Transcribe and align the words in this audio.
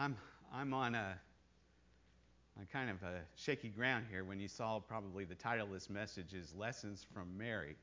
I'm 0.00 0.16
I'm 0.50 0.72
on 0.72 0.94
a 0.94 1.14
on 2.58 2.66
kind 2.72 2.88
of 2.88 3.02
a 3.02 3.20
shaky 3.36 3.68
ground 3.68 4.06
here 4.10 4.24
when 4.24 4.40
you 4.40 4.48
saw 4.48 4.78
probably 4.78 5.26
the 5.26 5.34
title 5.34 5.66
of 5.66 5.72
this 5.74 5.90
message 5.90 6.32
is 6.32 6.54
Lessons 6.56 7.04
from 7.12 7.36
Mary. 7.36 7.76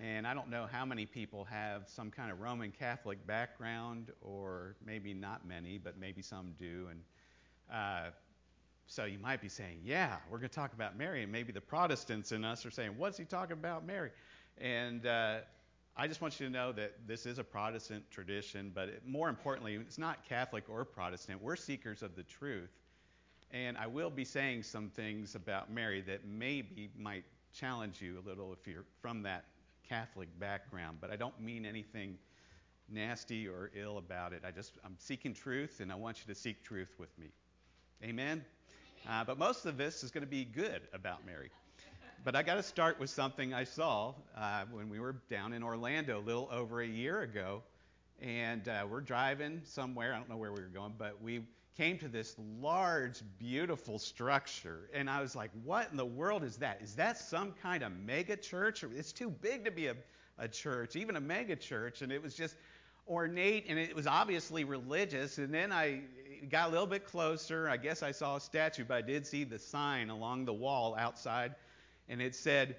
And 0.00 0.26
I 0.26 0.32
don't 0.32 0.48
know 0.48 0.66
how 0.72 0.86
many 0.86 1.04
people 1.04 1.44
have 1.44 1.86
some 1.86 2.10
kind 2.10 2.32
of 2.32 2.40
Roman 2.40 2.70
Catholic 2.70 3.26
background, 3.26 4.10
or 4.22 4.74
maybe 4.86 5.12
not 5.12 5.46
many, 5.46 5.76
but 5.76 5.98
maybe 5.98 6.22
some 6.22 6.54
do. 6.58 6.88
And 6.90 7.00
uh, 7.70 8.10
so 8.86 9.04
you 9.04 9.18
might 9.18 9.42
be 9.42 9.50
saying, 9.50 9.80
Yeah, 9.84 10.16
we're 10.30 10.38
going 10.38 10.48
to 10.48 10.54
talk 10.54 10.72
about 10.72 10.96
Mary. 10.96 11.24
And 11.24 11.30
maybe 11.30 11.52
the 11.52 11.60
Protestants 11.60 12.32
in 12.32 12.42
us 12.42 12.64
are 12.64 12.70
saying, 12.70 12.92
What's 12.96 13.18
he 13.18 13.24
talking 13.26 13.52
about 13.52 13.86
Mary? 13.86 14.12
And 14.56 15.04
uh, 15.04 15.40
I 15.96 16.08
just 16.08 16.20
want 16.20 16.40
you 16.40 16.46
to 16.46 16.52
know 16.52 16.72
that 16.72 17.06
this 17.06 17.24
is 17.24 17.38
a 17.38 17.44
Protestant 17.44 18.10
tradition, 18.10 18.72
but 18.74 18.88
it, 18.88 19.02
more 19.06 19.28
importantly, 19.28 19.76
it's 19.76 19.98
not 19.98 20.24
Catholic 20.28 20.64
or 20.68 20.84
Protestant. 20.84 21.40
We're 21.40 21.54
seekers 21.54 22.02
of 22.02 22.16
the 22.16 22.24
truth. 22.24 22.70
And 23.52 23.78
I 23.78 23.86
will 23.86 24.10
be 24.10 24.24
saying 24.24 24.64
some 24.64 24.88
things 24.88 25.36
about 25.36 25.70
Mary 25.70 26.00
that 26.02 26.26
maybe 26.26 26.90
might 26.98 27.24
challenge 27.52 28.02
you 28.02 28.18
a 28.18 28.28
little 28.28 28.52
if 28.52 28.66
you're 28.66 28.84
from 29.00 29.22
that 29.22 29.44
Catholic 29.88 30.28
background, 30.40 30.98
but 31.00 31.12
I 31.12 31.16
don't 31.16 31.38
mean 31.40 31.64
anything 31.64 32.18
nasty 32.90 33.46
or 33.46 33.70
ill 33.74 33.98
about 33.98 34.32
it. 34.32 34.42
I 34.44 34.50
just 34.50 34.72
I'm 34.84 34.96
seeking 34.98 35.32
truth, 35.34 35.80
and 35.80 35.92
I 35.92 35.94
want 35.94 36.18
you 36.18 36.34
to 36.34 36.38
seek 36.38 36.64
truth 36.64 36.94
with 36.98 37.16
me. 37.18 37.28
Amen. 38.02 38.44
Uh, 39.08 39.22
but 39.22 39.38
most 39.38 39.66
of 39.66 39.76
this 39.76 40.02
is 40.02 40.10
going 40.10 40.24
to 40.24 40.30
be 40.30 40.44
good 40.44 40.82
about 40.92 41.24
Mary. 41.24 41.50
But 42.24 42.34
I 42.34 42.42
got 42.42 42.54
to 42.54 42.62
start 42.62 42.98
with 42.98 43.10
something 43.10 43.52
I 43.52 43.64
saw 43.64 44.14
uh, 44.34 44.64
when 44.72 44.88
we 44.88 44.98
were 44.98 45.16
down 45.28 45.52
in 45.52 45.62
Orlando 45.62 46.18
a 46.18 46.24
little 46.24 46.48
over 46.50 46.80
a 46.80 46.86
year 46.86 47.20
ago. 47.20 47.62
And 48.22 48.66
uh, 48.66 48.86
we're 48.90 49.02
driving 49.02 49.60
somewhere. 49.64 50.14
I 50.14 50.16
don't 50.16 50.30
know 50.30 50.38
where 50.38 50.50
we 50.50 50.62
were 50.62 50.68
going, 50.68 50.94
but 50.96 51.20
we 51.22 51.42
came 51.76 51.98
to 51.98 52.08
this 52.08 52.34
large, 52.62 53.20
beautiful 53.38 53.98
structure. 53.98 54.88
And 54.94 55.10
I 55.10 55.20
was 55.20 55.36
like, 55.36 55.50
what 55.64 55.90
in 55.90 55.98
the 55.98 56.06
world 56.06 56.44
is 56.44 56.56
that? 56.56 56.80
Is 56.80 56.94
that 56.94 57.18
some 57.18 57.52
kind 57.62 57.82
of 57.82 57.92
mega 57.92 58.38
church? 58.38 58.82
It's 58.96 59.12
too 59.12 59.28
big 59.28 59.66
to 59.66 59.70
be 59.70 59.88
a, 59.88 59.96
a 60.38 60.48
church, 60.48 60.96
even 60.96 61.16
a 61.16 61.20
mega 61.20 61.56
church. 61.56 62.00
And 62.00 62.10
it 62.10 62.22
was 62.22 62.34
just 62.34 62.56
ornate 63.06 63.66
and 63.68 63.78
it 63.78 63.94
was 63.94 64.06
obviously 64.06 64.64
religious. 64.64 65.36
And 65.36 65.52
then 65.52 65.72
I 65.72 66.00
got 66.48 66.68
a 66.68 66.72
little 66.72 66.86
bit 66.86 67.04
closer. 67.04 67.68
I 67.68 67.76
guess 67.76 68.02
I 68.02 68.12
saw 68.12 68.36
a 68.36 68.40
statue, 68.40 68.84
but 68.84 68.94
I 68.94 69.02
did 69.02 69.26
see 69.26 69.44
the 69.44 69.58
sign 69.58 70.08
along 70.08 70.46
the 70.46 70.54
wall 70.54 70.96
outside 70.98 71.54
and 72.08 72.20
it 72.20 72.34
said, 72.34 72.76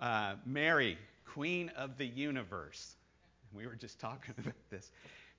uh, 0.00 0.34
Mary, 0.44 0.98
Queen 1.24 1.70
of 1.76 1.98
the 1.98 2.06
Universe. 2.06 2.96
We 3.52 3.66
were 3.66 3.74
just 3.74 3.98
talking 4.00 4.34
about 4.38 4.54
this. 4.70 4.90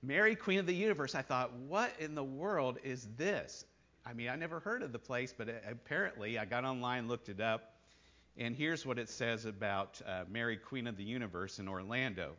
Mary, 0.02 0.36
Queen 0.36 0.58
of 0.58 0.66
the 0.66 0.74
Universe. 0.74 1.14
I 1.14 1.22
thought, 1.22 1.52
what 1.66 1.92
in 1.98 2.14
the 2.14 2.24
world 2.24 2.78
is 2.84 3.06
this? 3.16 3.64
I 4.06 4.12
mean, 4.12 4.28
I 4.28 4.36
never 4.36 4.60
heard 4.60 4.82
of 4.82 4.92
the 4.92 4.98
place, 4.98 5.34
but 5.36 5.48
apparently 5.70 6.38
I 6.38 6.44
got 6.44 6.64
online, 6.64 7.08
looked 7.08 7.28
it 7.28 7.40
up, 7.40 7.74
and 8.36 8.54
here's 8.54 8.86
what 8.86 8.98
it 8.98 9.08
says 9.08 9.44
about 9.44 10.00
uh, 10.06 10.24
Mary, 10.30 10.56
Queen 10.56 10.86
of 10.86 10.96
the 10.96 11.04
Universe 11.04 11.58
in 11.58 11.68
Orlando. 11.68 12.34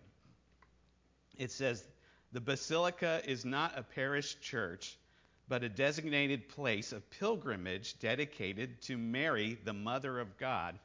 It 1.37 1.51
says, 1.51 1.83
the 2.31 2.41
Basilica 2.41 3.21
is 3.25 3.43
not 3.43 3.77
a 3.77 3.83
parish 3.83 4.39
church, 4.39 4.97
but 5.47 5.63
a 5.63 5.69
designated 5.69 6.47
place 6.47 6.93
of 6.93 7.09
pilgrimage 7.09 7.99
dedicated 7.99 8.81
to 8.83 8.97
Mary, 8.97 9.57
the 9.65 9.73
Mother 9.73 10.19
of 10.19 10.37
God, 10.37 10.79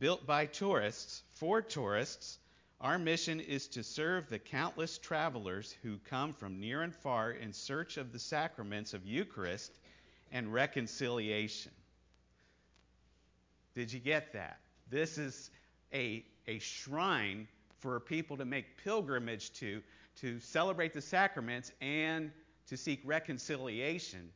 built 0.00 0.26
by 0.26 0.46
tourists 0.46 1.22
for 1.34 1.60
tourists. 1.60 2.38
Our 2.80 2.98
mission 2.98 3.38
is 3.38 3.68
to 3.68 3.84
serve 3.84 4.28
the 4.28 4.38
countless 4.38 4.96
travelers 4.96 5.76
who 5.82 5.98
come 6.08 6.32
from 6.32 6.58
near 6.58 6.80
and 6.82 6.94
far 6.94 7.32
in 7.32 7.52
search 7.52 7.98
of 7.98 8.10
the 8.10 8.18
sacraments 8.18 8.94
of 8.94 9.06
Eucharist 9.06 9.70
and 10.32 10.52
reconciliation. 10.52 11.72
Did 13.74 13.92
you 13.92 14.00
get 14.00 14.32
that? 14.32 14.58
This 14.88 15.18
is 15.18 15.50
a, 15.92 16.24
a 16.48 16.58
shrine 16.58 17.46
for 17.80 18.00
people 18.00 18.38
to 18.38 18.46
make 18.46 18.82
pilgrimage 18.82 19.52
to, 19.54 19.82
to 20.22 20.40
celebrate 20.40 20.94
the 20.94 21.02
sacraments 21.02 21.70
and 21.82 22.32
to 22.68 22.76
seek 22.78 23.00
reconciliation 23.04 24.30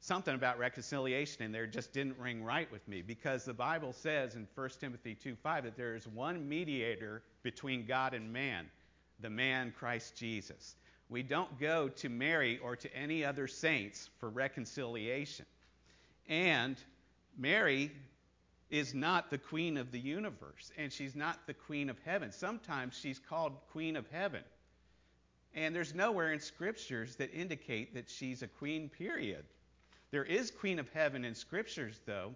something 0.00 0.34
about 0.34 0.58
reconciliation 0.58 1.42
in 1.42 1.52
there 1.52 1.66
just 1.66 1.92
didn't 1.92 2.18
ring 2.18 2.44
right 2.44 2.70
with 2.70 2.86
me 2.86 3.02
because 3.02 3.44
the 3.44 3.54
Bible 3.54 3.92
says 3.92 4.36
in 4.36 4.46
1 4.54 4.80
Timothy 4.80 5.14
2:5 5.14 5.64
that 5.64 5.76
there 5.76 5.94
is 5.94 6.06
one 6.06 6.48
mediator 6.48 7.22
between 7.42 7.86
God 7.86 8.14
and 8.14 8.32
man, 8.32 8.70
the 9.20 9.30
man 9.30 9.72
Christ 9.72 10.16
Jesus. 10.16 10.76
We 11.08 11.22
don't 11.22 11.58
go 11.60 11.88
to 11.88 12.08
Mary 12.08 12.58
or 12.58 12.76
to 12.76 12.94
any 12.94 13.24
other 13.24 13.46
saints 13.46 14.10
for 14.18 14.28
reconciliation. 14.28 15.46
And 16.28 16.76
Mary 17.38 17.92
is 18.70 18.94
not 18.94 19.30
the 19.30 19.38
queen 19.38 19.76
of 19.76 19.92
the 19.92 20.00
universe, 20.00 20.72
and 20.76 20.92
she's 20.92 21.14
not 21.14 21.46
the 21.46 21.54
queen 21.54 21.88
of 21.88 21.98
heaven. 22.00 22.32
Sometimes 22.32 22.98
she's 22.98 23.20
called 23.20 23.52
queen 23.70 23.94
of 23.94 24.08
heaven. 24.08 24.42
And 25.54 25.74
there's 25.74 25.94
nowhere 25.94 26.32
in 26.32 26.40
scriptures 26.40 27.16
that 27.16 27.32
indicate 27.32 27.94
that 27.94 28.10
she's 28.10 28.42
a 28.42 28.48
queen, 28.48 28.88
period. 28.88 29.44
There 30.16 30.24
is 30.24 30.50
Queen 30.50 30.78
of 30.78 30.88
Heaven 30.94 31.26
in 31.26 31.34
scriptures, 31.34 32.00
though. 32.06 32.34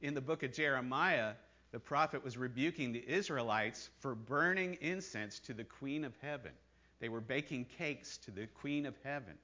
In 0.00 0.14
the 0.14 0.20
book 0.22 0.42
of 0.44 0.50
Jeremiah, 0.54 1.34
the 1.72 1.78
prophet 1.78 2.24
was 2.24 2.38
rebuking 2.38 2.90
the 2.90 3.06
Israelites 3.06 3.90
for 3.98 4.14
burning 4.14 4.78
incense 4.80 5.38
to 5.40 5.52
the 5.52 5.64
Queen 5.64 6.04
of 6.04 6.16
Heaven. 6.22 6.52
They 7.00 7.10
were 7.10 7.20
baking 7.20 7.66
cakes 7.66 8.16
to 8.24 8.30
the 8.30 8.46
Queen 8.46 8.86
of 8.86 8.94
Heaven. 9.04 9.34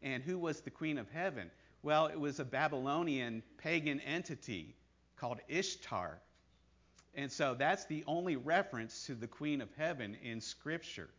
And 0.00 0.22
who 0.22 0.38
was 0.38 0.60
the 0.60 0.70
Queen 0.70 0.96
of 0.96 1.10
Heaven? 1.10 1.50
Well, 1.82 2.06
it 2.06 2.20
was 2.20 2.38
a 2.38 2.44
Babylonian 2.44 3.42
pagan 3.58 3.98
entity 4.02 4.76
called 5.16 5.40
Ishtar. 5.48 6.20
And 7.16 7.32
so 7.32 7.56
that's 7.58 7.84
the 7.86 8.04
only 8.06 8.36
reference 8.36 9.06
to 9.06 9.16
the 9.16 9.26
Queen 9.26 9.60
of 9.60 9.74
Heaven 9.76 10.16
in 10.22 10.40
Scripture. 10.40 11.10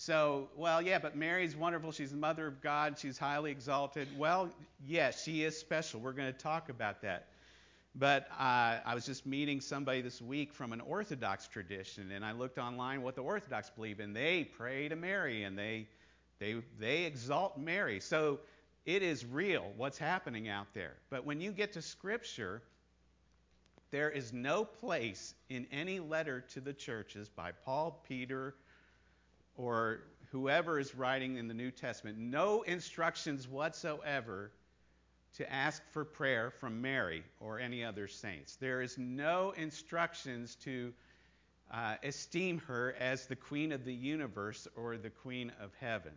So, 0.00 0.48
well, 0.56 0.80
yeah, 0.80 0.98
but 0.98 1.14
Mary's 1.14 1.54
wonderful. 1.54 1.92
She's 1.92 2.10
the 2.10 2.16
mother 2.16 2.46
of 2.46 2.62
God. 2.62 2.98
She's 2.98 3.18
highly 3.18 3.50
exalted. 3.50 4.08
Well, 4.16 4.48
yes, 4.86 5.22
she 5.22 5.44
is 5.44 5.58
special. 5.58 6.00
We're 6.00 6.14
going 6.14 6.32
to 6.32 6.38
talk 6.38 6.70
about 6.70 7.02
that. 7.02 7.26
But 7.94 8.26
uh, 8.30 8.78
I 8.82 8.94
was 8.94 9.04
just 9.04 9.26
meeting 9.26 9.60
somebody 9.60 10.00
this 10.00 10.22
week 10.22 10.54
from 10.54 10.72
an 10.72 10.80
Orthodox 10.80 11.48
tradition, 11.48 12.12
and 12.12 12.24
I 12.24 12.32
looked 12.32 12.56
online 12.56 13.02
what 13.02 13.14
the 13.14 13.20
Orthodox 13.20 13.68
believe, 13.68 14.00
and 14.00 14.16
they 14.16 14.44
pray 14.44 14.88
to 14.88 14.96
Mary 14.96 15.42
and 15.42 15.58
they 15.58 15.86
they 16.38 16.62
they 16.78 17.02
exalt 17.02 17.58
Mary. 17.58 18.00
So 18.00 18.40
it 18.86 19.02
is 19.02 19.26
real 19.26 19.70
what's 19.76 19.98
happening 19.98 20.48
out 20.48 20.68
there. 20.72 20.94
But 21.10 21.26
when 21.26 21.42
you 21.42 21.52
get 21.52 21.74
to 21.74 21.82
Scripture, 21.82 22.62
there 23.90 24.08
is 24.08 24.32
no 24.32 24.64
place 24.64 25.34
in 25.50 25.66
any 25.70 26.00
letter 26.00 26.40
to 26.54 26.60
the 26.62 26.72
churches 26.72 27.28
by 27.28 27.52
Paul, 27.52 28.02
Peter, 28.08 28.54
or 29.60 30.00
whoever 30.30 30.78
is 30.78 30.94
writing 30.94 31.36
in 31.36 31.46
the 31.46 31.54
New 31.54 31.70
Testament, 31.70 32.16
no 32.18 32.62
instructions 32.62 33.46
whatsoever 33.46 34.52
to 35.36 35.52
ask 35.52 35.82
for 35.92 36.04
prayer 36.04 36.50
from 36.50 36.80
Mary 36.80 37.22
or 37.40 37.60
any 37.60 37.84
other 37.84 38.08
saints. 38.08 38.56
There 38.56 38.80
is 38.80 38.96
no 38.96 39.52
instructions 39.56 40.56
to 40.64 40.92
uh, 41.72 41.96
esteem 42.02 42.58
her 42.66 42.96
as 42.98 43.26
the 43.26 43.36
queen 43.36 43.70
of 43.70 43.84
the 43.84 43.94
universe 43.94 44.66
or 44.76 44.96
the 44.96 45.10
queen 45.10 45.52
of 45.60 45.70
heaven. 45.78 46.12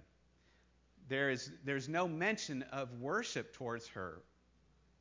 There 1.09 1.29
is, 1.29 1.51
there's 1.65 1.89
no 1.89 2.07
mention 2.07 2.63
of 2.71 2.89
worship 2.99 3.53
towards 3.53 3.87
her. 3.89 4.21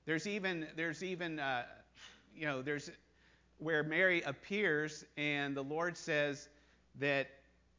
There's 0.05 0.27
even, 0.27 0.67
there's 0.77 1.03
even 1.03 1.39
uh, 1.39 1.63
you 2.35 2.47
know, 2.47 2.61
there's 2.61 2.91
where 3.59 3.85
Mary 3.85 4.23
appears 4.23 5.05
and 5.17 5.57
the 5.57 5.63
Lord 5.63 5.97
says 5.97 6.49
that 6.99 7.29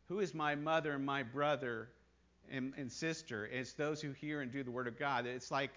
who 0.08 0.19
is 0.19 0.34
my 0.34 0.56
mother 0.56 0.94
and 0.94 1.06
my 1.06 1.24
brother 1.24 1.90
and, 2.52 2.74
and 2.78 2.91
sister? 2.91 3.46
It's 3.46 3.74
those 3.74 4.02
who 4.02 4.12
hear 4.12 4.41
and 4.41 4.52
do 4.52 4.64
the 4.64 4.72
word 4.72 4.88
of 4.88 4.97
God. 4.97 5.25
It's 5.25 5.52
like 5.52 5.72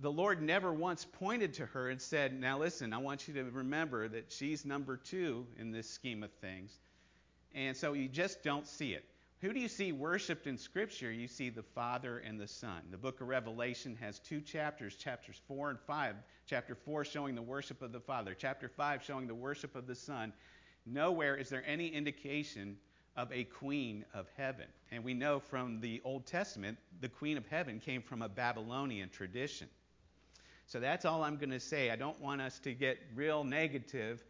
the 0.00 0.10
Lord 0.10 0.42
never 0.42 0.72
once 0.72 1.04
pointed 1.04 1.54
to 1.54 1.66
her 1.66 1.90
and 1.90 2.00
said, 2.00 2.38
Now 2.38 2.58
listen, 2.58 2.92
I 2.92 2.98
want 2.98 3.28
you 3.28 3.34
to 3.34 3.44
remember 3.44 4.08
that 4.08 4.32
she's 4.32 4.64
number 4.64 4.96
two 4.96 5.46
in 5.58 5.70
this 5.70 5.88
scheme 5.88 6.22
of 6.22 6.32
things. 6.40 6.78
And 7.54 7.76
so 7.76 7.92
you 7.92 8.08
just 8.08 8.42
don't 8.42 8.66
see 8.66 8.94
it. 8.94 9.04
Who 9.40 9.52
do 9.52 9.58
you 9.58 9.68
see 9.68 9.90
worshiped 9.90 10.46
in 10.46 10.56
Scripture? 10.56 11.10
You 11.10 11.26
see 11.26 11.50
the 11.50 11.64
Father 11.64 12.18
and 12.18 12.38
the 12.40 12.46
Son. 12.46 12.80
The 12.92 12.96
book 12.96 13.20
of 13.20 13.26
Revelation 13.26 13.98
has 14.00 14.20
two 14.20 14.40
chapters, 14.40 14.94
chapters 14.94 15.40
4 15.48 15.70
and 15.70 15.80
5. 15.80 16.14
Chapter 16.46 16.76
4 16.76 17.04
showing 17.04 17.34
the 17.34 17.42
worship 17.42 17.82
of 17.82 17.92
the 17.92 18.00
Father, 18.00 18.36
chapter 18.38 18.68
5 18.68 19.02
showing 19.02 19.26
the 19.26 19.34
worship 19.34 19.74
of 19.74 19.88
the 19.88 19.96
Son. 19.96 20.32
Nowhere 20.86 21.36
is 21.36 21.48
there 21.48 21.64
any 21.66 21.88
indication 21.88 22.76
of 23.16 23.32
a 23.32 23.44
queen 23.44 24.04
of 24.14 24.26
heaven. 24.36 24.66
And 24.90 25.04
we 25.04 25.14
know 25.14 25.38
from 25.38 25.80
the 25.80 26.00
Old 26.04 26.26
Testament, 26.26 26.78
the 27.00 27.08
queen 27.08 27.36
of 27.36 27.46
heaven 27.46 27.78
came 27.78 28.02
from 28.02 28.22
a 28.22 28.28
Babylonian 28.28 29.10
tradition. 29.10 29.68
So 30.66 30.80
that's 30.80 31.04
all 31.04 31.22
I'm 31.22 31.36
going 31.36 31.50
to 31.50 31.60
say. 31.60 31.90
I 31.90 31.96
don't 31.96 32.20
want 32.20 32.40
us 32.40 32.58
to 32.60 32.72
get 32.72 32.98
real 33.14 33.44
negative. 33.44 34.24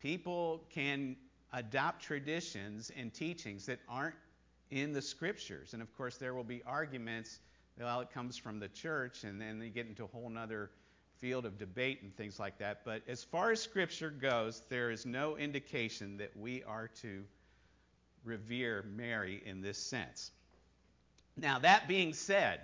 People 0.00 0.64
can 0.70 1.16
adopt 1.52 2.02
traditions 2.02 2.90
and 2.96 3.14
teachings 3.14 3.66
that 3.66 3.78
aren't 3.88 4.16
in 4.70 4.92
the 4.92 5.02
scriptures. 5.02 5.74
And 5.74 5.82
of 5.82 5.96
course, 5.96 6.16
there 6.16 6.34
will 6.34 6.44
be 6.44 6.62
arguments 6.66 7.38
well, 7.78 8.00
it 8.00 8.10
comes 8.10 8.38
from 8.38 8.58
the 8.58 8.68
church, 8.68 9.24
and 9.24 9.40
then 9.40 9.58
they 9.58 9.68
get 9.68 9.86
into 9.86 10.04
a 10.04 10.06
whole 10.06 10.32
other 10.38 10.70
field 11.20 11.44
of 11.44 11.58
debate 11.58 12.00
and 12.02 12.14
things 12.16 12.38
like 12.38 12.58
that. 12.58 12.82
But 12.84 13.02
as 13.06 13.22
far 13.22 13.50
as 13.50 13.60
Scripture 13.60 14.10
goes, 14.10 14.62
there 14.68 14.90
is 14.90 15.04
no 15.04 15.36
indication 15.36 16.16
that 16.16 16.34
we 16.36 16.62
are 16.64 16.88
to 17.02 17.22
revere 18.26 18.84
Mary 18.94 19.42
in 19.46 19.60
this 19.60 19.78
sense. 19.78 20.30
Now, 21.36 21.58
that 21.60 21.86
being 21.86 22.12
said, 22.12 22.60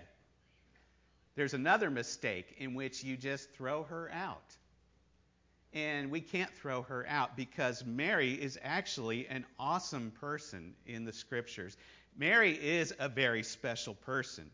there's 1.35 1.55
another 1.55 1.91
mistake 1.91 2.55
in 2.59 2.75
which 2.75 3.05
you 3.05 3.17
just 3.17 3.50
throw 3.53 3.85
her 3.85 4.11
out. 4.12 4.56
And 5.73 6.11
we 6.11 6.20
can't 6.20 6.50
throw 6.50 6.82
her 6.82 7.06
out 7.09 7.37
because 7.37 7.85
Mary 7.87 8.35
is 8.35 8.59
actually 8.62 9.26
an 9.29 9.47
awesome 9.59 10.12
person 10.20 10.75
in 10.87 11.05
the 11.05 11.12
scriptures. 11.12 11.79
Mary 12.17 12.53
is 12.53 12.94
a 12.99 13.08
very 13.08 13.43
special 13.43 13.94
person. 13.94 14.50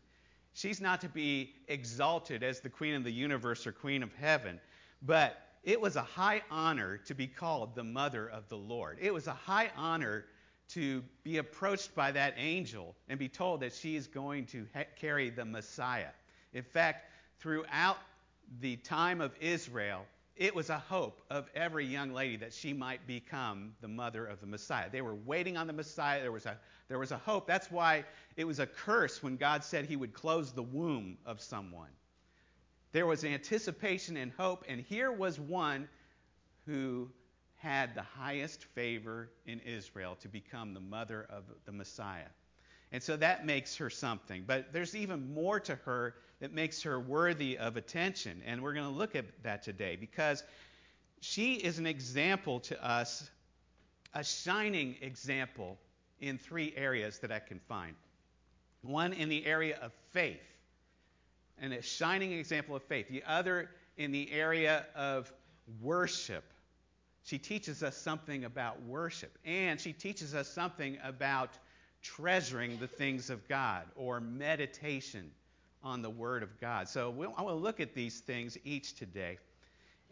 She's 0.53 0.79
not 0.79 1.01
to 1.01 1.09
be 1.09 1.53
exalted 1.67 2.41
as 2.41 2.61
the 2.61 2.69
queen 2.69 2.95
of 2.95 3.03
the 3.03 3.11
universe 3.11 3.67
or 3.67 3.73
queen 3.73 4.01
of 4.01 4.13
heaven, 4.13 4.59
but 5.01 5.41
it 5.63 5.79
was 5.79 5.97
a 5.97 6.01
high 6.01 6.41
honor 6.49 6.97
to 7.05 7.13
be 7.13 7.27
called 7.27 7.75
the 7.75 7.83
mother 7.83 8.29
of 8.29 8.47
the 8.47 8.57
Lord. 8.57 8.97
It 9.01 9.13
was 9.13 9.27
a 9.27 9.33
high 9.33 9.71
honor 9.75 10.25
to 10.69 11.03
be 11.23 11.37
approached 11.37 11.95
by 11.95 12.11
that 12.11 12.33
angel 12.37 12.95
and 13.07 13.17
be 13.17 13.27
told 13.27 13.61
that 13.61 13.73
she 13.73 13.95
is 13.95 14.07
going 14.07 14.45
to 14.47 14.67
carry 14.95 15.29
the 15.29 15.45
Messiah. 15.45 16.11
In 16.53 16.63
fact, 16.63 17.11
throughout 17.39 17.97
the 18.59 18.75
time 18.77 19.21
of 19.21 19.33
Israel, 19.39 20.05
it 20.35 20.55
was 20.55 20.69
a 20.69 20.79
hope 20.79 21.21
of 21.29 21.49
every 21.53 21.85
young 21.85 22.13
lady 22.13 22.37
that 22.37 22.53
she 22.53 22.71
might 22.71 23.05
become 23.05 23.73
the 23.81 23.87
mother 23.87 24.25
of 24.25 24.39
the 24.39 24.47
Messiah. 24.47 24.89
They 24.89 25.01
were 25.01 25.15
waiting 25.15 25.57
on 25.57 25.67
the 25.67 25.73
Messiah. 25.73 26.21
There 26.21 26.31
was 26.31 26.45
a, 26.45 26.57
there 26.87 26.97
was 26.97 27.11
a 27.11 27.17
hope. 27.17 27.45
That's 27.45 27.69
why 27.69 28.05
it 28.37 28.45
was 28.45 28.59
a 28.59 28.65
curse 28.65 29.21
when 29.21 29.35
God 29.35 29.63
said 29.63 29.85
he 29.85 29.97
would 29.97 30.13
close 30.13 30.53
the 30.53 30.63
womb 30.63 31.17
of 31.25 31.41
someone. 31.41 31.89
There 32.91 33.05
was 33.05 33.25
anticipation 33.25 34.17
and 34.17 34.31
hope, 34.31 34.63
and 34.67 34.81
here 34.81 35.11
was 35.11 35.39
one 35.39 35.89
who 36.65 37.09
had 37.59 37.93
the 37.93 38.01
highest 38.01 38.63
favor 38.73 39.29
in 39.45 39.59
Israel 39.59 40.17
to 40.21 40.27
become 40.27 40.73
the 40.73 40.79
mother 40.79 41.27
of 41.29 41.43
the 41.65 41.71
Messiah. 41.71 42.29
And 42.91 43.03
so 43.03 43.17
that 43.17 43.45
makes 43.45 43.75
her 43.75 43.89
something. 43.89 44.45
But 44.47 44.73
there's 44.73 44.95
even 44.95 45.33
more 45.33 45.59
to 45.59 45.75
her 45.75 46.15
that 46.39 46.53
makes 46.53 46.81
her 46.83 46.99
worthy 46.99 47.57
of 47.57 47.77
attention. 47.77 48.41
And 48.45 48.63
we're 48.63 48.73
going 48.73 48.89
to 48.89 48.97
look 48.97 49.15
at 49.15 49.25
that 49.43 49.61
today 49.61 49.95
because 49.95 50.43
she 51.19 51.55
is 51.55 51.79
an 51.79 51.85
example 51.85 52.61
to 52.61 52.83
us, 52.83 53.29
a 54.13 54.23
shining 54.23 54.95
example 55.01 55.77
in 56.21 56.37
three 56.37 56.73
areas 56.75 57.19
that 57.19 57.31
I 57.31 57.39
can 57.39 57.59
find. 57.59 57.95
One 58.81 59.11
in 59.11 59.27
the 59.27 59.45
area 59.45 59.77
of 59.81 59.91
faith, 60.11 60.39
and 61.61 61.73
a 61.73 61.81
shining 61.81 62.31
example 62.31 62.75
of 62.75 62.83
faith. 62.83 63.09
The 63.09 63.23
other 63.27 63.69
in 63.97 64.13
the 64.13 64.31
area 64.31 64.85
of 64.95 65.31
worship. 65.81 66.45
She 67.23 67.37
teaches 67.37 67.83
us 67.83 67.95
something 67.97 68.45
about 68.45 68.81
worship, 68.83 69.37
and 69.45 69.79
she 69.79 69.93
teaches 69.93 70.33
us 70.33 70.47
something 70.47 70.97
about 71.03 71.51
treasuring 72.01 72.79
the 72.79 72.87
things 72.87 73.29
of 73.29 73.47
God 73.47 73.83
or 73.95 74.19
meditation 74.19 75.31
on 75.83 76.01
the 76.01 76.09
Word 76.09 76.43
of 76.43 76.59
God. 76.59 76.87
So 76.87 77.09
we'll, 77.09 77.33
I 77.37 77.41
will 77.41 77.59
look 77.59 77.79
at 77.79 77.93
these 77.93 78.19
things 78.19 78.57
each 78.63 78.95
today. 78.95 79.37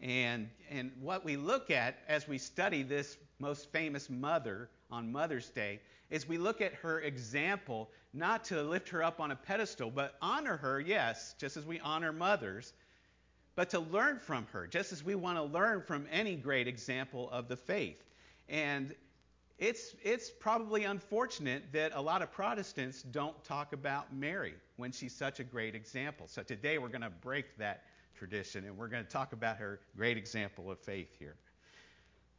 And, 0.00 0.48
and 0.70 0.92
what 1.00 1.24
we 1.24 1.36
look 1.36 1.70
at 1.70 1.98
as 2.08 2.28
we 2.28 2.38
study 2.38 2.82
this 2.82 3.16
most 3.38 3.70
famous 3.72 4.08
mother 4.08 4.70
on 4.90 5.10
Mother's 5.10 5.50
Day 5.50 5.80
is 6.10 6.28
we 6.28 6.38
look 6.38 6.60
at 6.60 6.72
her 6.74 7.00
example, 7.00 7.90
not 8.14 8.44
to 8.44 8.62
lift 8.62 8.88
her 8.90 9.02
up 9.02 9.20
on 9.20 9.30
a 9.30 9.36
pedestal, 9.36 9.90
but 9.90 10.14
honor 10.22 10.56
her, 10.56 10.80
yes, 10.80 11.34
just 11.38 11.56
as 11.56 11.66
we 11.66 11.80
honor 11.80 12.12
mothers, 12.12 12.72
but 13.58 13.70
to 13.70 13.80
learn 13.80 14.20
from 14.20 14.46
her, 14.52 14.68
just 14.68 14.92
as 14.92 15.02
we 15.02 15.16
want 15.16 15.36
to 15.36 15.42
learn 15.42 15.82
from 15.82 16.06
any 16.12 16.36
great 16.36 16.68
example 16.68 17.28
of 17.32 17.48
the 17.48 17.56
faith. 17.56 18.00
And 18.48 18.94
it's, 19.58 19.96
it's 20.00 20.30
probably 20.30 20.84
unfortunate 20.84 21.64
that 21.72 21.90
a 21.92 22.00
lot 22.00 22.22
of 22.22 22.30
Protestants 22.30 23.02
don't 23.02 23.34
talk 23.42 23.72
about 23.72 24.14
Mary 24.14 24.54
when 24.76 24.92
she's 24.92 25.12
such 25.12 25.40
a 25.40 25.42
great 25.42 25.74
example. 25.74 26.28
So 26.28 26.44
today 26.44 26.78
we're 26.78 26.86
going 26.86 27.00
to 27.00 27.10
break 27.10 27.58
that 27.58 27.82
tradition 28.16 28.64
and 28.64 28.78
we're 28.78 28.86
going 28.86 29.02
to 29.02 29.10
talk 29.10 29.32
about 29.32 29.56
her 29.56 29.80
great 29.96 30.16
example 30.16 30.70
of 30.70 30.78
faith 30.78 31.16
here. 31.18 31.34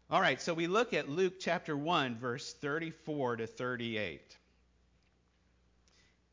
All 0.09 0.21
right, 0.21 0.41
so 0.41 0.53
we 0.53 0.67
look 0.67 0.93
at 0.93 1.09
Luke 1.09 1.33
chapter 1.37 1.75
1, 1.75 2.15
verse 2.17 2.53
34 2.53 3.35
to 3.35 3.45
38. 3.45 4.37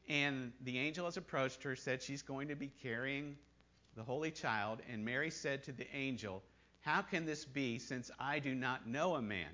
And 0.08 0.52
the 0.60 0.78
angel 0.78 1.06
has 1.06 1.16
approached 1.16 1.64
her, 1.64 1.74
said 1.74 2.04
she's 2.04 2.22
going 2.22 2.46
to 2.46 2.54
be 2.54 2.70
carrying 2.84 3.34
the 3.96 4.04
Holy 4.04 4.30
Child. 4.30 4.80
And 4.90 5.04
Mary 5.04 5.30
said 5.30 5.64
to 5.64 5.72
the 5.72 5.86
angel, 5.94 6.42
How 6.82 7.02
can 7.02 7.24
this 7.24 7.44
be 7.44 7.78
since 7.78 8.10
I 8.20 8.38
do 8.38 8.54
not 8.54 8.86
know 8.86 9.14
a 9.14 9.22
man? 9.22 9.50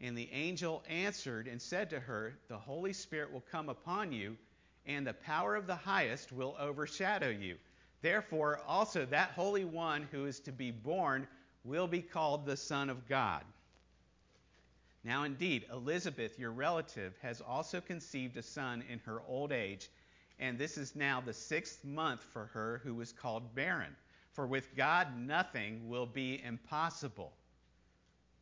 And 0.00 0.16
the 0.16 0.30
angel 0.32 0.84
answered 0.88 1.48
and 1.48 1.60
said 1.60 1.90
to 1.90 1.98
her, 1.98 2.38
The 2.48 2.58
Holy 2.58 2.92
Spirit 2.92 3.32
will 3.32 3.44
come 3.50 3.68
upon 3.68 4.12
you, 4.12 4.36
and 4.86 5.06
the 5.06 5.14
power 5.14 5.56
of 5.56 5.66
the 5.66 5.74
highest 5.74 6.30
will 6.30 6.54
overshadow 6.58 7.30
you. 7.30 7.56
Therefore, 8.00 8.60
also 8.66 9.06
that 9.06 9.30
Holy 9.30 9.64
One 9.64 10.06
who 10.12 10.26
is 10.26 10.38
to 10.40 10.52
be 10.52 10.70
born 10.70 11.26
will 11.64 11.88
be 11.88 12.02
called 12.02 12.46
the 12.46 12.56
Son 12.56 12.90
of 12.90 13.08
God. 13.08 13.42
Now, 15.04 15.24
indeed, 15.24 15.64
Elizabeth, 15.72 16.38
your 16.38 16.50
relative, 16.50 17.14
has 17.22 17.40
also 17.40 17.80
conceived 17.80 18.36
a 18.36 18.42
son 18.42 18.84
in 18.88 18.98
her 19.00 19.20
old 19.26 19.52
age, 19.52 19.88
and 20.40 20.58
this 20.58 20.78
is 20.78 20.94
now 20.94 21.20
the 21.20 21.32
sixth 21.32 21.84
month 21.84 22.20
for 22.32 22.46
her 22.46 22.80
who 22.84 22.94
was 22.94 23.12
called 23.12 23.54
barren. 23.54 23.96
For 24.32 24.46
with 24.46 24.76
God 24.76 25.08
nothing 25.18 25.88
will 25.88 26.06
be 26.06 26.40
impossible. 26.44 27.32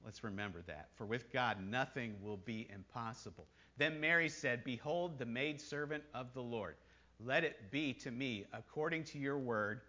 Let's 0.05 0.23
remember 0.23 0.63
that. 0.67 0.91
For 0.95 1.07
with 1.07 1.33
God 1.33 1.59
nothing 1.61 2.15
will 2.23 2.37
be 2.37 2.69
impossible. 2.73 3.47
Then 3.79 3.99
Mary 3.99 4.29
said, 4.29 4.63
Behold, 4.63 5.19
the 5.19 5.27
maidservant 5.27 6.05
of 6.15 6.33
the 6.35 6.43
Lord. 6.43 6.77
Let 7.19 7.45
it 7.45 7.71
be 7.71 7.95
to 7.95 8.11
me 8.11 8.45
according 8.53 9.05
to 9.05 9.19
your 9.19 9.39
word. 9.39 9.81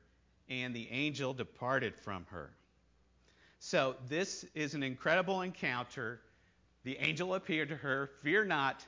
And 0.50 0.74
the 0.74 0.89
angel 0.89 1.33
departed 1.33 1.94
from 1.94 2.25
her. 2.30 2.54
So, 3.59 3.95
this 4.07 4.45
is 4.56 4.75
an 4.75 4.83
incredible 4.83 5.42
encounter. 5.42 6.21
The 6.83 6.98
angel 7.00 7.36
appeared 7.36 7.69
to 7.69 7.75
her. 7.75 8.12
Fear 8.24 8.45
not. 8.45 8.86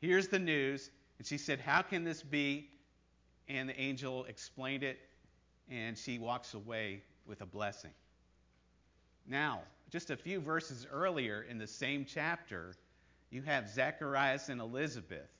Here's 0.00 0.28
the 0.28 0.38
news. 0.38 0.90
And 1.18 1.26
she 1.26 1.38
said, 1.38 1.60
How 1.60 1.82
can 1.82 2.04
this 2.04 2.22
be? 2.22 2.68
And 3.48 3.68
the 3.68 3.78
angel 3.80 4.24
explained 4.24 4.82
it. 4.82 4.98
And 5.70 5.96
she 5.96 6.18
walks 6.18 6.54
away 6.54 7.02
with 7.26 7.40
a 7.40 7.46
blessing. 7.46 7.92
Now, 9.26 9.62
just 9.90 10.10
a 10.10 10.16
few 10.16 10.40
verses 10.40 10.86
earlier 10.90 11.46
in 11.48 11.58
the 11.58 11.66
same 11.66 12.04
chapter, 12.04 12.74
you 13.30 13.42
have 13.42 13.68
Zacharias 13.68 14.48
and 14.48 14.60
Elizabeth, 14.60 15.30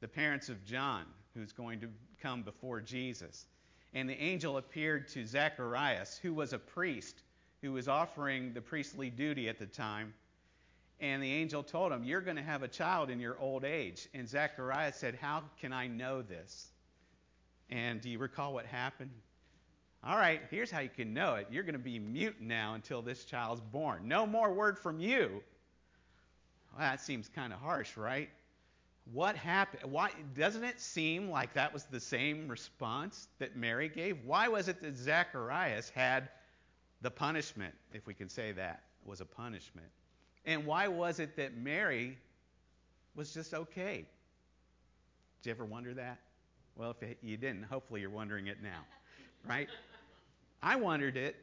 the 0.00 0.08
parents 0.08 0.48
of 0.48 0.64
John, 0.64 1.04
who's 1.34 1.52
going 1.52 1.80
to 1.80 1.88
come 2.20 2.42
before 2.42 2.80
Jesus. 2.80 3.46
And 3.94 4.08
the 4.08 4.20
angel 4.20 4.58
appeared 4.58 5.08
to 5.08 5.24
Zacharias, 5.24 6.18
who 6.22 6.34
was 6.34 6.52
a 6.52 6.58
priest, 6.58 7.22
who 7.62 7.72
was 7.72 7.88
offering 7.88 8.52
the 8.52 8.60
priestly 8.60 9.10
duty 9.10 9.48
at 9.48 9.58
the 9.58 9.66
time. 9.66 10.14
And 11.00 11.22
the 11.22 11.30
angel 11.30 11.62
told 11.62 11.92
him, 11.92 12.04
You're 12.04 12.20
going 12.20 12.36
to 12.36 12.42
have 12.42 12.62
a 12.62 12.68
child 12.68 13.10
in 13.10 13.20
your 13.20 13.38
old 13.38 13.64
age. 13.64 14.08
And 14.14 14.28
Zacharias 14.28 14.96
said, 14.96 15.14
How 15.14 15.42
can 15.60 15.72
I 15.72 15.86
know 15.86 16.22
this? 16.22 16.68
And 17.68 18.00
do 18.00 18.08
you 18.08 18.18
recall 18.18 18.54
what 18.54 18.66
happened? 18.66 19.10
All 20.04 20.16
right, 20.16 20.40
here's 20.50 20.70
how 20.70 20.80
you 20.80 20.88
can 20.88 21.12
know 21.12 21.34
it. 21.34 21.48
You're 21.50 21.64
going 21.64 21.72
to 21.74 21.78
be 21.78 21.98
mute 21.98 22.36
now 22.40 22.74
until 22.74 23.02
this 23.02 23.24
child's 23.24 23.60
born. 23.60 24.06
No 24.06 24.24
more 24.24 24.52
word 24.52 24.78
from 24.78 25.00
you. 25.00 25.42
Well, 26.70 26.80
that 26.80 27.00
seems 27.00 27.28
kind 27.28 27.52
of 27.52 27.58
harsh, 27.58 27.96
right? 27.96 28.30
What 29.12 29.36
happened? 29.36 29.90
Why 29.90 30.10
doesn't 30.36 30.64
it 30.64 30.80
seem 30.80 31.30
like 31.30 31.54
that 31.54 31.72
was 31.72 31.84
the 31.84 32.00
same 32.00 32.48
response 32.48 33.28
that 33.38 33.56
Mary 33.56 33.88
gave? 33.88 34.18
Why 34.24 34.48
was 34.48 34.68
it 34.68 34.80
that 34.82 34.96
Zacharias 34.96 35.90
had 35.90 36.28
the 37.02 37.10
punishment, 37.10 37.74
if 37.92 38.06
we 38.06 38.14
can 38.14 38.28
say 38.28 38.52
that 38.52 38.82
was 39.04 39.20
a 39.20 39.24
punishment? 39.24 39.88
And 40.46 40.64
why 40.64 40.88
was 40.88 41.18
it 41.18 41.36
that 41.36 41.56
Mary 41.56 42.16
was 43.14 43.34
just 43.34 43.52
okay? 43.52 44.06
Did 45.42 45.48
you 45.48 45.50
ever 45.50 45.64
wonder 45.64 45.92
that? 45.94 46.18
Well, 46.76 46.94
if 47.00 47.16
you 47.22 47.36
didn't, 47.36 47.64
hopefully 47.64 48.00
you're 48.00 48.10
wondering 48.10 48.46
it 48.46 48.62
now, 48.62 48.84
right? 49.48 49.68
I 50.62 50.76
wondered 50.76 51.16
it, 51.16 51.36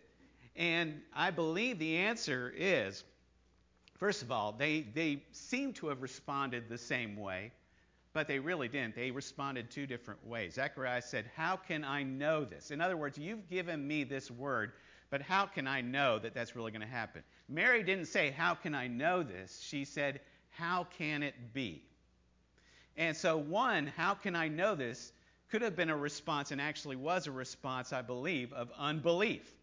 and 0.56 1.02
I 1.14 1.32
believe 1.32 1.80
the 1.80 1.98
answer 1.98 2.54
is 2.56 3.04
first 4.04 4.22
of 4.22 4.34
all, 4.34 4.52
they, 4.52 4.82
they 4.94 5.24
seem 5.32 5.72
to 5.72 5.88
have 5.88 6.02
responded 6.02 6.68
the 6.68 6.78
same 6.78 7.16
way, 7.16 7.54
but 8.12 8.28
they 8.28 8.38
really 8.38 8.68
didn't. 8.68 8.96
They 8.96 9.12
responded 9.12 9.72
two 9.72 9.88
different 9.88 10.28
ways. 10.28 10.56
Zechariah 10.56 11.02
said, 11.02 11.32
How 11.38 11.56
can 11.56 11.86
I 11.86 12.04
know 12.04 12.44
this? 12.44 12.72
In 12.72 12.82
other 12.82 12.98
words, 12.98 13.18
you've 13.18 13.50
given 13.50 13.88
me 13.88 14.04
this 14.04 14.30
word, 14.30 14.74
but 15.10 15.22
how 15.22 15.46
can 15.46 15.68
I 15.68 15.80
know 15.80 16.20
that 16.20 16.34
that's 16.34 16.54
really 16.54 16.72
going 16.72 16.82
to 16.82 16.88
happen? 16.88 17.24
Mary 17.50 17.84
didn't 17.84 18.08
say, 18.08 18.32
How 18.32 18.54
can 18.54 18.74
I 18.76 18.88
know 18.88 19.24
this? 19.24 19.60
She 19.62 19.86
said, 19.86 20.22
How 20.50 20.88
can 20.98 21.24
it 21.24 21.54
be? 21.54 21.84
And 22.96 23.16
so, 23.16 23.38
one, 23.38 23.88
how 23.88 24.14
can 24.14 24.36
I 24.36 24.48
know 24.48 24.76
this? 24.76 25.12
could 25.54 25.62
have 25.62 25.76
been 25.76 25.92
a 25.92 25.96
response 25.96 26.50
and 26.50 26.60
actually 26.60 26.96
was 26.96 27.28
a 27.28 27.32
response, 27.32 27.94
I 27.94 28.02
believe, 28.02 28.52
of 28.54 28.72
unbelief. 28.76 29.54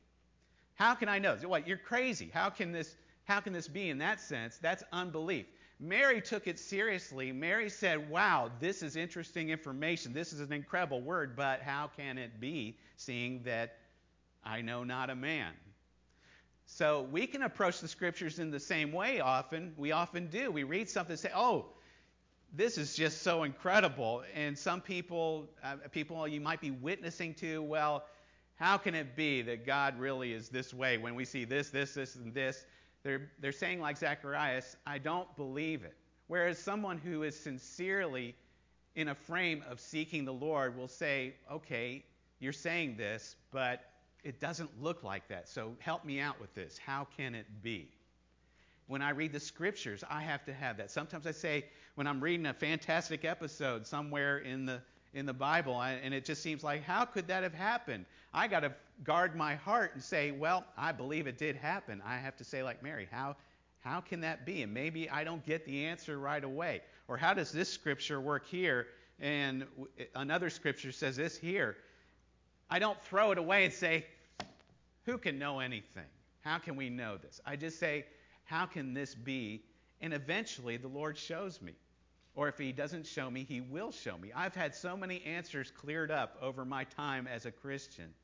How 0.77 0.95
can 0.95 1.09
I 1.09 1.19
know? 1.19 1.35
What, 1.43 1.67
you're 1.67 1.79
crazy. 1.79 2.31
How 2.33 2.49
can 2.49 2.71
this 2.71 2.95
how 3.25 3.41
can 3.41 3.53
this 3.53 3.67
be 3.67 3.91
in 3.91 3.99
that 3.99 4.21
sense? 4.21 4.59
That's 4.59 4.85
unbelief. 4.93 5.47
Mary 5.81 6.21
took 6.21 6.47
it 6.47 6.61
seriously. 6.61 7.33
Mary 7.33 7.69
said, 7.69 8.09
Wow, 8.09 8.53
this 8.61 8.85
is 8.85 8.95
interesting 8.95 9.51
information. 9.51 10.13
This 10.13 10.33
is 10.33 10.39
an 10.39 10.53
incredible 10.53 11.01
word, 11.01 11.35
but 11.35 11.61
how 11.61 11.91
can 11.97 12.19
it 12.19 12.39
be, 12.39 12.77
seeing 12.97 13.43
that 13.43 13.79
I 14.45 14.61
know 14.61 14.85
not 14.85 15.11
a 15.11 15.17
man? 15.17 15.55
So 16.73 17.03
we 17.11 17.27
can 17.27 17.43
approach 17.43 17.81
the 17.81 17.89
scriptures 17.89 18.39
in 18.39 18.53
the 18.53 18.61
same 18.61 18.93
way 18.93 19.19
often. 19.19 19.75
We 19.77 19.91
often 19.91 20.29
do. 20.29 20.53
We 20.53 20.63
read 20.63 20.89
something 20.89 21.13
and 21.13 21.21
say, 21.21 21.33
Oh, 21.35 21.67
this 22.55 22.79
is 22.79 22.95
just 22.95 23.23
so 23.23 23.43
incredible. 23.43 24.23
And 24.35 24.57
some 24.57 24.81
people, 24.81 25.51
uh, 25.65 25.77
people 25.91 26.27
you 26.29 26.41
might 26.41 26.61
be 26.61 26.71
witnessing 26.71 27.35
to, 27.35 27.61
well, 27.61 28.05
how 28.55 28.79
can 28.79 28.95
it 28.95 29.17
be 29.17 29.43
that 29.43 29.67
God 29.67 29.99
really 29.99 30.33
is 30.33 30.49
this 30.49 30.73
way 30.73 30.97
when 30.97 31.17
we 31.17 31.25
see 31.25 31.45
this, 31.45 31.71
this, 31.71 31.95
this, 31.95 32.15
and 32.15 32.33
this? 32.33 32.65
They're, 33.03 33.31
they're 33.41 33.53
saying, 33.53 33.81
like 33.81 33.99
Zacharias, 33.99 34.77
I 34.87 34.99
don't 34.99 35.35
believe 35.37 35.83
it. 35.83 35.97
Whereas 36.29 36.57
someone 36.57 36.99
who 36.99 37.25
is 37.25 37.39
sincerely 37.39 38.37
in 38.95 39.09
a 39.09 39.15
frame 39.15 39.65
of 39.69 39.81
seeking 39.81 40.25
the 40.25 40.33
Lord 40.33 40.77
will 40.77 40.89
say, 40.89 41.35
okay, 41.51 42.05
you're 42.39 42.53
saying 42.53 42.97
this, 42.97 43.35
but 43.51 43.90
it 44.25 44.41
doesn't 44.41 44.71
look 44.83 45.03
like 45.03 45.27
that. 45.29 45.49
So 45.49 45.75
help 45.79 46.05
me 46.05 46.21
out 46.21 46.41
with 46.41 46.55
this. 46.55 46.79
How 46.79 47.07
can 47.17 47.35
it 47.35 47.47
be? 47.63 47.89
When 48.87 49.03
I 49.03 49.11
read 49.11 49.33
the 49.33 49.41
scriptures, 49.41 50.03
I 50.11 50.21
have 50.23 50.45
to 50.47 50.53
have 50.53 50.77
that. 50.79 50.91
Sometimes 50.91 51.27
I 51.27 51.31
say, 51.31 51.65
when 51.95 52.07
I'm 52.07 52.21
reading 52.21 52.47
a 52.47 52.55
fantastic 52.55 53.25
episode 53.25 53.87
somewhere 53.87 54.39
in 54.39 54.67
the 54.67 54.81
in 55.13 55.27
the 55.27 55.35
Bible, 55.35 55.83
and 55.83 56.15
it 56.15 56.25
just 56.25 56.41
seems 56.41 56.63
like, 56.63 56.85
how 56.85 57.05
could 57.05 57.27
that 57.27 57.43
have 57.43 57.55
happened? 57.55 58.05
I 58.33 58.47
got 58.47 58.61
to 58.61 58.73
guard 59.03 59.35
my 59.35 59.57
heart 59.57 59.93
and 59.95 60.03
say, 60.03 60.31
well, 60.31 60.65
I 60.79 60.93
believe 60.93 61.27
it 61.27 61.37
did 61.37 61.57
happen. 61.57 62.01
I 62.07 62.17
have 62.17 62.37
to 62.37 62.45
say, 62.45 62.63
like 62.63 62.81
Mary, 62.81 63.09
how 63.11 63.35
how 63.81 64.01
can 64.01 64.21
that 64.21 64.45
be? 64.45 64.63
And 64.63 64.73
maybe 64.73 65.09
I 65.09 65.25
don't 65.25 65.45
get 65.45 65.65
the 65.65 65.87
answer 65.87 66.19
right 66.19 66.45
away. 66.45 66.83
Or 67.09 67.17
how 67.17 67.35
does 67.35 67.51
this 67.51 67.69
scripture 67.69 68.21
work 68.21 68.47
here? 68.47 68.87
And 69.19 69.67
another 70.15 70.51
scripture 70.51 70.93
says 70.93 71.17
this 71.17 71.37
here. 71.37 71.77
I 72.71 72.79
don't 72.79 73.01
throw 73.03 73.33
it 73.33 73.39
away 73.39 73.65
and 73.65 73.73
say, 73.73 74.07
who 75.05 75.19
can 75.19 75.39
know 75.39 75.59
anything? 75.59 76.05
How 76.43 76.59
can 76.59 76.77
we 76.77 76.89
know 76.89 77.17
this? 77.17 77.41
I 77.45 77.57
just 77.57 77.79
say, 77.79 78.07
how 78.45 78.67
can 78.67 78.95
this 78.95 79.15
be? 79.15 79.65
And 80.01 80.15
eventually 80.15 80.77
the 80.77 80.89
Lord 80.89 81.19
shows 81.19 81.61
me. 81.61 81.73
Or 82.35 82.49
if 82.49 82.57
he 82.57 82.73
doesn't 82.73 83.07
show 83.07 83.31
me, 83.31 83.45
he 83.45 83.61
will 83.61 83.91
show 83.91 84.17
me. 84.17 84.31
I've 84.35 84.55
had 84.55 84.75
so 84.75 84.97
many 84.97 85.23
answers 85.25 85.73
cleared 85.73 86.11
up 86.11 86.37
over 86.41 86.65
my 86.65 86.85
time 86.85 87.27
as 87.27 87.45
a 87.45 87.51
Christian. 87.51 88.15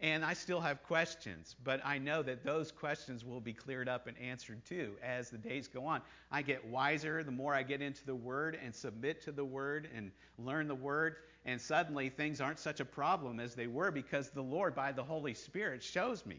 And 0.00 0.24
I 0.24 0.32
still 0.32 0.60
have 0.60 0.84
questions, 0.84 1.56
but 1.64 1.80
I 1.84 1.98
know 1.98 2.22
that 2.22 2.44
those 2.44 2.70
questions 2.70 3.24
will 3.24 3.40
be 3.40 3.52
cleared 3.52 3.88
up 3.88 4.06
and 4.06 4.16
answered 4.18 4.64
too 4.64 4.94
as 5.02 5.28
the 5.28 5.38
days 5.38 5.66
go 5.66 5.84
on. 5.86 6.02
I 6.30 6.42
get 6.42 6.64
wiser 6.64 7.24
the 7.24 7.32
more 7.32 7.52
I 7.52 7.64
get 7.64 7.82
into 7.82 8.06
the 8.06 8.14
Word 8.14 8.56
and 8.64 8.72
submit 8.72 9.20
to 9.22 9.32
the 9.32 9.44
Word 9.44 9.88
and 9.92 10.12
learn 10.38 10.68
the 10.68 10.74
Word, 10.74 11.16
and 11.44 11.60
suddenly 11.60 12.10
things 12.10 12.40
aren't 12.40 12.60
such 12.60 12.78
a 12.78 12.84
problem 12.84 13.40
as 13.40 13.56
they 13.56 13.66
were 13.66 13.90
because 13.90 14.30
the 14.30 14.42
Lord, 14.42 14.72
by 14.72 14.92
the 14.92 15.02
Holy 15.02 15.34
Spirit, 15.34 15.82
shows 15.82 16.24
me. 16.24 16.38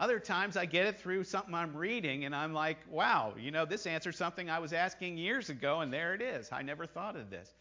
Other 0.00 0.18
times 0.18 0.56
I 0.56 0.64
get 0.64 0.86
it 0.86 0.98
through 0.98 1.24
something 1.24 1.54
I'm 1.54 1.76
reading 1.76 2.24
and 2.24 2.34
I'm 2.34 2.54
like, 2.54 2.78
wow, 2.90 3.34
you 3.38 3.50
know, 3.50 3.66
this 3.66 3.86
answers 3.86 4.16
something 4.16 4.48
I 4.48 4.58
was 4.58 4.72
asking 4.72 5.18
years 5.18 5.50
ago 5.50 5.80
and 5.80 5.92
there 5.92 6.14
it 6.14 6.22
is. 6.22 6.48
I 6.50 6.62
never 6.62 6.86
thought 6.86 7.16
of 7.16 7.30
this. 7.30 7.54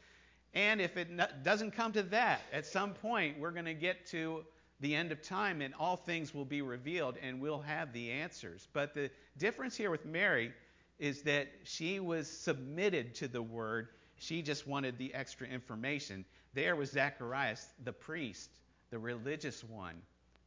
And 0.53 0.79
if 0.81 0.97
it 0.97 1.09
doesn't 1.43 1.71
come 1.71 1.91
to 1.93 2.03
that, 2.03 2.41
at 2.51 2.65
some 2.65 2.93
point 2.93 3.39
we're 3.39 3.51
going 3.51 3.65
to 3.65 3.73
get 3.73 4.05
to 4.07 4.45
the 4.83 4.93
end 4.93 5.13
of 5.13 5.21
time 5.21 5.61
and 5.61 5.73
all 5.79 5.95
things 5.95 6.33
will 6.33 6.43
be 6.43 6.61
revealed 6.61 7.15
and 7.23 7.39
we'll 7.39 7.61
have 7.61 7.93
the 7.93 8.11
answers. 8.11 8.67
But 8.73 8.93
the 8.93 9.09
difference 9.37 9.77
here 9.77 9.89
with 9.89 10.05
Mary 10.05 10.51
is 10.99 11.21
that 11.21 11.47
she 11.63 12.01
was 12.01 12.27
submitted 12.29 13.15
to 13.15 13.29
the 13.29 13.41
word. 13.41 13.87
She 14.17 14.41
just 14.41 14.67
wanted 14.67 14.97
the 14.97 15.13
extra 15.13 15.47
information. 15.47 16.25
There 16.53 16.75
was 16.75 16.91
Zacharias, 16.91 17.65
the 17.85 17.93
priest, 17.93 18.49
the 18.91 18.99
religious 18.99 19.63
one, 19.63 19.95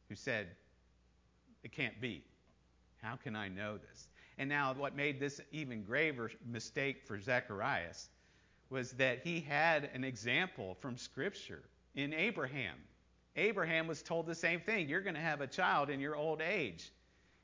who 0.07 0.13
said, 0.13 0.47
it 1.63 1.71
can't 1.71 1.99
be. 1.99 2.23
How 3.01 3.15
can 3.15 3.35
I 3.35 3.47
know 3.47 3.77
this? 3.77 4.07
And 4.37 4.47
now, 4.47 4.71
what 4.77 4.95
made 4.95 5.19
this 5.19 5.41
even 5.51 5.81
graver 5.81 6.29
mistake 6.45 7.01
for 7.07 7.19
Zacharias 7.19 8.09
was 8.69 8.91
that 8.93 9.21
he 9.23 9.39
had 9.39 9.89
an 9.95 10.03
example 10.03 10.77
from 10.79 10.95
Scripture 10.95 11.63
in 11.95 12.13
Abraham. 12.13 12.75
Abraham 13.37 13.87
was 13.87 14.01
told 14.01 14.25
the 14.25 14.35
same 14.35 14.59
thing 14.59 14.89
you're 14.89 15.01
going 15.01 15.15
to 15.15 15.21
have 15.21 15.41
a 15.41 15.47
child 15.47 15.89
in 15.89 15.99
your 15.99 16.15
old 16.15 16.41
age. 16.41 16.91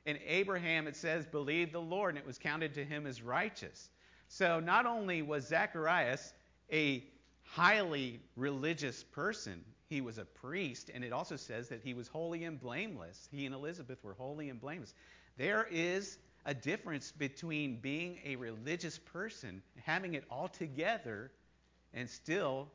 And 0.05 0.19
Abraham, 0.27 0.87
it 0.87 0.97
says, 0.97 1.25
believed 1.25 1.71
the 1.71 1.79
Lord, 1.79 2.09
and 2.09 2.17
it 2.17 2.25
was 2.25 2.37
counted 2.37 2.73
to 2.73 2.83
him 2.83 3.07
as 3.07 3.21
righteous. 3.21 3.89
So 4.27 4.59
not 4.59 4.85
only 4.85 5.21
was 5.21 5.47
Zacharias 5.47 6.33
a 6.71 7.05
highly 7.43 8.19
religious 8.35 9.03
person, 9.03 9.63
he 9.87 10.01
was 10.01 10.17
a 10.17 10.25
priest, 10.25 10.89
and 10.93 11.03
it 11.03 11.13
also 11.13 11.35
says 11.35 11.69
that 11.69 11.81
he 11.83 11.93
was 11.93 12.07
holy 12.07 12.43
and 12.45 12.59
blameless. 12.59 13.29
He 13.31 13.45
and 13.45 13.53
Elizabeth 13.53 14.03
were 14.03 14.13
holy 14.13 14.49
and 14.49 14.59
blameless. 14.59 14.95
There 15.37 15.67
is 15.71 16.17
a 16.45 16.53
difference 16.53 17.11
between 17.11 17.79
being 17.79 18.19
a 18.25 18.35
religious 18.35 18.97
person, 18.97 19.61
having 19.83 20.15
it 20.15 20.23
all 20.29 20.47
together, 20.47 21.31
and 21.93 22.09
still 22.09 22.69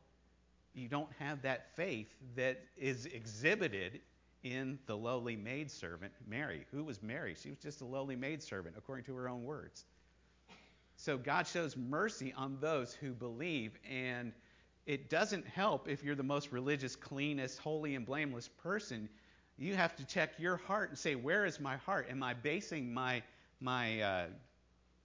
you 0.74 0.88
don't 0.88 1.10
have 1.18 1.42
that 1.42 1.74
faith 1.76 2.08
that 2.36 2.60
is 2.76 3.06
exhibited 3.06 4.00
in 4.42 4.78
the 4.86 4.96
lowly 4.96 5.36
maidservant, 5.36 6.12
Mary. 6.26 6.64
Who 6.70 6.84
was 6.84 7.02
Mary? 7.02 7.34
She 7.40 7.50
was 7.50 7.58
just 7.58 7.80
a 7.80 7.84
lowly 7.84 8.16
maidservant, 8.16 8.76
according 8.78 9.04
to 9.06 9.14
her 9.16 9.28
own 9.28 9.44
words. 9.44 9.84
So 10.96 11.16
God 11.16 11.46
shows 11.46 11.76
mercy 11.76 12.32
on 12.36 12.58
those 12.60 12.92
who 12.92 13.12
believe, 13.12 13.76
and 13.88 14.32
it 14.86 15.10
doesn't 15.10 15.46
help 15.46 15.88
if 15.88 16.02
you're 16.02 16.14
the 16.14 16.22
most 16.22 16.50
religious, 16.52 16.96
cleanest, 16.96 17.58
holy, 17.58 17.94
and 17.94 18.06
blameless 18.06 18.48
person. 18.48 19.08
You 19.58 19.74
have 19.74 19.94
to 19.96 20.04
check 20.06 20.32
your 20.38 20.56
heart 20.56 20.90
and 20.90 20.98
say, 20.98 21.14
where 21.14 21.44
is 21.44 21.60
my 21.60 21.76
heart? 21.78 22.08
Am 22.10 22.22
I 22.22 22.34
basing 22.34 22.92
my 22.92 23.22
my 23.60 24.00
uh, 24.00 24.26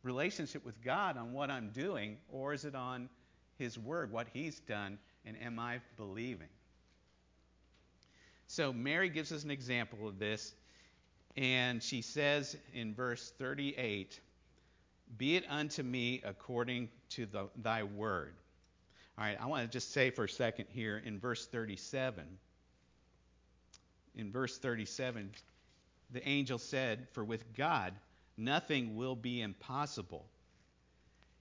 relationship 0.03 0.63
with 0.63 0.79
God 0.83 1.17
on 1.17 1.33
what 1.33 1.49
I'm 1.49 1.69
doing, 1.69 2.17
or 2.29 2.53
is 2.53 2.65
it 2.65 2.75
on 2.75 3.09
His 3.57 3.79
Word, 3.79 4.11
what 4.11 4.27
He's 4.31 4.59
done, 4.59 4.99
and 5.25 5.41
am 5.41 5.59
I 5.59 5.79
believing? 5.97 6.49
So 8.47 8.73
Mary 8.73 9.09
gives 9.09 9.31
us 9.31 9.43
an 9.43 9.51
example 9.51 10.07
of 10.07 10.19
this, 10.19 10.53
and 11.35 11.81
she 11.81 12.01
says 12.01 12.55
in 12.73 12.93
verse 12.93 13.31
38, 13.37 14.19
"Be 15.17 15.35
it 15.35 15.45
unto 15.49 15.81
me 15.81 16.21
according 16.23 16.89
to 17.09 17.25
the, 17.25 17.49
Thy 17.55 17.83
word." 17.83 18.35
All 19.17 19.23
right, 19.23 19.39
I 19.39 19.45
want 19.45 19.63
to 19.63 19.71
just 19.71 19.91
say 19.91 20.09
for 20.09 20.23
a 20.23 20.29
second 20.29 20.67
here 20.69 20.97
in 20.97 21.19
verse 21.19 21.45
37. 21.45 22.25
In 24.15 24.31
verse 24.31 24.57
37, 24.57 25.31
the 26.11 26.27
angel 26.27 26.57
said, 26.57 27.07
For 27.11 27.23
with 27.23 27.53
God 27.55 27.93
nothing 28.37 28.95
will 28.95 29.15
be 29.15 29.41
impossible. 29.41 30.25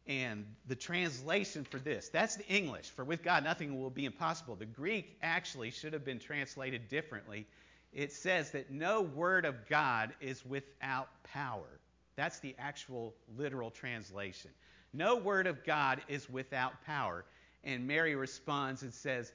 And 0.07 0.47
the 0.67 0.75
translation 0.75 1.65
for 1.65 1.79
this, 1.79 2.09
that's 2.09 2.37
the 2.37 2.47
English. 2.49 2.91
For 2.91 3.05
with 3.05 3.23
God 3.23 3.45
nothing 3.45 3.81
will 3.81 3.91
be 3.91 4.05
impossible. 4.05 4.57
The 4.57 4.67
Greek 4.67 5.17
actually 5.23 5.71
should 5.71 5.93
have 5.93 6.05
been 6.05 6.19
translated 6.19 6.89
differently. 6.89 7.47
It 7.93 8.13
says 8.13 8.51
that 8.53 8.71
no 8.71 9.03
word 9.03 9.45
of 9.45 9.69
God 9.69 10.13
is 10.21 10.45
without 10.45 11.09
power. 11.25 11.79
That's 12.17 12.41
the 12.41 12.55
actual 12.59 13.15
literal 13.37 13.71
translation. 13.71 14.51
No 14.93 15.17
word 15.17 15.47
of 15.47 15.65
God 15.65 16.03
is 16.09 16.29
without 16.29 16.85
power. 16.85 17.25
And 17.65 17.87
Mary 17.87 18.15
responds 18.15 18.83
and 18.83 18.93
says, 18.93 19.33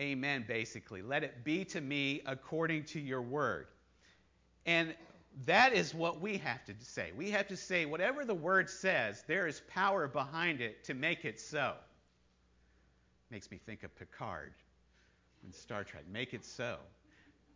Amen, 0.00 0.44
basically. 0.48 1.02
Let 1.02 1.22
it 1.22 1.44
be 1.44 1.64
to 1.66 1.80
me 1.80 2.22
according 2.24 2.84
to 2.86 3.00
your 3.00 3.20
word. 3.20 3.66
And 4.64 4.94
that 5.46 5.72
is 5.72 5.94
what 5.94 6.20
we 6.20 6.36
have 6.38 6.64
to 6.66 6.74
say. 6.80 7.10
We 7.16 7.30
have 7.30 7.48
to 7.48 7.56
say, 7.56 7.86
whatever 7.86 8.24
the 8.24 8.34
word 8.34 8.68
says, 8.68 9.24
there 9.26 9.46
is 9.46 9.62
power 9.68 10.06
behind 10.06 10.60
it 10.60 10.84
to 10.84 10.94
make 10.94 11.24
it 11.24 11.40
so. 11.40 11.74
Makes 13.30 13.50
me 13.50 13.58
think 13.64 13.82
of 13.82 13.96
Picard 13.96 14.52
in 15.44 15.52
Star 15.52 15.84
Trek. 15.84 16.04
Make 16.10 16.34
it 16.34 16.44
so. 16.44 16.76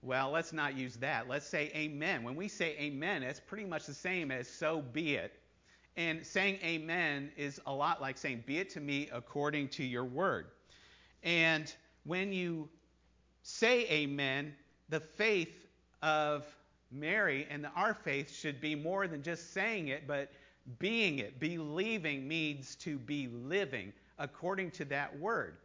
Well, 0.03 0.31
let's 0.31 0.53
not 0.53 0.77
use 0.77 0.97
that. 0.97 1.29
Let's 1.29 1.47
say 1.47 1.71
amen. 1.75 2.23
When 2.23 2.35
we 2.35 2.49
say 2.49 2.77
amen, 2.79 3.23
it's 3.23 3.41
pretty 3.41 3.65
much 3.65 3.87
the 3.87 3.95
same 3.95 4.31
as 4.31 4.49
so 4.49 4.81
be 4.81 5.17
it. 5.17 5.39
And 5.97 6.27
saying 6.27 6.59
amen 6.63 7.31
is 7.37 7.61
a 7.67 7.73
lot 7.73 8.01
like 8.01 8.19
saying, 8.19 8.45
Be 8.47 8.59
it 8.59 8.71
to 8.71 8.81
me 8.81 9.09
according 9.13 9.69
to 9.71 9.85
your 9.85 10.05
word. 10.05 10.49
And 11.23 11.73
when 12.05 12.33
you 12.33 12.69
say 13.43 13.87
amen, 13.91 14.55
the 14.89 15.01
faith 15.01 15.67
of 16.03 16.45
Mary 16.91 17.47
and 17.51 17.67
our 17.75 17.95
faith 17.95 18.33
should 18.33 18.61
be 18.61 18.75
more 18.75 19.07
than 19.07 19.23
just 19.23 19.53
saying 19.53 19.89
it, 19.89 20.07
but 20.07 20.31
being 20.79 21.19
it. 21.19 21.39
Believing 21.39 22.27
means 22.27 22.75
to 22.77 22.99
be 22.99 23.29
living 23.29 23.93
according 24.19 24.71
to 24.73 24.85
that 24.87 25.19
word. 25.19 25.57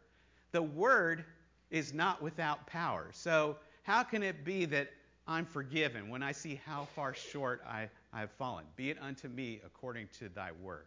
The 0.52 0.62
word 0.62 1.24
is 1.70 1.94
not 1.94 2.22
without 2.22 2.66
power. 2.66 3.08
So, 3.12 3.56
how 3.84 4.02
can 4.02 4.22
it 4.22 4.44
be 4.44 4.64
that 4.66 4.90
I'm 5.26 5.46
forgiven 5.46 6.08
when 6.08 6.22
I 6.22 6.32
see 6.32 6.60
how 6.64 6.86
far 6.94 7.14
short 7.14 7.62
I, 7.66 7.88
I 8.12 8.20
have 8.20 8.30
fallen? 8.32 8.64
Be 8.76 8.90
it 8.90 8.98
unto 9.00 9.28
me 9.28 9.60
according 9.64 10.08
to 10.18 10.28
thy 10.28 10.50
word. 10.60 10.86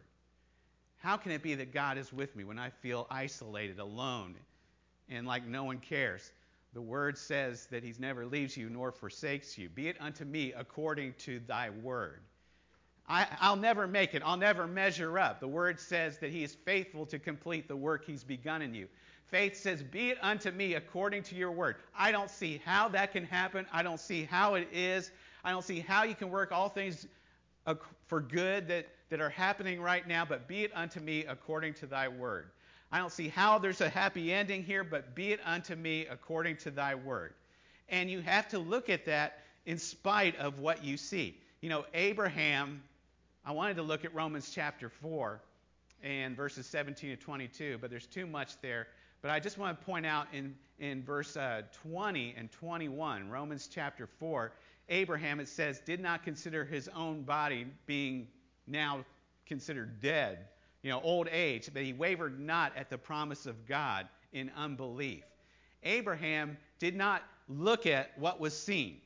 How 0.97 1.17
can 1.17 1.31
it 1.31 1.43
be 1.43 1.55
that 1.55 1.73
God 1.73 1.97
is 1.97 2.13
with 2.13 2.35
me 2.35 2.43
when 2.43 2.57
I 2.57 2.69
feel 2.69 3.05
isolated, 3.09 3.79
alone, 3.79 4.35
and 5.09 5.27
like 5.27 5.45
no 5.45 5.63
one 5.63 5.79
cares? 5.79 6.31
The 6.75 6.81
word 6.81 7.17
says 7.17 7.67
that 7.67 7.85
he 7.85 7.93
never 7.99 8.25
leaves 8.25 8.57
you 8.57 8.69
nor 8.69 8.91
forsakes 8.91 9.57
you. 9.57 9.69
Be 9.69 9.87
it 9.87 9.95
unto 10.01 10.25
me 10.25 10.51
according 10.51 11.13
to 11.19 11.39
thy 11.47 11.69
word. 11.69 12.19
I, 13.07 13.25
will 13.49 13.55
never 13.55 13.87
make 13.87 14.13
it. 14.13 14.21
I'll 14.25 14.35
never 14.35 14.67
measure 14.67 15.17
up. 15.17 15.39
The 15.39 15.47
word 15.47 15.79
says 15.79 16.17
that 16.17 16.31
he 16.31 16.43
is 16.43 16.53
faithful 16.53 17.05
to 17.05 17.17
complete 17.17 17.69
the 17.69 17.77
work 17.77 18.03
he's 18.03 18.25
begun 18.25 18.61
in 18.61 18.73
you. 18.73 18.89
Faith 19.23 19.55
says, 19.55 19.83
Be 19.83 20.09
it 20.09 20.17
unto 20.21 20.51
me 20.51 20.73
according 20.73 21.23
to 21.23 21.35
your 21.35 21.51
word. 21.51 21.77
I 21.97 22.11
don't 22.11 22.29
see 22.29 22.61
how 22.65 22.89
that 22.89 23.13
can 23.13 23.23
happen. 23.23 23.65
I 23.71 23.81
don't 23.81 23.99
see 23.99 24.25
how 24.25 24.55
it 24.55 24.67
is. 24.73 25.11
I 25.45 25.51
don't 25.51 25.63
see 25.63 25.79
how 25.79 26.03
you 26.03 26.13
can 26.13 26.29
work 26.29 26.51
all 26.51 26.67
things 26.67 27.07
for 28.07 28.19
good 28.19 28.67
that, 28.67 28.87
that 29.09 29.21
are 29.21 29.29
happening 29.29 29.81
right 29.81 30.05
now, 30.05 30.25
but 30.25 30.45
be 30.45 30.65
it 30.65 30.71
unto 30.75 30.99
me 30.99 31.23
according 31.25 31.75
to 31.75 31.85
thy 31.85 32.09
word. 32.09 32.49
I 32.91 32.99
don't 32.99 33.11
see 33.11 33.27
how 33.27 33.57
there's 33.57 33.81
a 33.81 33.89
happy 33.89 34.31
ending 34.31 34.63
here, 34.63 34.83
but 34.83 35.15
be 35.15 35.31
it 35.31 35.39
unto 35.45 35.75
me 35.75 36.05
according 36.09 36.57
to 36.57 36.71
thy 36.71 36.95
word. 36.95 37.33
And 37.89 38.09
you 38.09 38.21
have 38.21 38.47
to 38.49 38.59
look 38.59 38.89
at 38.89 39.05
that 39.05 39.39
in 39.65 39.77
spite 39.77 40.37
of 40.37 40.59
what 40.59 40.83
you 40.83 40.97
see. 40.97 41.39
You 41.61 41.69
know, 41.69 41.85
Abraham, 41.93 42.81
I 43.45 43.51
wanted 43.51 43.75
to 43.77 43.83
look 43.83 44.05
at 44.05 44.13
Romans 44.13 44.51
chapter 44.53 44.89
4 44.89 45.41
and 46.03 46.35
verses 46.35 46.67
17 46.67 47.09
to 47.09 47.15
22, 47.15 47.79
but 47.81 47.89
there's 47.89 48.07
too 48.07 48.27
much 48.27 48.59
there. 48.61 48.87
But 49.21 49.31
I 49.31 49.39
just 49.39 49.57
want 49.57 49.79
to 49.79 49.85
point 49.85 50.05
out 50.05 50.27
in, 50.33 50.55
in 50.79 51.03
verse 51.03 51.35
uh, 51.35 51.63
20 51.89 52.35
and 52.37 52.51
21, 52.51 53.29
Romans 53.29 53.67
chapter 53.71 54.07
4, 54.07 54.51
Abraham, 54.89 55.39
it 55.39 55.47
says, 55.47 55.79
did 55.79 55.99
not 55.99 56.23
consider 56.23 56.63
his 56.63 56.87
own 56.89 57.23
body 57.23 57.65
being 57.87 58.27
now 58.67 59.03
considered 59.45 59.99
dead, 59.99 60.47
you 60.85 60.91
know, 60.91 61.01
old 61.01 61.27
age, 61.31 61.71
but 61.73 61.81
he 61.81 61.93
wavered 61.93 62.39
not 62.39 62.71
at 62.77 62.91
the 62.91 62.97
promise 62.97 63.47
of 63.47 63.65
God 63.65 64.07
in 64.33 64.51
unbelief. 64.55 65.23
Abraham 65.81 66.57
did 66.77 66.95
not 66.95 67.23
look 67.49 67.87
at 67.87 68.11
what 68.19 68.39
was 68.39 68.55
seen. 68.55 69.01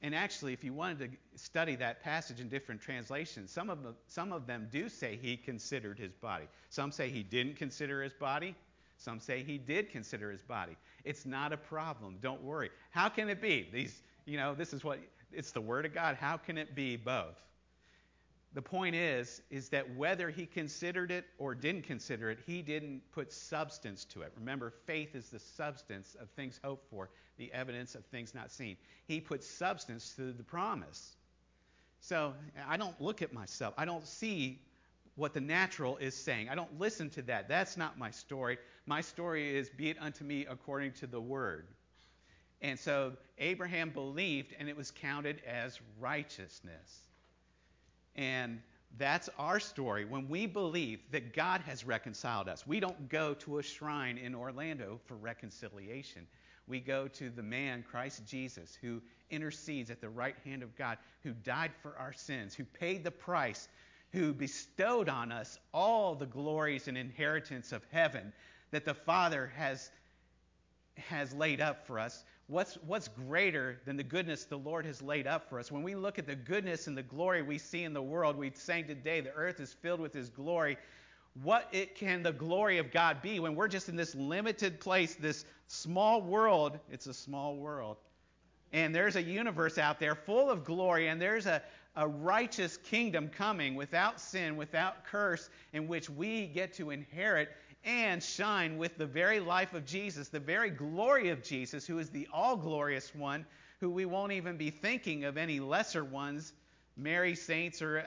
And 0.00 0.14
actually, 0.14 0.52
if 0.52 0.62
you 0.62 0.72
wanted 0.72 1.10
to 1.10 1.42
study 1.42 1.74
that 1.74 2.04
passage 2.04 2.38
in 2.38 2.48
different 2.48 2.80
translations, 2.80 3.50
some 3.50 3.68
of, 3.68 3.82
them, 3.82 3.96
some 4.06 4.32
of 4.32 4.46
them 4.46 4.68
do 4.70 4.88
say 4.88 5.18
he 5.20 5.36
considered 5.36 5.98
his 5.98 6.12
body. 6.12 6.44
Some 6.70 6.92
say 6.92 7.08
he 7.08 7.24
didn't 7.24 7.56
consider 7.56 8.00
his 8.00 8.12
body. 8.12 8.54
Some 8.96 9.18
say 9.18 9.42
he 9.42 9.58
did 9.58 9.90
consider 9.90 10.30
his 10.30 10.42
body. 10.42 10.76
It's 11.04 11.26
not 11.26 11.52
a 11.52 11.56
problem. 11.56 12.18
Don't 12.22 12.44
worry. 12.44 12.70
How 12.90 13.08
can 13.08 13.28
it 13.28 13.42
be? 13.42 13.68
These, 13.72 14.02
you 14.24 14.36
know, 14.36 14.54
this 14.54 14.72
is 14.72 14.84
what 14.84 15.00
it's 15.32 15.50
the 15.50 15.60
word 15.60 15.84
of 15.84 15.92
God. 15.92 16.14
How 16.14 16.36
can 16.36 16.56
it 16.56 16.76
be 16.76 16.96
both? 16.96 17.42
The 18.54 18.62
point 18.62 18.94
is 18.94 19.42
is 19.50 19.68
that 19.70 19.96
whether 19.96 20.30
he 20.30 20.46
considered 20.46 21.10
it 21.10 21.26
or 21.38 21.54
didn't 21.54 21.82
consider 21.82 22.30
it, 22.30 22.38
he 22.46 22.62
didn't 22.62 23.02
put 23.12 23.32
substance 23.32 24.04
to 24.06 24.22
it. 24.22 24.32
Remember, 24.36 24.72
faith 24.86 25.14
is 25.14 25.28
the 25.28 25.38
substance 25.38 26.16
of 26.20 26.30
things 26.30 26.58
hoped 26.64 26.88
for, 26.88 27.10
the 27.36 27.52
evidence 27.52 27.94
of 27.94 28.04
things 28.06 28.34
not 28.34 28.50
seen. 28.50 28.76
He 29.06 29.20
put 29.20 29.44
substance 29.44 30.14
to 30.16 30.32
the 30.32 30.42
promise. 30.42 31.16
So, 32.00 32.34
I 32.68 32.76
don't 32.76 32.98
look 33.00 33.20
at 33.20 33.32
myself. 33.32 33.74
I 33.76 33.84
don't 33.84 34.06
see 34.06 34.60
what 35.16 35.32
the 35.32 35.40
natural 35.40 35.96
is 35.96 36.14
saying. 36.14 36.48
I 36.48 36.54
don't 36.54 36.78
listen 36.78 37.10
to 37.10 37.22
that. 37.22 37.48
That's 37.48 37.76
not 37.76 37.98
my 37.98 38.10
story. 38.10 38.58
My 38.86 39.00
story 39.00 39.56
is, 39.56 39.68
be 39.70 39.90
it 39.90 39.96
unto 40.00 40.24
me 40.24 40.46
according 40.48 40.92
to 40.92 41.06
the 41.06 41.20
word. 41.20 41.66
And 42.60 42.78
so 42.78 43.14
Abraham 43.38 43.90
believed, 43.90 44.54
and 44.58 44.68
it 44.68 44.76
was 44.76 44.90
counted 44.90 45.42
as 45.46 45.78
righteousness. 45.98 47.05
And 48.16 48.60
that's 48.98 49.28
our 49.38 49.60
story. 49.60 50.04
When 50.04 50.28
we 50.28 50.46
believe 50.46 51.00
that 51.12 51.34
God 51.34 51.60
has 51.62 51.84
reconciled 51.84 52.48
us, 52.48 52.66
we 52.66 52.80
don't 52.80 53.08
go 53.08 53.34
to 53.34 53.58
a 53.58 53.62
shrine 53.62 54.18
in 54.18 54.34
Orlando 54.34 54.98
for 55.04 55.16
reconciliation. 55.16 56.26
We 56.66 56.80
go 56.80 57.06
to 57.08 57.30
the 57.30 57.42
man, 57.42 57.84
Christ 57.88 58.26
Jesus, 58.26 58.76
who 58.80 59.00
intercedes 59.30 59.90
at 59.90 60.00
the 60.00 60.08
right 60.08 60.36
hand 60.44 60.62
of 60.62 60.74
God, 60.76 60.98
who 61.22 61.32
died 61.32 61.72
for 61.82 61.96
our 61.98 62.12
sins, 62.12 62.54
who 62.54 62.64
paid 62.64 63.04
the 63.04 63.10
price 63.10 63.68
who 64.12 64.32
bestowed 64.32 65.08
on 65.08 65.32
us 65.32 65.58
all 65.74 66.14
the 66.14 66.26
glories 66.26 66.88
and 66.88 66.96
inheritance 66.96 67.72
of 67.72 67.82
heaven 67.90 68.32
that 68.70 68.84
the 68.84 68.94
Father 68.94 69.52
has, 69.56 69.90
has 70.96 71.34
laid 71.34 71.60
up 71.60 71.86
for 71.86 71.98
us. 71.98 72.24
What's, 72.48 72.74
what's 72.86 73.08
greater 73.08 73.80
than 73.84 73.96
the 73.96 74.04
goodness 74.04 74.44
the 74.44 74.58
Lord 74.58 74.86
has 74.86 75.02
laid 75.02 75.26
up 75.26 75.48
for 75.48 75.58
us? 75.58 75.72
When 75.72 75.82
we 75.82 75.96
look 75.96 76.18
at 76.18 76.26
the 76.26 76.36
goodness 76.36 76.86
and 76.86 76.96
the 76.96 77.02
glory 77.02 77.42
we 77.42 77.58
see 77.58 77.82
in 77.82 77.92
the 77.92 78.02
world, 78.02 78.36
we 78.36 78.52
sang 78.54 78.86
today, 78.86 79.20
the 79.20 79.32
earth 79.32 79.58
is 79.58 79.72
filled 79.72 80.00
with 80.00 80.14
His 80.14 80.28
glory. 80.28 80.76
What 81.42 81.68
it 81.72 81.96
can 81.96 82.22
the 82.22 82.32
glory 82.32 82.78
of 82.78 82.92
God 82.92 83.20
be 83.20 83.40
when 83.40 83.56
we're 83.56 83.66
just 83.66 83.88
in 83.88 83.96
this 83.96 84.14
limited 84.14 84.78
place, 84.78 85.16
this 85.16 85.44
small 85.66 86.22
world? 86.22 86.78
It's 86.88 87.08
a 87.08 87.14
small 87.14 87.56
world. 87.56 87.96
And 88.72 88.94
there's 88.94 89.16
a 89.16 89.22
universe 89.22 89.76
out 89.76 89.98
there 89.98 90.14
full 90.14 90.48
of 90.48 90.64
glory, 90.64 91.08
and 91.08 91.20
there's 91.20 91.46
a, 91.46 91.62
a 91.96 92.06
righteous 92.06 92.76
kingdom 92.76 93.28
coming 93.28 93.74
without 93.74 94.20
sin, 94.20 94.56
without 94.56 95.04
curse, 95.04 95.50
in 95.72 95.88
which 95.88 96.08
we 96.08 96.46
get 96.46 96.74
to 96.74 96.90
inherit 96.90 97.48
and 97.86 98.20
shine 98.20 98.76
with 98.76 98.98
the 98.98 99.06
very 99.06 99.38
life 99.38 99.72
of 99.72 99.86
Jesus, 99.86 100.28
the 100.28 100.40
very 100.40 100.70
glory 100.70 101.30
of 101.30 101.42
Jesus, 101.42 101.86
who 101.86 101.98
is 101.98 102.10
the 102.10 102.28
all 102.32 102.56
glorious 102.56 103.14
one, 103.14 103.46
who 103.78 103.88
we 103.88 104.04
won't 104.04 104.32
even 104.32 104.56
be 104.56 104.70
thinking 104.70 105.24
of 105.24 105.36
any 105.36 105.60
lesser 105.60 106.04
ones, 106.04 106.52
Mary, 106.96 107.34
saints, 107.34 107.80
or 107.80 108.00
uh, 108.00 108.02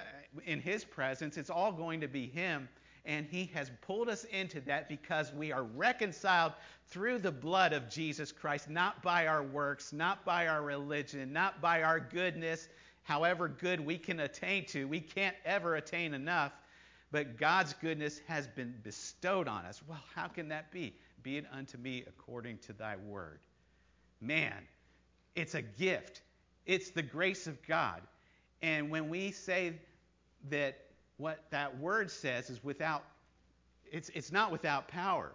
in 0.45 0.59
his 0.59 0.83
presence. 0.83 1.37
It's 1.37 1.49
all 1.49 1.71
going 1.71 2.01
to 2.01 2.07
be 2.07 2.27
him. 2.27 2.67
And 3.05 3.25
he 3.25 3.45
has 3.53 3.71
pulled 3.81 4.09
us 4.09 4.25
into 4.25 4.59
that 4.61 4.89
because 4.89 5.33
we 5.33 5.53
are 5.53 5.63
reconciled 5.63 6.53
through 6.87 7.19
the 7.19 7.31
blood 7.31 7.71
of 7.71 7.89
Jesus 7.89 8.31
Christ, 8.31 8.69
not 8.69 9.01
by 9.01 9.27
our 9.27 9.43
works, 9.43 9.93
not 9.93 10.25
by 10.25 10.47
our 10.47 10.61
religion, 10.61 11.31
not 11.31 11.61
by 11.61 11.83
our 11.83 11.99
goodness, 11.99 12.67
however 13.03 13.47
good 13.47 13.79
we 13.79 13.97
can 13.97 14.19
attain 14.19 14.65
to. 14.65 14.87
We 14.87 14.99
can't 14.99 15.35
ever 15.45 15.75
attain 15.75 16.13
enough, 16.13 16.51
but 17.11 17.37
God's 17.37 17.73
goodness 17.73 18.21
has 18.27 18.47
been 18.47 18.75
bestowed 18.83 19.47
on 19.47 19.65
us. 19.65 19.81
Well, 19.87 19.99
how 20.15 20.27
can 20.27 20.47
that 20.49 20.71
be? 20.71 20.93
Be 21.23 21.37
it 21.37 21.45
unto 21.51 21.77
me 21.77 22.03
according 22.07 22.59
to 22.59 22.73
thy 22.73 22.95
word. 22.97 23.39
Man, 24.21 24.67
it's 25.35 25.55
a 25.55 25.61
gift, 25.61 26.21
it's 26.65 26.91
the 26.91 27.01
grace 27.01 27.47
of 27.47 27.61
God. 27.65 28.01
And 28.61 28.89
when 28.89 29.09
we 29.09 29.31
say 29.31 29.73
that 30.49 30.77
what 31.17 31.45
that 31.49 31.77
word 31.79 32.11
says 32.11 32.49
is 32.49 32.63
without, 32.63 33.03
it's, 33.91 34.09
it's 34.09 34.31
not 34.31 34.51
without 34.51 34.87
power. 34.87 35.33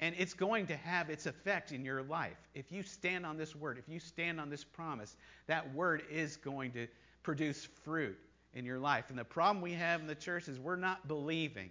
And 0.00 0.14
it's 0.16 0.32
going 0.32 0.66
to 0.68 0.76
have 0.76 1.10
its 1.10 1.26
effect 1.26 1.72
in 1.72 1.84
your 1.84 2.02
life. 2.02 2.36
If 2.54 2.70
you 2.70 2.84
stand 2.84 3.26
on 3.26 3.36
this 3.36 3.56
word, 3.56 3.78
if 3.78 3.88
you 3.92 3.98
stand 3.98 4.40
on 4.40 4.48
this 4.48 4.62
promise, 4.62 5.16
that 5.48 5.74
word 5.74 6.04
is 6.08 6.36
going 6.36 6.70
to 6.72 6.86
produce 7.24 7.64
fruit 7.84 8.16
in 8.58 8.64
your 8.64 8.78
life. 8.78 9.06
And 9.08 9.18
the 9.18 9.24
problem 9.24 9.62
we 9.62 9.72
have 9.72 10.00
in 10.00 10.06
the 10.06 10.14
church 10.14 10.48
is 10.48 10.58
we're 10.58 10.76
not 10.76 11.06
believing. 11.08 11.70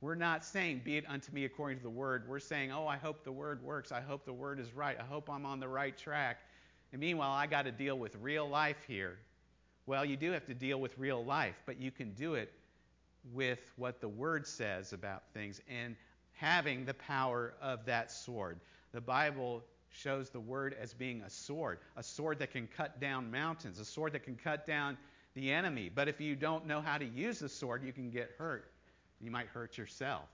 We're 0.00 0.16
not 0.16 0.44
saying, 0.44 0.82
Be 0.84 0.96
it 0.96 1.04
unto 1.08 1.32
me 1.32 1.44
according 1.44 1.78
to 1.78 1.82
the 1.84 1.90
word. 1.90 2.24
We're 2.28 2.40
saying, 2.40 2.72
Oh, 2.72 2.86
I 2.86 2.96
hope 2.96 3.24
the 3.24 3.32
word 3.32 3.62
works. 3.62 3.92
I 3.92 4.00
hope 4.00 4.26
the 4.26 4.32
word 4.32 4.58
is 4.58 4.74
right. 4.74 4.98
I 5.00 5.04
hope 5.04 5.30
I'm 5.30 5.46
on 5.46 5.60
the 5.60 5.68
right 5.68 5.96
track. 5.96 6.40
And 6.92 7.00
meanwhile, 7.00 7.30
I 7.30 7.46
got 7.46 7.62
to 7.62 7.72
deal 7.72 7.98
with 7.98 8.16
real 8.20 8.48
life 8.48 8.84
here. 8.86 9.18
Well, 9.86 10.04
you 10.04 10.16
do 10.16 10.32
have 10.32 10.46
to 10.46 10.54
deal 10.54 10.80
with 10.80 10.98
real 10.98 11.24
life, 11.24 11.56
but 11.66 11.80
you 11.80 11.90
can 11.90 12.12
do 12.12 12.34
it 12.34 12.52
with 13.32 13.60
what 13.76 14.00
the 14.00 14.08
word 14.08 14.46
says 14.46 14.92
about 14.92 15.22
things. 15.32 15.60
And 15.68 15.96
having 16.32 16.84
the 16.84 16.94
power 16.94 17.54
of 17.62 17.86
that 17.86 18.10
sword. 18.10 18.60
The 18.92 19.00
Bible 19.00 19.62
shows 19.90 20.30
the 20.30 20.40
word 20.40 20.76
as 20.80 20.92
being 20.92 21.22
a 21.22 21.30
sword, 21.30 21.78
a 21.96 22.02
sword 22.02 22.38
that 22.40 22.50
can 22.50 22.66
cut 22.66 23.00
down 23.00 23.30
mountains, 23.30 23.78
a 23.78 23.84
sword 23.84 24.12
that 24.12 24.24
can 24.24 24.36
cut 24.36 24.66
down 24.66 24.98
the 25.34 25.52
enemy. 25.52 25.90
But 25.94 26.08
if 26.08 26.20
you 26.20 26.36
don't 26.36 26.66
know 26.66 26.80
how 26.80 26.98
to 26.98 27.04
use 27.04 27.40
the 27.40 27.48
sword, 27.48 27.82
you 27.84 27.92
can 27.92 28.10
get 28.10 28.30
hurt. 28.38 28.70
You 29.20 29.30
might 29.30 29.48
hurt 29.48 29.76
yourself. 29.76 30.24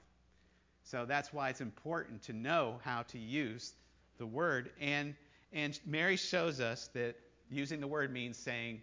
So 0.82 1.04
that's 1.04 1.32
why 1.32 1.50
it's 1.50 1.60
important 1.60 2.22
to 2.24 2.32
know 2.32 2.80
how 2.84 3.02
to 3.02 3.18
use 3.18 3.74
the 4.18 4.26
word. 4.26 4.70
And, 4.80 5.14
and 5.52 5.78
Mary 5.86 6.16
shows 6.16 6.60
us 6.60 6.88
that 6.94 7.16
using 7.50 7.80
the 7.80 7.86
word 7.86 8.12
means 8.12 8.36
saying 8.36 8.82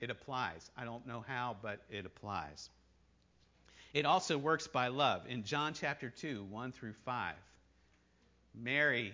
it 0.00 0.10
applies. 0.10 0.70
I 0.76 0.84
don't 0.84 1.06
know 1.06 1.24
how, 1.26 1.56
but 1.62 1.80
it 1.90 2.06
applies. 2.06 2.70
It 3.92 4.06
also 4.06 4.38
works 4.38 4.66
by 4.66 4.88
love. 4.88 5.22
In 5.28 5.42
John 5.42 5.74
chapter 5.74 6.10
2, 6.10 6.44
1 6.44 6.72
through 6.72 6.94
5, 7.04 7.34
Mary, 8.54 9.12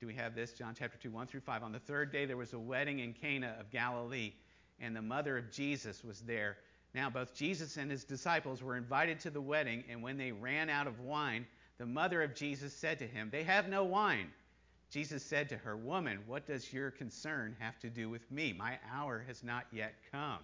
do 0.00 0.06
we 0.06 0.14
have 0.14 0.34
this? 0.34 0.52
John 0.52 0.74
chapter 0.78 0.98
2, 0.98 1.10
1 1.10 1.26
through 1.26 1.40
5. 1.40 1.62
On 1.62 1.72
the 1.72 1.78
third 1.78 2.12
day, 2.12 2.26
there 2.26 2.36
was 2.36 2.52
a 2.52 2.58
wedding 2.58 3.00
in 3.00 3.12
Cana 3.14 3.56
of 3.58 3.70
Galilee, 3.70 4.32
and 4.80 4.94
the 4.94 5.02
mother 5.02 5.36
of 5.36 5.50
Jesus 5.50 6.04
was 6.04 6.20
there. 6.20 6.56
Now, 6.94 7.10
both 7.10 7.34
Jesus 7.34 7.76
and 7.76 7.90
his 7.90 8.04
disciples 8.04 8.62
were 8.62 8.76
invited 8.76 9.20
to 9.20 9.30
the 9.30 9.40
wedding, 9.40 9.84
and 9.90 10.02
when 10.02 10.16
they 10.16 10.32
ran 10.32 10.70
out 10.70 10.86
of 10.86 11.00
wine, 11.00 11.46
The 11.78 11.86
mother 11.86 12.22
of 12.24 12.34
Jesus 12.34 12.74
said 12.74 12.98
to 12.98 13.06
him, 13.06 13.28
They 13.30 13.44
have 13.44 13.68
no 13.68 13.84
wine. 13.84 14.32
Jesus 14.90 15.22
said 15.22 15.48
to 15.50 15.56
her, 15.56 15.76
Woman, 15.76 16.18
what 16.26 16.46
does 16.46 16.72
your 16.72 16.90
concern 16.90 17.54
have 17.60 17.78
to 17.80 17.90
do 17.90 18.08
with 18.08 18.28
me? 18.32 18.52
My 18.52 18.78
hour 18.90 19.22
has 19.28 19.44
not 19.44 19.66
yet 19.70 19.94
come. 20.10 20.40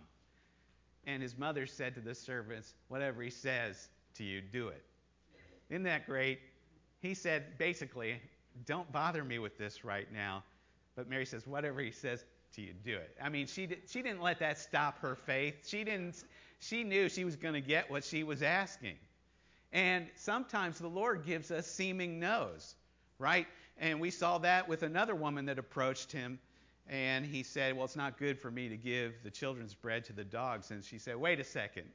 And 1.06 1.22
his 1.22 1.36
mother 1.36 1.66
said 1.66 1.94
to 1.94 2.00
the 2.00 2.14
servants, 2.14 2.74
Whatever 2.88 3.22
he 3.22 3.30
says 3.30 3.88
to 4.14 4.24
you, 4.24 4.40
do 4.40 4.68
it. 4.68 4.84
Isn't 5.70 5.82
that 5.84 6.06
great? 6.06 6.38
He 7.00 7.14
said, 7.14 7.58
basically, 7.58 8.20
Don't 8.66 8.90
bother 8.92 9.24
me 9.24 9.38
with 9.38 9.58
this 9.58 9.84
right 9.84 10.10
now. 10.12 10.44
But 10.94 11.08
Mary 11.08 11.26
says, 11.26 11.46
Whatever 11.46 11.80
he 11.80 11.90
says 11.90 12.24
to 12.54 12.62
you, 12.62 12.72
do 12.84 12.96
it. 12.96 13.16
I 13.22 13.28
mean, 13.28 13.46
she, 13.46 13.66
did, 13.66 13.82
she 13.88 14.02
didn't 14.02 14.22
let 14.22 14.38
that 14.40 14.58
stop 14.58 14.98
her 15.00 15.14
faith. 15.14 15.66
She, 15.66 15.84
didn't, 15.84 16.24
she 16.58 16.84
knew 16.84 17.08
she 17.08 17.24
was 17.24 17.36
going 17.36 17.54
to 17.54 17.60
get 17.60 17.90
what 17.90 18.04
she 18.04 18.22
was 18.22 18.42
asking. 18.42 18.96
And 19.72 20.06
sometimes 20.14 20.78
the 20.78 20.88
Lord 20.88 21.26
gives 21.26 21.50
us 21.50 21.66
seeming 21.66 22.20
no's, 22.20 22.76
right? 23.18 23.46
And 23.78 24.00
we 24.00 24.10
saw 24.10 24.38
that 24.38 24.68
with 24.68 24.82
another 24.82 25.14
woman 25.14 25.46
that 25.46 25.58
approached 25.58 26.12
him 26.12 26.38
and 26.88 27.24
he 27.24 27.42
said, 27.42 27.74
Well, 27.74 27.86
it's 27.86 27.96
not 27.96 28.18
good 28.18 28.38
for 28.38 28.50
me 28.50 28.68
to 28.68 28.76
give 28.76 29.14
the 29.22 29.30
children's 29.30 29.74
bread 29.74 30.04
to 30.06 30.12
the 30.12 30.24
dogs. 30.24 30.70
And 30.70 30.84
she 30.84 30.98
said, 30.98 31.16
Wait 31.16 31.40
a 31.40 31.44
second. 31.44 31.88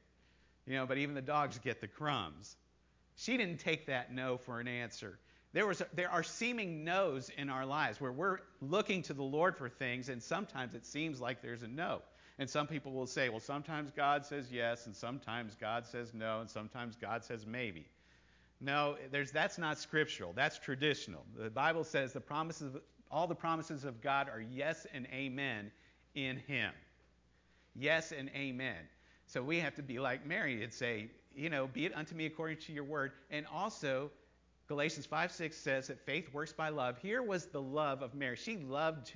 You 0.66 0.74
know, 0.74 0.86
but 0.86 0.98
even 0.98 1.14
the 1.14 1.22
dogs 1.22 1.58
get 1.58 1.80
the 1.80 1.88
crumbs. 1.88 2.56
She 3.16 3.36
didn't 3.36 3.58
take 3.58 3.86
that 3.86 4.12
no 4.12 4.36
for 4.36 4.60
an 4.60 4.68
answer. 4.68 5.18
There, 5.52 5.66
was 5.66 5.82
there 5.94 6.10
are 6.10 6.22
seeming 6.22 6.84
no's 6.84 7.30
in 7.36 7.50
our 7.50 7.66
lives 7.66 8.00
where 8.00 8.12
we're 8.12 8.38
looking 8.60 9.02
to 9.02 9.14
the 9.14 9.22
Lord 9.22 9.56
for 9.56 9.68
things, 9.68 10.08
and 10.08 10.22
sometimes 10.22 10.74
it 10.74 10.86
seems 10.86 11.20
like 11.20 11.42
there's 11.42 11.62
a 11.62 11.68
no. 11.68 12.02
And 12.38 12.48
some 12.48 12.66
people 12.66 12.92
will 12.92 13.06
say, 13.06 13.28
well, 13.28 13.40
sometimes 13.40 13.90
God 13.90 14.24
says 14.24 14.50
yes, 14.50 14.86
and 14.86 14.94
sometimes 14.94 15.56
God 15.60 15.86
says 15.86 16.14
no, 16.14 16.40
and 16.40 16.48
sometimes 16.48 16.96
God 16.96 17.24
says 17.24 17.44
maybe. 17.46 17.86
No, 18.60 18.96
that's 19.10 19.58
not 19.58 19.78
scriptural. 19.78 20.32
That's 20.34 20.58
traditional. 20.58 21.24
The 21.36 21.50
Bible 21.50 21.84
says 21.84 22.12
the 22.12 22.20
promises 22.20 22.76
all 23.10 23.26
the 23.26 23.34
promises 23.34 23.84
of 23.84 24.00
God 24.00 24.28
are 24.28 24.40
yes 24.40 24.86
and 24.94 25.06
amen 25.12 25.72
in 26.14 26.36
Him. 26.46 26.72
Yes 27.74 28.12
and 28.12 28.30
amen. 28.36 28.76
So 29.26 29.42
we 29.42 29.58
have 29.60 29.74
to 29.76 29.82
be 29.82 29.98
like 29.98 30.26
Mary 30.26 30.62
and 30.62 30.72
say, 30.72 31.08
you 31.34 31.50
know, 31.50 31.66
be 31.66 31.86
it 31.86 31.96
unto 31.96 32.14
me 32.14 32.26
according 32.26 32.58
to 32.58 32.72
your 32.72 32.84
word. 32.84 33.12
And 33.30 33.46
also, 33.52 34.10
Galatians 34.70 35.04
5 35.04 35.32
6 35.32 35.56
says 35.56 35.88
that 35.88 35.98
faith 35.98 36.32
works 36.32 36.52
by 36.52 36.68
love. 36.68 36.96
Here 36.98 37.24
was 37.24 37.46
the 37.46 37.60
love 37.60 38.02
of 38.02 38.14
Mary. 38.14 38.36
She 38.36 38.56
loved 38.56 39.14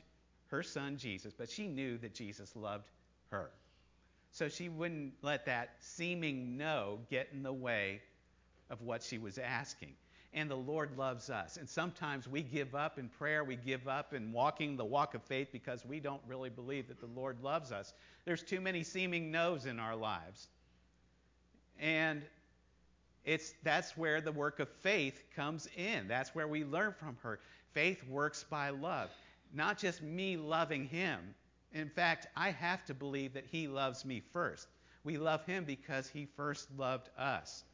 her 0.48 0.64
son 0.64 0.96
Jesus, 0.96 1.32
but 1.32 1.48
she 1.48 1.68
knew 1.68 1.96
that 1.98 2.12
Jesus 2.12 2.56
loved 2.56 2.90
her. 3.30 3.52
So 4.32 4.48
she 4.48 4.68
wouldn't 4.68 5.12
let 5.22 5.46
that 5.46 5.76
seeming 5.78 6.56
no 6.56 6.98
get 7.08 7.28
in 7.32 7.44
the 7.44 7.52
way 7.52 8.02
of 8.68 8.82
what 8.82 9.00
she 9.00 9.16
was 9.16 9.38
asking 9.38 9.94
and 10.32 10.50
the 10.50 10.56
Lord 10.56 10.98
loves 10.98 11.30
us. 11.30 11.56
And 11.56 11.70
sometimes 11.70 12.26
we 12.26 12.42
give 12.42 12.74
up 12.74 12.98
in 12.98 13.08
prayer, 13.08 13.44
we 13.44 13.54
give 13.54 13.86
up 13.86 14.12
in 14.12 14.32
walking 14.32 14.76
the 14.76 14.84
walk 14.84 15.14
of 15.14 15.22
faith 15.22 15.50
because 15.52 15.86
we 15.86 16.00
don't 16.00 16.20
really 16.26 16.50
believe 16.50 16.88
that 16.88 16.98
the 16.98 17.06
Lord 17.14 17.40
loves 17.44 17.70
us. 17.70 17.94
There's 18.24 18.42
too 18.42 18.60
many 18.60 18.82
seeming 18.82 19.30
no's 19.30 19.66
in 19.66 19.78
our 19.78 19.94
lives. 19.94 20.48
And 21.78 22.24
it's 23.24 23.54
that's 23.62 23.96
where 23.96 24.20
the 24.20 24.32
work 24.32 24.60
of 24.60 24.68
faith 24.68 25.22
comes 25.34 25.68
in. 25.76 26.06
That's 26.08 26.34
where 26.34 26.48
we 26.48 26.64
learn 26.64 26.94
from 26.98 27.16
her. 27.22 27.40
Faith 27.72 28.06
works 28.08 28.44
by 28.48 28.70
love. 28.70 29.10
Not 29.52 29.78
just 29.78 30.02
me 30.02 30.36
loving 30.36 30.86
him. 30.86 31.34
In 31.72 31.88
fact, 31.88 32.28
I 32.36 32.50
have 32.50 32.84
to 32.86 32.94
believe 32.94 33.34
that 33.34 33.46
he 33.50 33.66
loves 33.66 34.04
me 34.04 34.22
first. 34.32 34.68
We 35.04 35.18
love 35.18 35.44
him 35.44 35.64
because 35.64 36.08
he 36.08 36.26
first 36.36 36.68
loved 36.76 37.10
us. 37.18 37.64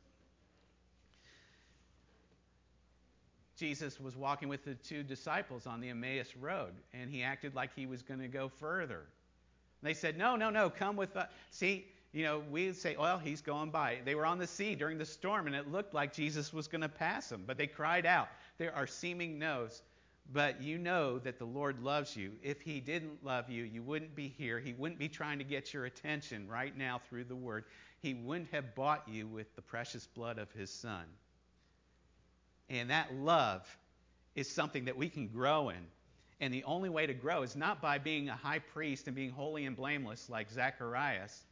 Jesus 3.57 4.01
was 4.01 4.17
walking 4.17 4.49
with 4.49 4.65
the 4.65 4.75
two 4.75 5.03
disciples 5.03 5.67
on 5.67 5.81
the 5.81 5.91
Emmaus 5.91 6.35
Road, 6.35 6.73
and 6.95 7.11
he 7.11 7.23
acted 7.23 7.55
like 7.55 7.71
he 7.77 7.85
was 7.85 8.01
going 8.01 8.21
to 8.21 8.29
go 8.29 8.49
further. 8.49 9.03
They 9.83 9.93
said, 9.93 10.17
No, 10.17 10.35
no, 10.37 10.49
no, 10.49 10.71
come 10.71 10.97
with 10.97 11.15
us. 11.17 11.29
See, 11.51 11.87
you 12.12 12.25
know, 12.25 12.42
we'd 12.51 12.77
say, 12.77 12.96
Well, 12.99 13.18
he's 13.18 13.40
going 13.40 13.70
by. 13.70 13.99
They 14.05 14.14
were 14.14 14.27
on 14.27 14.38
the 14.38 14.46
sea 14.46 14.75
during 14.75 14.99
the 14.99 15.07
storm, 15.07 15.46
and 15.46 15.55
it 15.55 15.70
looked 15.70 15.94
like 15.94 16.12
Jesus 16.12 16.53
was 16.53 16.66
going 16.66 16.81
to 16.81 16.88
pass 16.88 17.29
them, 17.29 17.44
but 17.46 17.57
they 17.57 17.66
cried 17.66 18.07
out. 18.07 18.29
There 18.59 18.75
are 18.75 18.87
seeming 18.87 19.38
no's, 19.38 19.83
but 20.33 20.61
you 20.61 20.79
know 20.79 21.18
that 21.20 21.38
the 21.38 21.44
Lord 21.44 21.83
loves 21.83 22.16
you. 22.16 22.33
If 22.42 22.61
he 22.61 22.81
didn't 22.81 23.25
love 23.25 23.49
you, 23.49 23.64
you 23.64 23.83
wouldn't 23.83 24.14
be 24.14 24.29
here. 24.29 24.59
He 24.59 24.73
wouldn't 24.73 24.99
be 24.99 25.09
trying 25.09 25.38
to 25.38 25.44
get 25.44 25.73
your 25.73 25.85
attention 25.85 26.49
right 26.49 26.77
now 26.77 27.01
through 27.09 27.25
the 27.25 27.37
word. 27.37 27.64
He 28.01 28.14
wouldn't 28.14 28.51
have 28.51 28.75
bought 28.75 29.07
you 29.09 29.27
with 29.27 29.55
the 29.55 29.62
precious 29.62 30.07
blood 30.07 30.38
of 30.38 30.51
his 30.53 30.70
son. 30.70 31.05
And 32.68 32.90
that 32.90 33.14
love 33.14 33.66
is 34.35 34.49
something 34.49 34.85
that 34.87 34.96
we 34.96 35.09
can 35.09 35.29
grow 35.29 35.70
in. 35.70 35.87
And 36.40 36.55
the 36.55 36.64
only 36.64 36.88
way 36.88 37.07
to 37.07 37.12
grow 37.12 37.42
is 37.42 37.55
not 37.55 37.83
by 37.83 37.99
being 37.99 38.29
a 38.29 38.37
high 38.37 38.61
priest 38.61 39.07
and 39.07 39.14
being 39.14 39.31
holy 39.31 39.66
and 39.66 39.77
blameless 39.77 40.31
like 40.31 40.51
Zacharias, 40.51 41.44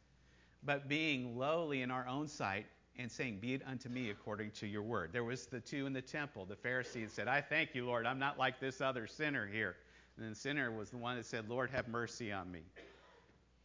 but 0.63 0.87
being 0.87 1.37
lowly 1.37 1.81
in 1.81 1.91
our 1.91 2.07
own 2.07 2.27
sight 2.27 2.65
and 2.97 3.11
saying, 3.11 3.39
Be 3.39 3.53
it 3.53 3.61
unto 3.65 3.89
me 3.89 4.09
according 4.09 4.51
to 4.51 4.67
your 4.67 4.83
word. 4.83 5.11
There 5.13 5.23
was 5.23 5.45
the 5.45 5.59
two 5.59 5.85
in 5.85 5.93
the 5.93 6.01
temple. 6.01 6.45
The 6.45 6.55
Pharisees 6.55 7.11
said, 7.13 7.27
I 7.27 7.41
thank 7.41 7.73
you, 7.73 7.85
Lord. 7.85 8.05
I'm 8.05 8.19
not 8.19 8.37
like 8.37 8.59
this 8.59 8.81
other 8.81 9.07
sinner 9.07 9.47
here. 9.47 9.77
And 10.17 10.31
the 10.31 10.35
sinner 10.35 10.71
was 10.71 10.89
the 10.89 10.97
one 10.97 11.15
that 11.15 11.25
said, 11.25 11.49
Lord, 11.49 11.69
have 11.71 11.87
mercy 11.87 12.31
on 12.31 12.51
me. 12.51 12.61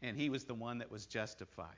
And 0.02 0.16
he 0.16 0.30
was 0.30 0.44
the 0.44 0.54
one 0.54 0.78
that 0.78 0.90
was 0.90 1.06
justified. 1.06 1.76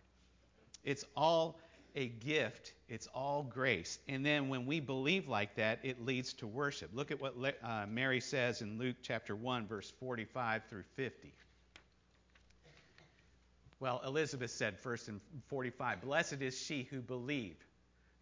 It's 0.85 1.05
all 1.17 1.59
a 1.95 2.09
gift, 2.09 2.75
it's 2.89 3.07
all 3.15 3.43
grace. 3.43 3.99
And 4.07 4.25
then 4.25 4.51
when 4.51 4.67
we 4.67 4.81
believe 4.81 5.29
like 5.29 5.57
that, 5.57 5.79
it 5.83 6.05
leads 6.05 6.35
to 6.35 6.47
worship. 6.47 6.91
Look 6.93 7.11
at 7.11 7.19
what 7.19 7.35
uh, 7.63 7.87
Mary 7.89 8.21
says 8.21 8.61
in 8.61 8.79
Luke 8.79 8.97
chapter 9.03 9.35
1, 9.35 9.67
verse 9.67 9.93
45 9.99 10.63
through 10.69 10.85
50. 10.95 11.33
Well, 13.79 14.01
Elizabeth 14.07 14.51
said 14.51 14.79
first 14.79 15.09
in 15.09 15.21
45, 15.49 16.01
Blessed 16.01 16.41
is 16.41 16.59
she 16.59 16.85
who 16.85 17.01
believed, 17.01 17.65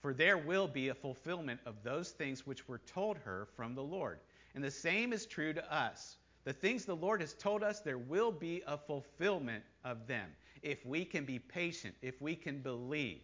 for 0.00 0.12
there 0.12 0.36
will 0.36 0.66
be 0.66 0.88
a 0.88 0.94
fulfillment 0.94 1.60
of 1.64 1.82
those 1.82 2.10
things 2.10 2.46
which 2.46 2.68
were 2.68 2.80
told 2.80 3.18
her 3.18 3.46
from 3.56 3.74
the 3.74 3.82
Lord. 3.82 4.18
And 4.54 4.64
the 4.64 4.70
same 4.70 5.12
is 5.12 5.26
true 5.26 5.52
to 5.52 5.74
us. 5.74 6.16
The 6.44 6.52
things 6.52 6.84
the 6.84 6.96
Lord 6.96 7.20
has 7.20 7.34
told 7.34 7.62
us, 7.62 7.80
there 7.80 7.98
will 7.98 8.32
be 8.32 8.62
a 8.66 8.76
fulfillment 8.76 9.64
of 9.84 10.06
them 10.06 10.28
if 10.62 10.84
we 10.84 11.04
can 11.04 11.24
be 11.24 11.38
patient, 11.38 11.94
if 12.02 12.20
we 12.20 12.34
can 12.34 12.58
believe. 12.58 13.22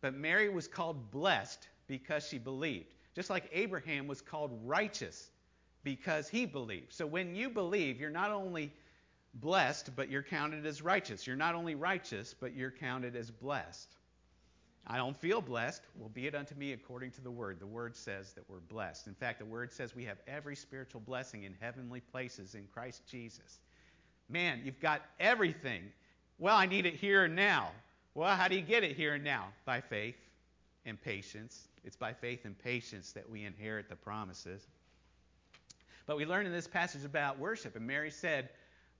But 0.00 0.14
Mary 0.14 0.48
was 0.48 0.68
called 0.68 1.10
blessed 1.10 1.66
because 1.86 2.28
she 2.28 2.38
believed, 2.38 2.92
just 3.14 3.30
like 3.30 3.48
Abraham 3.52 4.06
was 4.06 4.20
called 4.20 4.50
righteous 4.64 5.30
because 5.82 6.28
he 6.28 6.46
believed. 6.46 6.92
So 6.92 7.06
when 7.06 7.34
you 7.34 7.50
believe, 7.50 8.00
you're 8.00 8.10
not 8.10 8.30
only 8.30 8.72
blessed, 9.34 9.94
but 9.96 10.10
you're 10.10 10.22
counted 10.22 10.64
as 10.66 10.82
righteous. 10.82 11.26
You're 11.26 11.36
not 11.36 11.54
only 11.54 11.74
righteous, 11.74 12.34
but 12.38 12.54
you're 12.54 12.70
counted 12.70 13.16
as 13.16 13.30
blessed. 13.30 13.96
I 14.86 14.98
don't 14.98 15.18
feel 15.18 15.40
blessed. 15.40 15.82
Well, 15.96 16.10
be 16.10 16.26
it 16.26 16.34
unto 16.34 16.54
me 16.54 16.72
according 16.72 17.12
to 17.12 17.22
the 17.22 17.30
word. 17.30 17.58
The 17.58 17.66
word 17.66 17.96
says 17.96 18.34
that 18.34 18.48
we're 18.48 18.60
blessed. 18.60 19.06
In 19.06 19.14
fact, 19.14 19.38
the 19.38 19.46
word 19.46 19.72
says 19.72 19.94
we 19.94 20.04
have 20.04 20.18
every 20.26 20.54
spiritual 20.54 21.00
blessing 21.00 21.44
in 21.44 21.54
heavenly 21.58 22.00
places 22.00 22.54
in 22.54 22.66
Christ 22.72 23.02
Jesus. 23.06 23.60
Man, 24.28 24.60
you've 24.62 24.80
got 24.80 25.02
everything. 25.18 25.84
Well, 26.38 26.56
I 26.56 26.66
need 26.66 26.84
it 26.84 26.94
here 26.94 27.24
and 27.24 27.34
now. 27.34 27.70
Well, 28.14 28.36
how 28.36 28.48
do 28.48 28.56
you 28.56 28.62
get 28.62 28.84
it 28.84 28.94
here 28.94 29.14
and 29.14 29.24
now? 29.24 29.48
By 29.64 29.80
faith 29.80 30.16
and 30.84 31.00
patience. 31.00 31.68
It's 31.82 31.96
by 31.96 32.12
faith 32.12 32.44
and 32.44 32.58
patience 32.58 33.12
that 33.12 33.28
we 33.28 33.44
inherit 33.44 33.88
the 33.88 33.96
promises. 33.96 34.66
But 36.06 36.18
we 36.18 36.26
learn 36.26 36.44
in 36.44 36.52
this 36.52 36.68
passage 36.68 37.04
about 37.04 37.38
worship, 37.38 37.76
and 37.76 37.86
Mary 37.86 38.10
said, 38.10 38.50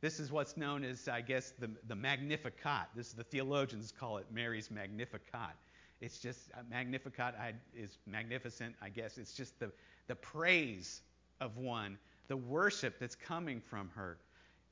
This 0.00 0.20
is 0.20 0.30
what's 0.30 0.56
known 0.56 0.84
as, 0.84 1.08
I 1.08 1.20
guess, 1.20 1.52
the, 1.58 1.70
the 1.88 1.96
Magnificat. 1.96 2.88
This 2.94 3.08
is 3.08 3.14
the 3.14 3.24
theologians 3.24 3.92
call 3.92 4.18
it 4.18 4.26
Mary's 4.32 4.70
Magnificat. 4.70 5.56
It's 6.00 6.18
just 6.18 6.50
uh, 6.54 6.60
Magnificat 6.70 7.34
is 7.74 7.98
magnificent, 8.06 8.74
I 8.80 8.88
guess. 8.88 9.18
It's 9.18 9.34
just 9.34 9.58
the, 9.58 9.72
the 10.06 10.14
praise 10.14 11.02
of 11.40 11.56
one, 11.56 11.98
the 12.28 12.36
worship 12.36 13.00
that's 13.00 13.16
coming 13.16 13.60
from 13.60 13.90
her. 13.94 14.18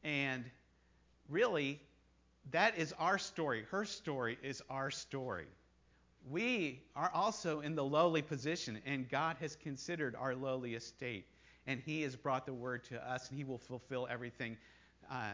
And 0.04 0.44
really, 1.28 1.80
that 2.52 2.78
is 2.78 2.94
our 2.98 3.18
story. 3.18 3.64
Her 3.70 3.84
story 3.84 4.38
is 4.42 4.62
our 4.70 4.92
story 4.92 5.46
we 6.28 6.82
are 6.96 7.10
also 7.14 7.60
in 7.60 7.74
the 7.74 7.84
lowly 7.84 8.22
position, 8.22 8.80
and 8.84 9.08
God 9.08 9.36
has 9.40 9.56
considered 9.56 10.16
our 10.16 10.34
lowly 10.34 10.74
estate, 10.74 11.26
and 11.66 11.80
He 11.84 12.02
has 12.02 12.16
brought 12.16 12.46
the 12.46 12.52
word 12.52 12.84
to 12.84 13.08
us, 13.08 13.28
and 13.28 13.38
He 13.38 13.44
will 13.44 13.58
fulfill 13.58 14.08
everything. 14.10 14.56
Uh, 15.10 15.32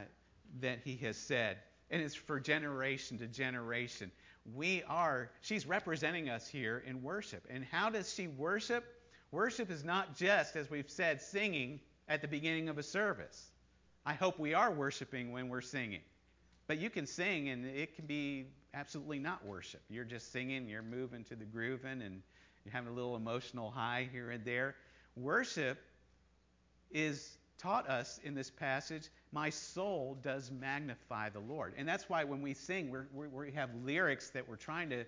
that 0.61 0.81
he 0.85 0.97
has 0.99 1.17
said. 1.17 1.59
And 1.91 2.03
it's 2.03 2.15
for 2.15 2.41
generation 2.41 3.19
to 3.19 3.27
generation. 3.27 4.11
We 4.55 4.83
are, 4.89 5.31
she's 5.41 5.67
representing 5.67 6.29
us 6.29 6.49
here 6.49 6.83
in 6.87 7.03
worship. 7.03 7.47
And 7.51 7.65
how 7.65 7.91
does 7.91 8.13
she 8.13 8.29
worship? 8.29 8.85
Worship 9.31 9.71
is 9.71 9.85
not 9.85 10.17
just, 10.17 10.57
as 10.57 10.71
we've 10.71 10.91
said, 10.91 11.21
singing 11.21 11.81
at 12.09 12.23
the 12.23 12.29
beginning 12.29 12.69
of 12.69 12.79
a 12.79 12.83
service. 12.83 13.51
I 14.05 14.15
hope 14.15 14.39
we 14.39 14.53
are 14.53 14.73
worshiping 14.73 15.33
when 15.33 15.49
we're 15.49 15.61
singing. 15.61 16.01
But 16.67 16.79
you 16.79 16.91
can 16.91 17.07
sing 17.07 17.51
and 17.51 17.65
it 17.65 17.95
can 17.95 18.07
be 18.07 18.47
absolutely 18.75 19.19
not 19.19 19.45
worship. 19.45 19.83
You're 19.89 20.05
just 20.05 20.33
singing, 20.33 20.69
you're 20.69 20.83
moving 20.83 21.25
to 21.25 21.37
the 21.37 21.45
grooving, 21.45 22.03
and 22.03 22.23
you're 22.65 22.73
having 22.73 22.91
a 22.91 22.95
little 22.95 23.17
emotional 23.17 23.71
high 23.71 24.09
here 24.13 24.31
and 24.31 24.45
there. 24.45 24.75
Worship 25.17 25.79
is 26.91 27.37
taught 27.59 27.89
us 27.89 28.19
in 28.25 28.35
this 28.35 28.51
passage, 28.51 29.09
my 29.33 29.49
soul 29.49 30.19
does 30.23 30.51
magnify 30.51 31.31
the 31.31 31.41
Lord. 31.41 31.73
And 31.77 31.89
that's 31.89 32.09
why 32.09 32.23
when 32.25 32.43
we 32.43 32.53
sing, 32.53 32.91
we're, 32.91 33.07
we're, 33.13 33.29
we 33.29 33.53
have 33.53 33.71
lyrics 33.83 34.31
that 34.31 34.47
we're 34.47 34.57
trying 34.57 34.91
to 34.91 35.05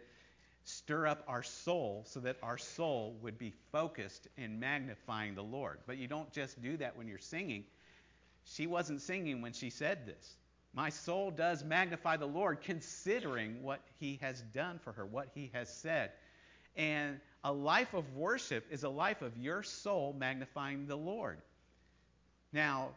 stir 0.64 1.06
up 1.06 1.22
our 1.28 1.42
soul 1.42 2.04
so 2.06 2.20
that 2.20 2.38
our 2.42 2.56
soul 2.56 3.14
would 3.20 3.38
be 3.38 3.52
focused 3.70 4.28
in 4.38 4.58
magnifying 4.58 5.34
the 5.34 5.42
Lord. 5.42 5.78
But 5.87 5.98
you 5.98 6.08
don't 6.08 6.32
just 6.32 6.60
do 6.62 6.78
that 6.78 6.96
when 6.96 7.06
you're 7.06 7.18
singing. 7.18 7.64
She 8.46 8.66
wasn't 8.66 9.02
singing 9.02 9.42
when 9.42 9.52
she 9.52 9.68
said 9.68 10.06
this. 10.06 10.37
My 10.72 10.88
soul 10.88 11.30
does 11.30 11.62
magnify 11.62 12.16
the 12.16 12.26
Lord, 12.26 12.62
considering 12.62 13.62
what 13.62 13.80
he 14.00 14.18
has 14.22 14.42
done 14.52 14.80
for 14.82 14.92
her, 14.92 15.06
what 15.06 15.28
he 15.34 15.50
has 15.52 15.68
said. 15.68 16.10
And 16.76 17.20
a 17.44 17.52
life 17.52 17.94
of 17.94 18.16
worship 18.16 18.64
is 18.70 18.82
a 18.82 18.88
life 18.88 19.22
of 19.22 19.37
your 19.37 19.62
soul 19.62 20.16
magnifying 20.18 20.87
the 20.87 20.96
Lord. 20.96 21.38
Now, 22.52 22.90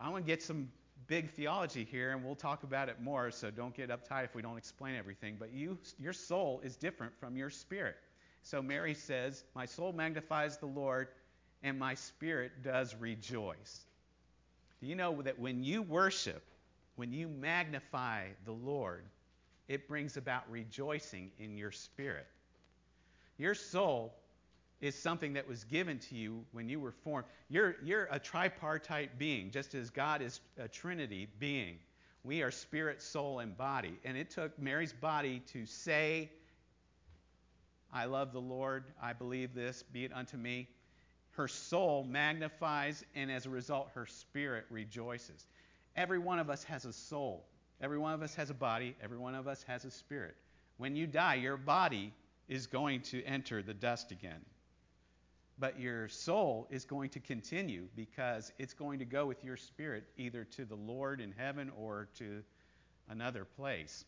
I 0.00 0.08
want 0.10 0.24
to 0.24 0.30
get 0.30 0.42
some 0.42 0.68
big 1.06 1.30
theology 1.30 1.84
here, 1.84 2.12
and 2.12 2.24
we'll 2.24 2.34
talk 2.34 2.62
about 2.62 2.88
it 2.88 3.00
more, 3.00 3.30
so 3.30 3.50
don't 3.50 3.74
get 3.74 3.90
uptight 3.90 4.24
if 4.24 4.34
we 4.34 4.42
don't 4.42 4.58
explain 4.58 4.96
everything. 4.96 5.36
But 5.38 5.52
you, 5.52 5.78
your 5.98 6.12
soul 6.12 6.60
is 6.64 6.76
different 6.76 7.12
from 7.18 7.36
your 7.36 7.50
spirit. 7.50 7.96
So 8.42 8.62
Mary 8.62 8.94
says, 8.94 9.44
My 9.54 9.66
soul 9.66 9.92
magnifies 9.92 10.58
the 10.58 10.66
Lord, 10.66 11.08
and 11.62 11.78
my 11.78 11.94
spirit 11.94 12.62
does 12.62 12.94
rejoice. 12.94 13.84
Do 14.80 14.86
you 14.86 14.94
know 14.94 15.22
that 15.22 15.38
when 15.38 15.64
you 15.64 15.82
worship, 15.82 16.42
when 16.96 17.12
you 17.12 17.28
magnify 17.28 18.28
the 18.44 18.52
Lord, 18.52 19.04
it 19.68 19.88
brings 19.88 20.16
about 20.16 20.50
rejoicing 20.50 21.30
in 21.38 21.56
your 21.56 21.72
spirit? 21.72 22.26
Your 23.38 23.54
soul 23.54 24.14
is 24.86 24.94
something 24.94 25.32
that 25.34 25.48
was 25.48 25.64
given 25.64 25.98
to 25.98 26.14
you 26.14 26.44
when 26.52 26.68
you 26.68 26.80
were 26.80 26.92
formed. 26.92 27.26
You're, 27.48 27.76
you're 27.82 28.08
a 28.10 28.18
tripartite 28.18 29.18
being, 29.18 29.50
just 29.50 29.74
as 29.74 29.90
God 29.90 30.22
is 30.22 30.40
a 30.58 30.68
trinity 30.68 31.28
being. 31.38 31.78
We 32.24 32.42
are 32.42 32.50
spirit, 32.50 33.02
soul, 33.02 33.40
and 33.40 33.56
body. 33.56 33.98
And 34.04 34.16
it 34.16 34.30
took 34.30 34.58
Mary's 34.58 34.92
body 34.92 35.42
to 35.52 35.66
say, 35.66 36.30
I 37.92 38.06
love 38.06 38.32
the 38.32 38.40
Lord, 38.40 38.84
I 39.00 39.12
believe 39.12 39.54
this, 39.54 39.82
be 39.82 40.04
it 40.04 40.12
unto 40.12 40.36
me. 40.36 40.68
Her 41.32 41.48
soul 41.48 42.04
magnifies, 42.04 43.04
and 43.14 43.30
as 43.30 43.46
a 43.46 43.50
result, 43.50 43.90
her 43.94 44.06
spirit 44.06 44.64
rejoices. 44.70 45.46
Every 45.94 46.18
one 46.18 46.38
of 46.38 46.50
us 46.50 46.64
has 46.64 46.84
a 46.84 46.92
soul. 46.92 47.46
Every 47.80 47.98
one 47.98 48.14
of 48.14 48.22
us 48.22 48.34
has 48.34 48.50
a 48.50 48.54
body. 48.54 48.96
Every 49.02 49.18
one 49.18 49.34
of 49.34 49.46
us 49.46 49.62
has 49.68 49.84
a 49.84 49.90
spirit. 49.90 50.34
When 50.78 50.96
you 50.96 51.06
die, 51.06 51.34
your 51.36 51.56
body 51.56 52.12
is 52.48 52.66
going 52.66 53.02
to 53.02 53.22
enter 53.24 53.62
the 53.62 53.74
dust 53.74 54.12
again 54.12 54.40
but 55.58 55.80
your 55.80 56.08
soul 56.08 56.66
is 56.70 56.84
going 56.84 57.10
to 57.10 57.20
continue 57.20 57.88
because 57.96 58.52
it's 58.58 58.74
going 58.74 58.98
to 58.98 59.04
go 59.04 59.26
with 59.26 59.42
your 59.42 59.56
spirit 59.56 60.04
either 60.18 60.44
to 60.44 60.64
the 60.64 60.74
Lord 60.74 61.20
in 61.20 61.32
heaven 61.32 61.70
or 61.76 62.08
to 62.18 62.42
another 63.08 63.44
place. 63.44 64.04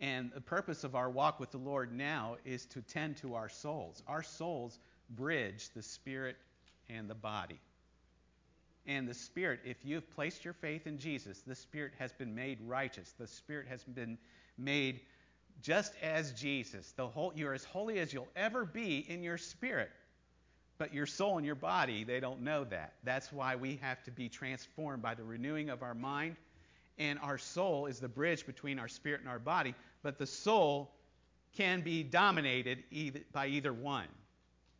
And 0.00 0.30
the 0.32 0.40
purpose 0.40 0.84
of 0.84 0.94
our 0.94 1.10
walk 1.10 1.40
with 1.40 1.50
the 1.50 1.58
Lord 1.58 1.92
now 1.92 2.36
is 2.44 2.66
to 2.66 2.82
tend 2.82 3.16
to 3.18 3.34
our 3.34 3.48
souls. 3.48 4.02
Our 4.06 4.22
souls 4.22 4.78
bridge 5.10 5.70
the 5.74 5.82
spirit 5.82 6.36
and 6.88 7.08
the 7.08 7.14
body. 7.14 7.60
And 8.86 9.08
the 9.08 9.14
spirit, 9.14 9.60
if 9.64 9.78
you've 9.84 10.08
placed 10.10 10.44
your 10.44 10.52
faith 10.52 10.86
in 10.86 10.98
Jesus, 10.98 11.40
the 11.40 11.54
spirit 11.54 11.94
has 11.98 12.12
been 12.12 12.34
made 12.34 12.58
righteous. 12.60 13.14
The 13.18 13.26
spirit 13.26 13.66
has 13.68 13.82
been 13.82 14.18
made 14.58 15.00
just 15.62 15.94
as 16.02 16.32
Jesus. 16.32 16.92
The 16.92 17.08
whole, 17.08 17.32
you're 17.34 17.54
as 17.54 17.64
holy 17.64 17.98
as 17.98 18.12
you'll 18.12 18.28
ever 18.36 18.64
be 18.64 18.98
in 19.08 19.22
your 19.22 19.38
spirit. 19.38 19.90
But 20.76 20.92
your 20.92 21.06
soul 21.06 21.36
and 21.36 21.46
your 21.46 21.54
body, 21.54 22.04
they 22.04 22.20
don't 22.20 22.42
know 22.42 22.64
that. 22.64 22.94
That's 23.04 23.32
why 23.32 23.54
we 23.54 23.76
have 23.82 24.02
to 24.04 24.10
be 24.10 24.28
transformed 24.28 25.02
by 25.02 25.14
the 25.14 25.22
renewing 25.22 25.70
of 25.70 25.82
our 25.82 25.94
mind. 25.94 26.36
And 26.98 27.18
our 27.20 27.38
soul 27.38 27.86
is 27.86 28.00
the 28.00 28.08
bridge 28.08 28.44
between 28.46 28.78
our 28.78 28.88
spirit 28.88 29.20
and 29.20 29.28
our 29.28 29.38
body. 29.38 29.74
But 30.02 30.18
the 30.18 30.26
soul 30.26 30.90
can 31.56 31.80
be 31.80 32.02
dominated 32.02 32.82
either, 32.90 33.20
by 33.32 33.46
either 33.46 33.72
one. 33.72 34.08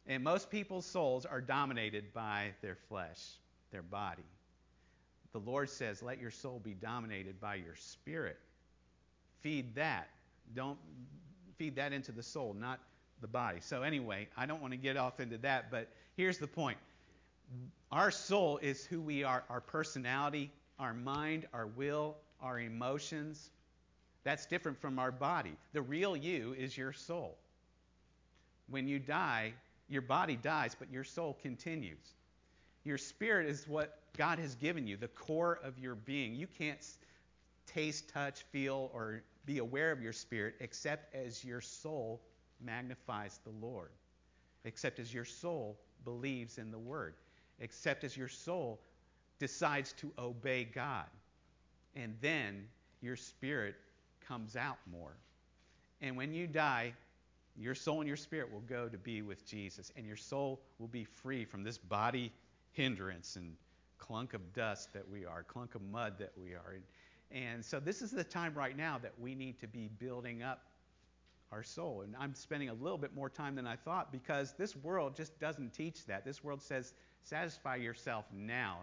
And 0.07 0.23
most 0.23 0.51
people's 0.51 0.85
souls 0.85 1.25
are 1.25 1.41
dominated 1.41 2.13
by 2.13 2.51
their 2.61 2.77
flesh, 2.89 3.21
their 3.71 3.83
body. 3.83 4.25
The 5.33 5.39
Lord 5.41 5.71
says, 5.71 6.03
let 6.03 6.21
your 6.21 6.31
soul 6.31 6.61
be 6.63 6.75
dominated 6.75 7.41
by 7.41 7.57
your 7.57 7.75
spirit. 7.77 8.39
Feed 9.41 9.75
that. 9.75 10.09
Don't 10.55 10.79
feed 11.57 11.77
that 11.77 11.93
into 11.93 12.13
the 12.13 12.23
soul, 12.23 12.55
not 12.55 12.81
the 13.25 13.29
body. 13.29 13.59
So, 13.63 13.83
anyway, 13.83 14.29
I 14.37 14.45
don't 14.45 14.61
want 14.61 14.75
to 14.75 14.77
get 14.77 14.99
off 14.99 15.19
into 15.19 15.39
that, 15.39 15.71
but 15.71 15.89
here's 16.15 16.37
the 16.37 16.47
point 16.47 16.77
our 17.91 18.11
soul 18.11 18.59
is 18.59 18.85
who 18.85 19.01
we 19.01 19.25
are 19.25 19.45
our 19.49 19.63
personality, 19.63 20.51
our 20.79 20.93
mind, 20.93 21.47
our 21.55 21.67
will, 21.67 22.17
our 22.43 22.61
emotions. 22.61 23.49
That's 24.25 24.45
different 24.45 24.79
from 24.79 24.99
our 24.99 25.11
body. 25.11 25.57
The 25.73 25.81
real 25.81 26.15
you 26.15 26.55
is 26.59 26.77
your 26.77 26.93
soul. 26.93 27.39
When 28.69 28.87
you 28.87 28.99
die, 28.99 29.55
your 29.89 30.03
body 30.03 30.37
dies, 30.37 30.77
but 30.79 30.91
your 30.91 31.05
soul 31.05 31.39
continues. 31.41 32.13
Your 32.85 32.99
spirit 32.99 33.49
is 33.49 33.67
what 33.67 34.01
God 34.19 34.39
has 34.39 34.55
given 34.55 34.87
you, 34.87 34.99
the 34.99 35.09
core 35.09 35.61
of 35.65 35.79
your 35.79 35.95
being. 35.95 36.35
You 36.35 36.47
can't 36.59 36.87
taste, 37.67 38.11
touch, 38.11 38.43
feel, 38.53 38.91
or 38.93 39.23
be 39.47 39.59
aware 39.59 39.93
of 39.93 40.03
your 40.03 40.13
spirit 40.13 40.57
except 40.61 41.15
as 41.15 41.43
your 41.43 41.63
soul 41.63 42.21
magnifies 42.61 43.41
the 43.45 43.67
Lord, 43.67 43.91
except 44.65 44.99
as 44.99 45.13
your 45.13 45.25
soul 45.25 45.79
believes 46.05 46.59
in 46.59 46.71
the 46.71 46.79
Word, 46.79 47.15
except 47.61 48.05
as 48.05 48.17
your 48.17 48.29
soul 48.29 48.81
decides 49.39 49.93
to 49.95 50.13
obey 50.19 50.65
God. 50.65 51.07
And 51.95 52.17
then 52.21 52.67
your 53.01 53.17
spirit 53.17 53.77
comes 54.27 54.57
out 54.57 54.79
more. 54.91 55.17
And 56.01 56.17
when 56.17 56.33
you 56.33 56.47
die, 56.47 56.93
your 57.57 57.75
soul 57.75 58.01
and 58.01 58.09
your 58.09 58.17
spirit 58.17 58.53
will 58.53 58.61
go 58.61 58.89
to 58.89 58.99
be 58.99 59.23
with 59.23 59.47
Jesus, 59.47 59.93
and 59.97 60.07
your 60.07 60.17
soul 60.17 60.61
will 60.79 60.89
be 60.89 61.05
free 61.05 61.45
from 61.45 61.63
this 61.63 61.79
body 61.79 62.33
hindrance 62.73 63.37
and 63.37 63.55
clunk 63.99 64.35
of 64.35 64.53
dust 64.53 64.93
that 64.93 65.09
we 65.09 65.25
are, 65.25 65.45
clunk 65.45 65.75
of 65.75 65.83
mud 65.83 66.15
that 66.19 66.33
we 66.37 66.53
are. 66.53 66.77
And 67.31 67.65
so, 67.65 67.81
this 67.81 68.03
is 68.03 68.11
the 68.11 68.25
time 68.25 68.55
right 68.55 68.77
now 68.77 68.99
that 68.99 69.13
we 69.19 69.35
need 69.35 69.59
to 69.61 69.67
be 69.67 69.89
building 69.99 70.43
up 70.43 70.63
our 71.55 71.63
soul. 71.63 72.03
And 72.03 72.15
I'm 72.19 72.35
spending 72.35 72.69
a 72.69 72.75
little 72.75 72.99
bit 72.99 73.15
more 73.15 73.31
time 73.31 73.55
than 73.55 73.67
I 73.67 73.77
thought 73.77 74.11
because 74.11 74.53
this 74.59 74.75
world 74.77 75.17
just 75.17 75.39
doesn't 75.39 75.73
teach 75.73 76.05
that. 76.07 76.25
This 76.25 76.43
world 76.43 76.61
says, 76.61 76.93
satisfy 77.23 77.77
yourself 77.77 78.25
now. 78.35 78.79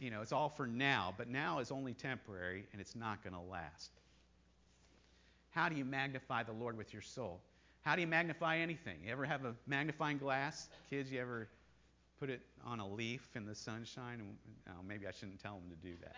You 0.00 0.10
know, 0.10 0.22
it's 0.22 0.32
all 0.32 0.48
for 0.48 0.66
now, 0.66 1.14
but 1.18 1.28
now 1.28 1.58
is 1.58 1.70
only 1.70 1.92
temporary 1.92 2.64
and 2.72 2.80
it's 2.80 2.96
not 2.96 3.22
going 3.22 3.34
to 3.34 3.40
last. 3.40 3.90
How 5.50 5.68
do 5.68 5.76
you 5.76 5.84
magnify 5.84 6.44
the 6.44 6.52
Lord 6.52 6.76
with 6.76 6.92
your 6.92 7.02
soul? 7.02 7.40
How 7.82 7.94
do 7.94 8.00
you 8.00 8.06
magnify 8.06 8.58
anything? 8.58 8.96
You 9.04 9.12
ever 9.12 9.26
have 9.26 9.44
a 9.44 9.54
magnifying 9.66 10.16
glass? 10.16 10.68
Kids, 10.88 11.12
you 11.12 11.20
ever 11.20 11.48
put 12.18 12.30
it 12.30 12.40
on 12.64 12.80
a 12.80 12.88
leaf 12.88 13.28
in 13.34 13.44
the 13.44 13.54
sunshine? 13.54 14.22
Oh, 14.68 14.82
maybe 14.86 15.06
I 15.06 15.10
shouldn't 15.10 15.42
tell 15.42 15.54
them 15.54 15.70
to 15.70 15.88
do 15.88 15.94
that 16.02 16.16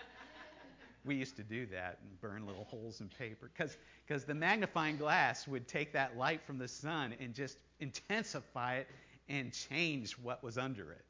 we 1.05 1.17
used 1.17 1.37
to 1.37 1.43
do 1.43 1.67
that 1.67 1.99
and 2.03 2.21
burn 2.21 2.47
little 2.47 2.65
holes 2.65 3.01
in 3.01 3.09
paper 3.09 3.51
because 3.57 4.25
the 4.25 4.35
magnifying 4.35 4.97
glass 4.97 5.49
would 5.49 5.67
take 5.67 5.93
that 5.93 6.17
light 6.17 6.43
from 6.43 6.59
the 6.59 6.69
sun 6.69 7.15
and 7.21 7.35
just 7.35 7.59
intensify 7.81 8.77
it 8.77 8.89
and 9.29 9.53
change 9.53 10.13
what 10.13 10.43
was 10.43 10.59
under 10.59 10.93
it. 10.93 11.05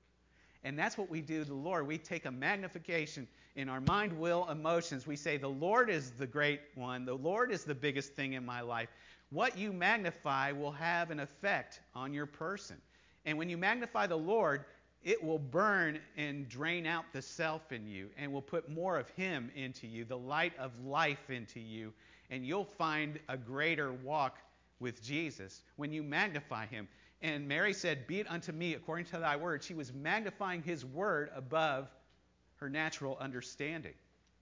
And 0.64 0.78
that's 0.78 0.96
what 0.96 1.10
we 1.10 1.20
do 1.20 1.42
to 1.42 1.48
the 1.48 1.54
Lord. 1.54 1.86
We 1.86 1.98
take 1.98 2.24
a 2.24 2.30
magnification 2.30 3.26
in 3.56 3.68
our 3.68 3.80
mind, 3.80 4.12
will, 4.12 4.48
emotions. 4.48 5.06
We 5.06 5.16
say, 5.16 5.36
The 5.36 5.48
Lord 5.48 5.90
is 5.90 6.12
the 6.12 6.26
great 6.26 6.60
one. 6.74 7.04
The 7.04 7.14
Lord 7.14 7.50
is 7.50 7.64
the 7.64 7.74
biggest 7.74 8.12
thing 8.12 8.34
in 8.34 8.46
my 8.46 8.60
life. 8.60 8.88
What 9.30 9.58
you 9.58 9.72
magnify 9.72 10.52
will 10.52 10.72
have 10.72 11.10
an 11.10 11.20
effect 11.20 11.80
on 11.94 12.14
your 12.14 12.26
person. 12.26 12.76
And 13.24 13.36
when 13.38 13.48
you 13.48 13.56
magnify 13.56 14.06
the 14.06 14.16
Lord, 14.16 14.64
it 15.04 15.22
will 15.22 15.38
burn 15.38 15.98
and 16.16 16.48
drain 16.48 16.86
out 16.86 17.04
the 17.12 17.22
self 17.22 17.72
in 17.72 17.86
you 17.86 18.08
and 18.16 18.32
will 18.32 18.42
put 18.42 18.68
more 18.68 18.98
of 18.98 19.08
Him 19.10 19.50
into 19.56 19.86
you, 19.86 20.04
the 20.04 20.18
light 20.18 20.52
of 20.58 20.72
life 20.84 21.30
into 21.30 21.60
you, 21.60 21.92
and 22.30 22.46
you'll 22.46 22.64
find 22.64 23.18
a 23.28 23.36
greater 23.36 23.92
walk 23.92 24.38
with 24.78 25.02
Jesus 25.02 25.62
when 25.76 25.92
you 25.92 26.02
magnify 26.02 26.66
Him. 26.66 26.88
And 27.20 27.46
Mary 27.46 27.72
said, 27.72 28.06
Be 28.06 28.20
it 28.20 28.30
unto 28.30 28.52
me 28.52 28.74
according 28.74 29.06
to 29.06 29.18
thy 29.18 29.36
word. 29.36 29.62
She 29.62 29.74
was 29.74 29.92
magnifying 29.92 30.62
His 30.62 30.84
word 30.84 31.30
above 31.34 31.88
her 32.56 32.70
natural 32.70 33.16
understanding. 33.20 33.94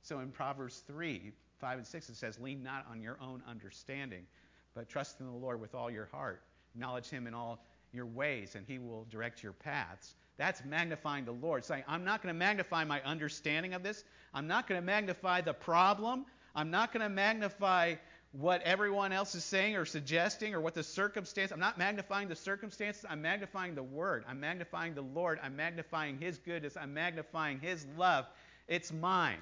So 0.03 0.21
in 0.21 0.31
Proverbs 0.31 0.83
3, 0.87 1.33
5 1.59 1.79
and 1.79 1.87
6, 1.87 2.09
it 2.09 2.17
says, 2.17 2.39
Lean 2.39 2.63
not 2.63 2.87
on 2.91 3.01
your 3.01 3.19
own 3.21 3.43
understanding, 3.49 4.27
but 4.75 4.89
trust 4.89 5.21
in 5.21 5.27
the 5.27 5.33
Lord 5.33 5.61
with 5.61 5.75
all 5.75 5.91
your 5.91 6.07
heart. 6.07 6.43
Acknowledge 6.75 7.09
him 7.09 7.27
in 7.27 7.35
all 7.35 7.63
your 7.93 8.07
ways, 8.07 8.55
and 8.55 8.67
he 8.67 8.79
will 8.79 9.07
direct 9.11 9.43
your 9.43 9.53
paths. 9.53 10.15
That's 10.41 10.65
magnifying 10.65 11.27
the 11.27 11.33
Lord. 11.33 11.67
Saying, 11.67 11.85
I'm 11.87 12.03
not 12.03 12.23
going 12.23 12.35
to 12.35 12.39
magnify 12.39 12.85
my 12.85 13.03
understanding 13.03 13.75
of 13.75 13.83
this. 13.83 14.03
I'm 14.33 14.47
not 14.47 14.67
going 14.67 14.81
to 14.81 14.85
magnify 14.85 15.43
the 15.43 15.53
problem. 15.53 16.25
I'm 16.55 16.71
not 16.71 16.95
going 16.95 17.03
to 17.03 17.11
magnify 17.11 17.97
what 18.33 18.63
everyone 18.63 19.13
else 19.13 19.35
is 19.35 19.45
saying 19.45 19.77
or 19.77 19.85
suggesting 19.85 20.55
or 20.55 20.61
what 20.63 20.73
the 20.73 20.83
circumstance. 20.83 21.53
I'm 21.53 21.61
not 21.61 21.77
magnifying 21.77 22.29
the 22.29 22.37
circumstances. 22.37 23.05
I'm 23.07 23.21
magnifying 23.21 23.75
the 23.75 23.83
Word. 23.83 24.25
I'm 24.27 24.41
magnifying 24.41 24.95
the 24.95 25.03
Lord. 25.03 25.39
I'm 25.43 25.57
magnifying 25.57 26.17
His 26.19 26.39
goodness. 26.39 26.75
I'm 26.75 26.95
magnifying 26.95 27.61
His 27.61 27.87
love. 27.99 28.25
It's 28.67 28.91
mine. 28.95 29.41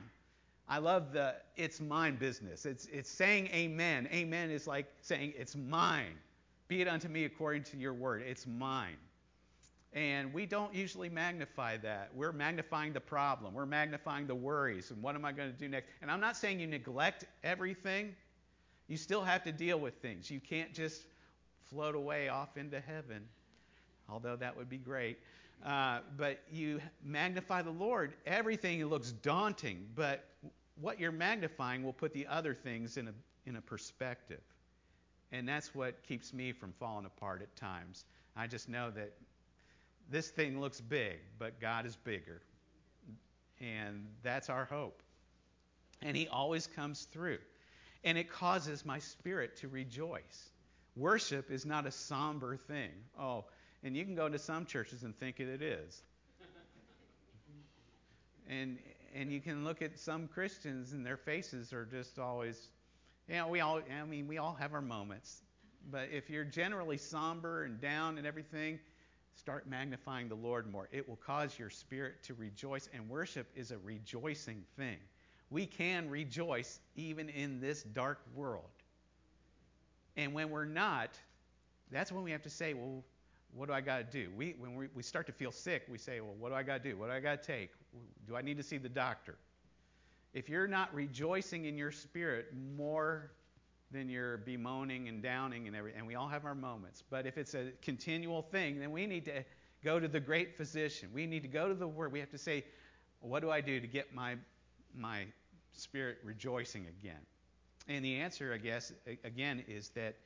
I 0.69 0.79
love 0.79 1.13
the 1.13 1.37
it's 1.55 1.81
mine 1.81 2.17
business. 2.17 2.67
It's, 2.67 2.87
it's 2.87 3.09
saying 3.09 3.51
amen. 3.55 4.09
Amen 4.13 4.51
is 4.51 4.67
like 4.67 4.87
saying 5.03 5.35
it's 5.39 5.55
mine. 5.55 6.19
Be 6.67 6.83
it 6.83 6.89
unto 6.89 7.07
me 7.07 7.25
according 7.25 7.63
to 7.65 7.77
your 7.77 7.95
word. 7.95 8.25
It's 8.27 8.49
mine. 8.49 8.97
And 9.95 10.35
we 10.35 10.45
don't 10.45 10.75
usually 10.75 11.09
magnify 11.09 11.79
that. 11.79 12.11
We're 12.15 12.33
magnifying 12.33 12.93
the 12.93 13.01
problem. 13.01 13.55
We're 13.55 13.67
magnifying 13.67 14.27
the 14.27 14.35
worries. 14.35 14.91
And 14.91 15.03
what 15.03 15.15
am 15.15 15.25
I 15.25 15.33
going 15.33 15.51
to 15.51 15.57
do 15.57 15.69
next? 15.69 15.89
And 16.03 16.11
I'm 16.11 16.21
not 16.21 16.37
saying 16.37 16.61
you 16.61 16.67
neglect 16.67 17.25
everything. 17.43 18.15
You 18.87 18.97
still 18.97 19.23
have 19.23 19.43
to 19.45 19.53
deal 19.53 19.79
with 19.81 19.95
things. 19.95 20.31
You 20.31 20.41
can't 20.41 20.75
just 20.75 21.03
float 21.71 21.95
away 21.95 22.29
off 22.29 22.57
into 22.57 22.81
heaven, 22.81 23.23
although 24.09 24.37
that 24.37 24.57
would 24.57 24.69
be 24.69 24.79
great. 24.79 25.19
Uh, 25.65 26.01
but 26.17 26.41
you 26.53 26.81
magnify 27.03 27.63
the 27.63 27.71
Lord. 27.71 28.15
Everything 28.27 28.85
looks 28.87 29.13
daunting, 29.13 29.87
but 29.95 30.25
what 30.81 31.01
you're 31.01 31.11
magnifying 31.13 31.83
will 31.83 31.93
put 31.93 32.13
the 32.13 32.27
other 32.27 32.55
things 32.55 32.97
in 32.97 33.09
a, 33.09 33.15
in 33.47 33.57
a 33.57 33.61
perspective. 33.61 34.41
And 35.33 35.49
that's 35.49 35.75
what 35.75 36.03
keeps 36.07 36.33
me 36.33 36.53
from 36.53 36.73
falling 36.79 37.07
apart 37.07 37.43
at 37.43 37.55
times. 37.57 38.05
I 38.37 38.47
just 38.47 38.69
know 38.69 38.91
that 38.93 39.13
this 40.09 40.29
thing 40.29 40.61
looks 40.61 40.81
big, 40.81 41.19
but 41.39 41.61
God 41.61 41.87
is 41.87 41.97
bigger. 41.97 42.41
And 43.61 44.07
that's 44.23 44.49
our 44.49 44.65
hope. 44.65 45.03
And 46.03 46.17
He 46.17 46.29
always 46.29 46.67
comes 46.67 47.07
through. 47.13 47.39
And 48.05 48.17
it 48.17 48.31
causes 48.31 48.85
my 48.85 49.01
spirit 49.01 49.57
to 49.59 49.69
rejoice. 49.69 50.51
Worship 50.97 51.51
is 51.51 51.67
not 51.67 51.87
a 51.87 51.91
somber 51.91 52.57
thing. 52.57 52.91
Oh, 53.19 53.45
and 53.83 53.97
you 53.97 54.05
can 54.05 54.15
go 54.15 54.29
to 54.29 54.39
some 54.39 54.67
churches 54.67 55.03
and 55.03 55.17
think 55.19 55.41
it 55.41 55.63
is. 55.63 56.03
and 58.49 58.79
and 59.15 59.33
you 59.33 59.41
can 59.41 59.65
look 59.65 59.83
at 59.83 59.99
some 59.99 60.29
Christians 60.29 60.93
and 60.93 61.05
their 61.05 61.17
faces 61.17 61.73
are 61.73 61.85
just 61.87 62.19
always, 62.19 62.69
you 63.29 63.37
know, 63.37 63.49
we 63.49 63.61
all, 63.61 63.81
I 63.81 64.05
mean, 64.05 64.29
we 64.29 64.39
all 64.39 64.55
have 64.61 64.75
our 64.75 64.83
moments. 64.83 65.43
But 65.91 66.11
if 66.13 66.29
you're 66.29 66.45
generally 66.45 66.99
somber 66.99 67.65
and 67.65 67.81
down 67.81 68.19
and 68.19 68.27
everything, 68.27 68.79
start 69.39 69.69
magnifying 69.69 70.29
the 70.29 70.35
Lord 70.35 70.71
more. 70.71 70.89
It 70.91 71.09
will 71.09 71.17
cause 71.17 71.59
your 71.59 71.71
spirit 71.71 72.23
to 72.25 72.35
rejoice, 72.35 72.89
and 72.93 73.09
worship 73.09 73.47
is 73.55 73.71
a 73.71 73.79
rejoicing 73.79 74.65
thing. 74.77 74.99
We 75.51 75.65
can 75.65 76.11
rejoice 76.11 76.81
even 76.97 77.29
in 77.29 77.61
this 77.61 77.85
dark 77.85 78.21
world. 78.35 78.65
And 80.17 80.35
when 80.35 80.51
we're 80.51 80.65
not, 80.65 81.11
that's 81.91 82.11
when 82.11 82.25
we 82.25 82.33
have 82.33 82.43
to 82.43 82.51
say, 82.51 82.75
well, 82.75 83.05
what 83.55 83.69
do 83.69 83.75
I 83.75 83.81
got 83.81 83.99
to 83.99 84.05
do? 84.05 84.31
We, 84.37 84.57
when 84.59 84.75
we, 84.75 84.89
we 84.95 85.03
start 85.03 85.27
to 85.29 85.33
feel 85.33 85.53
sick, 85.53 85.85
we 85.89 85.99
say, 85.99 86.21
well, 86.21 86.35
what 86.39 86.51
do 86.51 86.57
I 86.57 86.63
got 86.65 86.83
to 86.83 86.91
do? 86.91 86.97
What 86.97 87.07
do 87.07 87.13
I 87.13 87.21
got 87.21 87.41
to 87.41 87.47
take? 87.47 87.71
Do 88.27 88.37
I 88.37 88.43
need 88.43 88.57
to 88.57 88.63
see 88.63 88.77
the 88.77 88.89
doctor? 88.89 89.37
If 90.35 90.49
you're 90.49 90.67
not 90.67 90.93
rejoicing 90.93 91.65
in 91.65 91.79
your 91.79 91.93
spirit 91.93 92.53
more 92.77 93.31
than 93.91 94.09
you're 94.09 94.39
bemoaning 94.39 95.09
and 95.09 95.23
downing 95.23 95.67
and 95.67 95.75
everything, 95.75 95.99
and 95.99 96.07
we 96.07 96.15
all 96.15 96.29
have 96.29 96.45
our 96.45 96.55
moments, 96.55 97.03
but 97.09 97.27
if 97.27 97.39
it's 97.39 97.55
a 97.55 97.71
continual 97.83 98.43
thing, 98.43 98.79
then 98.79 98.91
we 98.91 99.07
need 99.07 99.25
to 99.25 99.45
go 99.83 99.99
to 99.99 100.09
the 100.09 100.21
great 100.21 100.57
physician. 100.57 101.09
We 101.13 101.27
need 101.27 101.43
to 101.43 101.49
go 101.49 101.69
to 101.69 101.75
the 101.75 101.89
Word. 101.89 102.13
We 102.13 102.21
have 102.21 102.31
to 102.31 102.39
say, 102.39 102.65
what 103.21 103.41
do 103.41 103.51
I 103.51 103.61
do 103.61 103.81
to 103.81 103.87
get 103.87 104.15
my, 104.15 104.37
my 104.95 105.25
spirit 105.73 106.19
rejoicing 106.23 106.87
again? 106.87 107.21
And 107.89 108.05
the 108.05 108.17
answer, 108.17 108.53
I 108.53 108.59
guess, 108.59 108.93
again, 109.25 109.65
is 109.67 109.89
that 109.91 110.17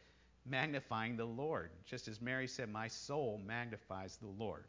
magnifying 0.45 1.17
the 1.17 1.25
Lord. 1.25 1.71
Just 1.85 2.09
as 2.09 2.21
Mary 2.21 2.49
said, 2.49 2.69
My 2.69 2.89
soul 2.89 3.41
magnifies 3.47 4.17
the 4.17 4.27
Lord. 4.27 4.65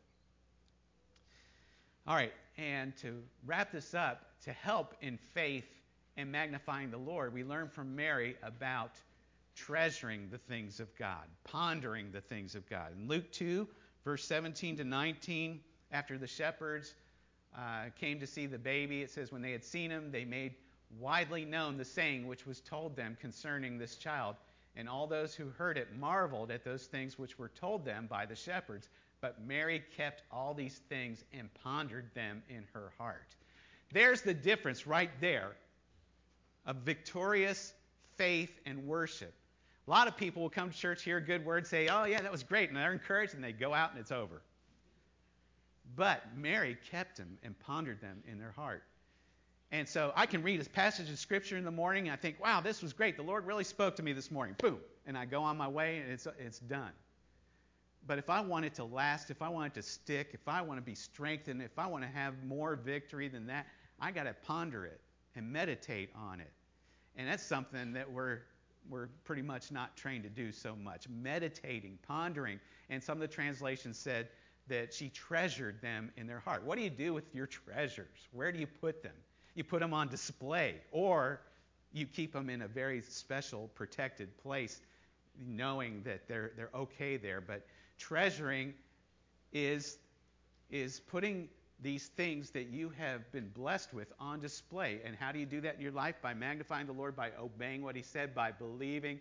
All 2.05 2.15
right, 2.15 2.33
and 2.57 2.95
to 2.97 3.23
wrap 3.45 3.71
this 3.71 3.93
up, 3.93 4.25
to 4.43 4.51
help 4.51 4.93
in 5.01 5.17
faith 5.17 5.65
and 6.17 6.31
magnifying 6.31 6.91
the 6.91 6.97
Lord, 6.97 7.33
we 7.33 7.43
learn 7.43 7.67
from 7.67 7.95
Mary 7.95 8.35
about 8.43 8.91
treasuring 9.55 10.29
the 10.29 10.37
things 10.37 10.79
of 10.79 10.95
God, 10.97 11.25
pondering 11.43 12.11
the 12.11 12.21
things 12.21 12.55
of 12.55 12.67
God. 12.69 12.91
In 12.97 13.07
Luke 13.07 13.31
2, 13.31 13.67
verse 14.03 14.23
17 14.25 14.77
to 14.77 14.83
19, 14.83 15.59
after 15.91 16.17
the 16.17 16.27
shepherds 16.27 16.95
uh, 17.55 17.85
came 17.99 18.19
to 18.19 18.27
see 18.27 18.45
the 18.45 18.57
baby, 18.57 19.01
it 19.01 19.11
says, 19.11 19.31
When 19.31 19.41
they 19.41 19.51
had 19.51 19.63
seen 19.63 19.91
him, 19.91 20.11
they 20.11 20.25
made 20.25 20.53
widely 20.99 21.45
known 21.45 21.77
the 21.77 21.85
saying 21.85 22.27
which 22.27 22.45
was 22.45 22.59
told 22.61 22.95
them 22.95 23.17
concerning 23.19 23.77
this 23.77 23.95
child. 23.95 24.35
And 24.75 24.89
all 24.89 25.05
those 25.05 25.35
who 25.35 25.49
heard 25.49 25.77
it 25.77 25.95
marveled 25.95 26.49
at 26.49 26.63
those 26.63 26.85
things 26.85 27.19
which 27.19 27.37
were 27.37 27.49
told 27.49 27.85
them 27.85 28.07
by 28.09 28.25
the 28.25 28.35
shepherds. 28.35 28.89
But 29.21 29.45
Mary 29.45 29.83
kept 29.95 30.23
all 30.31 30.53
these 30.53 30.81
things 30.89 31.23
and 31.31 31.53
pondered 31.63 32.09
them 32.15 32.41
in 32.49 32.65
her 32.73 32.91
heart. 32.97 33.35
There's 33.91 34.23
the 34.23 34.33
difference 34.33 34.87
right 34.87 35.11
there 35.21 35.51
of 36.65 36.77
victorious 36.77 37.73
faith 38.17 38.59
and 38.65 38.85
worship. 38.85 39.33
A 39.87 39.91
lot 39.91 40.07
of 40.07 40.15
people 40.15 40.41
will 40.41 40.49
come 40.49 40.71
to 40.71 40.77
church, 40.77 41.03
hear 41.03 41.17
a 41.17 41.21
good 41.21 41.45
word, 41.45 41.67
say, 41.67 41.89
Oh, 41.89 42.05
yeah, 42.05 42.21
that 42.21 42.31
was 42.31 42.43
great, 42.43 42.69
and 42.69 42.77
they're 42.77 42.93
encouraged, 42.93 43.33
and 43.33 43.43
they 43.43 43.51
go 43.51 43.73
out 43.73 43.91
and 43.91 43.99
it's 43.99 44.11
over. 44.11 44.41
But 45.95 46.21
Mary 46.37 46.77
kept 46.89 47.17
them 47.17 47.37
and 47.43 47.57
pondered 47.59 47.99
them 47.99 48.23
in 48.29 48.39
their 48.39 48.51
heart. 48.51 48.83
And 49.71 49.87
so 49.87 50.13
I 50.15 50.25
can 50.25 50.43
read 50.43 50.61
a 50.61 50.69
passage 50.69 51.09
of 51.09 51.19
Scripture 51.19 51.57
in 51.57 51.65
the 51.65 51.71
morning, 51.71 52.07
and 52.07 52.13
I 52.13 52.15
think, 52.15 52.39
wow, 52.39 52.61
this 52.61 52.81
was 52.81 52.93
great. 52.93 53.17
The 53.17 53.23
Lord 53.23 53.45
really 53.45 53.63
spoke 53.63 53.95
to 53.97 54.03
me 54.03 54.13
this 54.13 54.31
morning. 54.31 54.55
Boom. 54.59 54.77
And 55.05 55.17
I 55.17 55.25
go 55.25 55.41
on 55.41 55.57
my 55.57 55.67
way, 55.67 55.97
and 55.97 56.11
it's, 56.11 56.27
it's 56.39 56.59
done. 56.59 56.91
But 58.07 58.19
if 58.19 58.29
I 58.29 58.39
want 58.41 58.65
it 58.65 58.75
to 58.75 58.83
last, 58.83 59.31
if 59.31 59.41
I 59.41 59.49
want 59.49 59.73
it 59.73 59.81
to 59.81 59.81
stick, 59.81 60.29
if 60.33 60.47
I 60.47 60.61
want 60.61 60.77
to 60.77 60.81
be 60.83 60.95
strengthened, 60.95 61.61
if 61.61 61.77
I 61.77 61.87
want 61.87 62.03
to 62.03 62.09
have 62.09 62.35
more 62.43 62.75
victory 62.75 63.27
than 63.27 63.47
that, 63.47 63.65
I 63.99 64.11
got 64.11 64.23
to 64.23 64.35
ponder 64.45 64.85
it 64.85 65.01
and 65.35 65.51
meditate 65.51 66.09
on 66.15 66.39
it. 66.39 66.51
And 67.15 67.27
that's 67.27 67.43
something 67.43 67.93
that 67.93 68.11
we're 68.11 68.39
we're 68.89 69.07
pretty 69.23 69.41
much 69.41 69.71
not 69.71 69.95
trained 69.95 70.23
to 70.23 70.29
do 70.29 70.51
so 70.51 70.75
much. 70.75 71.07
Meditating, 71.07 71.97
pondering, 72.05 72.59
and 72.89 73.01
some 73.01 73.15
of 73.15 73.21
the 73.21 73.33
translations 73.33 73.97
said 73.97 74.27
that 74.67 74.93
she 74.93 75.07
treasured 75.09 75.81
them 75.81 76.11
in 76.17 76.27
their 76.27 76.39
heart. 76.39 76.63
What 76.63 76.77
do 76.77 76.83
you 76.83 76.89
do 76.89 77.13
with 77.13 77.33
your 77.33 77.47
treasures? 77.47 78.27
Where 78.33 78.51
do 78.51 78.59
you 78.59 78.67
put 78.67 79.01
them? 79.01 79.13
you 79.55 79.63
put 79.63 79.79
them 79.79 79.93
on 79.93 80.07
display, 80.07 80.75
or 80.91 81.41
you 81.91 82.05
keep 82.05 82.33
them 82.33 82.49
in 82.49 82.63
a 82.63 82.67
very 82.67 83.01
special, 83.01 83.69
protected 83.75 84.35
place, 84.37 84.81
knowing 85.47 86.01
that 86.03 86.27
they're, 86.27 86.51
they're 86.55 86.71
okay 86.73 87.17
there. 87.17 87.41
But 87.41 87.65
treasuring 87.97 88.73
is, 89.51 89.97
is 90.71 90.99
putting 90.99 91.49
these 91.83 92.07
things 92.07 92.49
that 92.51 92.67
you 92.67 92.89
have 92.97 93.29
been 93.31 93.49
blessed 93.49 93.93
with 93.93 94.11
on 94.19 94.39
display. 94.39 95.01
And 95.05 95.15
how 95.15 95.31
do 95.31 95.39
you 95.39 95.45
do 95.45 95.61
that 95.61 95.75
in 95.75 95.81
your 95.81 95.91
life? 95.91 96.15
By 96.21 96.33
magnifying 96.33 96.87
the 96.87 96.93
Lord, 96.93 97.15
by 97.15 97.31
obeying 97.39 97.83
what 97.83 97.95
He 97.95 98.01
said, 98.01 98.33
by 98.33 98.51
believing, 98.51 99.19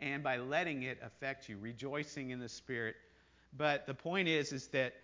and 0.00 0.22
by 0.22 0.38
letting 0.38 0.84
it 0.84 0.98
affect 1.02 1.48
you, 1.48 1.58
rejoicing 1.58 2.30
in 2.30 2.38
the 2.38 2.48
Spirit. 2.48 2.96
But 3.56 3.86
the 3.86 3.94
point 3.94 4.28
is, 4.28 4.52
is 4.52 4.68
that 4.68 4.94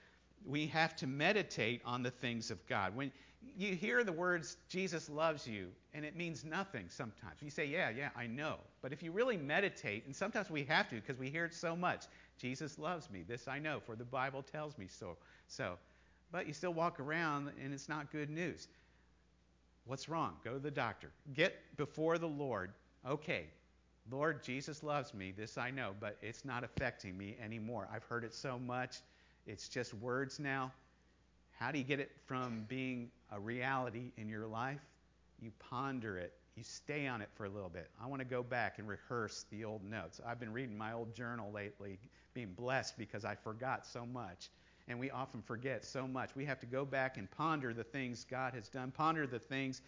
we 0.46 0.66
have 0.68 0.96
to 0.96 1.06
meditate 1.06 1.82
on 1.84 2.02
the 2.02 2.10
things 2.10 2.50
of 2.50 2.64
God. 2.66 2.96
When 2.96 3.12
you 3.56 3.74
hear 3.74 4.04
the 4.04 4.12
words, 4.12 4.56
Jesus 4.68 5.08
loves 5.10 5.46
you, 5.46 5.68
and 5.94 6.04
it 6.04 6.16
means 6.16 6.44
nothing 6.44 6.86
sometimes. 6.88 7.42
You 7.42 7.50
say, 7.50 7.66
Yeah, 7.66 7.90
yeah, 7.90 8.10
I 8.16 8.26
know. 8.26 8.56
But 8.82 8.92
if 8.92 9.02
you 9.02 9.12
really 9.12 9.36
meditate, 9.36 10.06
and 10.06 10.14
sometimes 10.14 10.50
we 10.50 10.64
have 10.64 10.88
to 10.90 10.96
because 10.96 11.18
we 11.18 11.28
hear 11.30 11.44
it 11.44 11.54
so 11.54 11.76
much 11.76 12.04
Jesus 12.40 12.78
loves 12.78 13.10
me. 13.10 13.22
This 13.26 13.48
I 13.48 13.58
know, 13.58 13.80
for 13.80 13.96
the 13.96 14.04
Bible 14.04 14.42
tells 14.42 14.78
me 14.78 14.86
so. 14.88 15.16
So, 15.46 15.76
but 16.32 16.46
you 16.46 16.52
still 16.52 16.74
walk 16.74 17.00
around 17.00 17.50
and 17.62 17.72
it's 17.72 17.88
not 17.88 18.10
good 18.12 18.30
news. 18.30 18.68
What's 19.84 20.08
wrong? 20.08 20.34
Go 20.44 20.52
to 20.54 20.58
the 20.58 20.70
doctor. 20.70 21.10
Get 21.34 21.54
before 21.76 22.18
the 22.18 22.28
Lord. 22.28 22.72
Okay, 23.06 23.46
Lord, 24.10 24.42
Jesus 24.42 24.82
loves 24.82 25.14
me. 25.14 25.32
This 25.32 25.58
I 25.58 25.70
know, 25.70 25.92
but 25.98 26.16
it's 26.22 26.44
not 26.44 26.64
affecting 26.64 27.16
me 27.16 27.36
anymore. 27.42 27.88
I've 27.92 28.04
heard 28.04 28.24
it 28.24 28.34
so 28.34 28.58
much. 28.58 28.98
It's 29.46 29.68
just 29.68 29.94
words 29.94 30.38
now. 30.38 30.72
How 31.58 31.70
do 31.70 31.78
you 31.78 31.84
get 31.84 32.00
it 32.00 32.10
from 32.26 32.64
being 32.68 33.10
a 33.30 33.38
reality 33.38 34.12
in 34.16 34.28
your 34.28 34.46
life? 34.46 34.80
You 35.40 35.52
ponder 35.58 36.18
it. 36.18 36.32
You 36.56 36.64
stay 36.64 37.06
on 37.06 37.22
it 37.22 37.28
for 37.34 37.44
a 37.44 37.48
little 37.48 37.68
bit. 37.68 37.90
I 38.02 38.06
want 38.06 38.20
to 38.20 38.26
go 38.26 38.42
back 38.42 38.78
and 38.78 38.88
rehearse 38.88 39.46
the 39.50 39.64
old 39.64 39.84
notes. 39.84 40.20
I've 40.26 40.40
been 40.40 40.52
reading 40.52 40.76
my 40.76 40.92
old 40.92 41.14
journal 41.14 41.50
lately, 41.52 41.98
being 42.34 42.52
blessed 42.52 42.98
because 42.98 43.24
I 43.24 43.34
forgot 43.34 43.86
so 43.86 44.04
much. 44.04 44.50
And 44.90 44.98
we 44.98 45.08
often 45.08 45.40
forget 45.40 45.84
so 45.84 46.08
much. 46.08 46.30
We 46.34 46.44
have 46.46 46.58
to 46.58 46.66
go 46.66 46.84
back 46.84 47.16
and 47.16 47.30
ponder 47.30 47.72
the 47.72 47.84
things 47.84 48.26
God 48.28 48.54
has 48.54 48.68
done, 48.68 48.90
ponder 48.90 49.24
the 49.24 49.38
things 49.38 49.82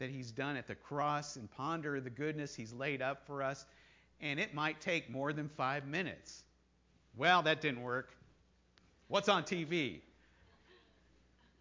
that 0.00 0.10
He's 0.10 0.32
done 0.32 0.56
at 0.56 0.66
the 0.66 0.74
cross, 0.74 1.36
and 1.36 1.48
ponder 1.52 2.00
the 2.00 2.10
goodness 2.10 2.52
He's 2.52 2.72
laid 2.72 3.00
up 3.00 3.24
for 3.24 3.44
us. 3.44 3.64
And 4.20 4.40
it 4.40 4.52
might 4.52 4.80
take 4.80 5.08
more 5.08 5.32
than 5.32 5.48
five 5.48 5.86
minutes. 5.86 6.42
Well, 7.16 7.42
that 7.42 7.60
didn't 7.60 7.82
work. 7.82 8.10
What's 9.06 9.28
on 9.28 9.44
TV? 9.44 10.00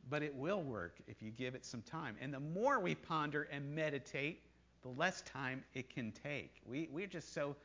But 0.10 0.24
it 0.24 0.34
will 0.34 0.64
work 0.64 0.96
if 1.08 1.22
you 1.22 1.30
give 1.30 1.54
it 1.54 1.64
some 1.66 1.84
time. 1.84 2.16
And 2.20 2.34
the 2.34 2.40
more 2.40 2.80
we 2.80 2.96
ponder 2.96 3.48
and 3.52 3.76
meditate, 3.76 4.42
the 4.82 4.90
less 4.90 5.22
time 5.22 5.64
it 5.76 5.94
can 5.94 6.12
take. 6.12 6.56
We, 6.66 6.90
we're 6.92 7.06
just 7.06 7.36
so 7.36 7.56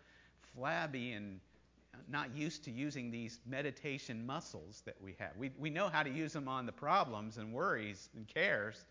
flabby 0.54 1.12
and 1.12 1.40
not 2.08 2.34
used 2.36 2.64
to 2.64 2.70
using 2.70 3.10
these 3.10 3.40
meditation 3.46 4.24
muscles 4.24 4.82
that 4.84 4.96
we 5.02 5.14
have. 5.18 5.30
We, 5.36 5.50
we 5.58 5.70
know 5.70 5.88
how 5.88 6.02
to 6.02 6.10
use 6.10 6.32
them 6.32 6.48
on 6.48 6.66
the 6.66 6.72
problems 6.72 7.38
and 7.38 7.52
worries 7.52 8.08
and 8.14 8.26
cares, 8.26 8.84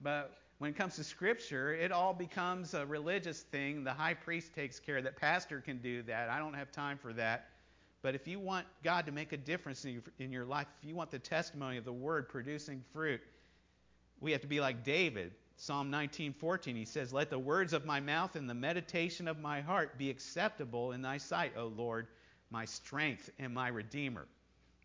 but 0.00 0.36
when 0.62 0.70
it 0.70 0.76
comes 0.76 0.94
to 0.94 1.02
Scripture, 1.02 1.74
it 1.74 1.90
all 1.90 2.14
becomes 2.14 2.74
a 2.74 2.86
religious 2.86 3.40
thing. 3.40 3.82
The 3.82 3.92
high 3.92 4.14
priest 4.14 4.54
takes 4.54 4.78
care 4.78 5.02
that. 5.02 5.16
Pastor 5.16 5.60
can 5.60 5.78
do 5.78 6.02
that. 6.04 6.30
I 6.30 6.38
don't 6.38 6.54
have 6.54 6.70
time 6.70 6.98
for 6.98 7.12
that. 7.14 7.48
But 8.00 8.14
if 8.14 8.28
you 8.28 8.38
want 8.38 8.66
God 8.84 9.04
to 9.06 9.12
make 9.12 9.32
a 9.32 9.36
difference 9.36 9.84
in, 9.84 10.00
in 10.20 10.30
your 10.30 10.44
life, 10.44 10.68
if 10.80 10.88
you 10.88 10.94
want 10.94 11.10
the 11.10 11.18
testimony 11.18 11.78
of 11.78 11.84
the 11.84 11.92
Word 11.92 12.28
producing 12.28 12.84
fruit, 12.92 13.20
we 14.20 14.30
have 14.30 14.40
to 14.42 14.46
be 14.46 14.60
like 14.60 14.84
David. 14.84 15.32
Psalm 15.56 15.90
19:14 15.90 16.76
he 16.76 16.84
says, 16.84 17.12
"Let 17.12 17.28
the 17.28 17.40
words 17.40 17.72
of 17.72 17.84
my 17.84 17.98
mouth 17.98 18.36
and 18.36 18.48
the 18.48 18.54
meditation 18.54 19.26
of 19.26 19.40
my 19.40 19.60
heart 19.60 19.98
be 19.98 20.10
acceptable 20.10 20.92
in 20.92 21.02
thy 21.02 21.16
sight, 21.16 21.56
O 21.56 21.66
Lord, 21.66 22.06
my 22.52 22.64
strength 22.64 23.30
and 23.38 23.52
my 23.52 23.68
redeemer." 23.68 24.28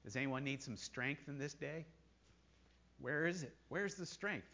Does 0.04 0.16
anyone 0.16 0.44
need 0.44 0.64
some 0.64 0.78
strength 0.78 1.28
in 1.28 1.38
this 1.38 1.54
day? 1.54 1.86
Where 3.00 3.28
is 3.28 3.44
it? 3.44 3.56
Where's 3.70 3.96
the 3.96 4.06
strength? 4.06 4.48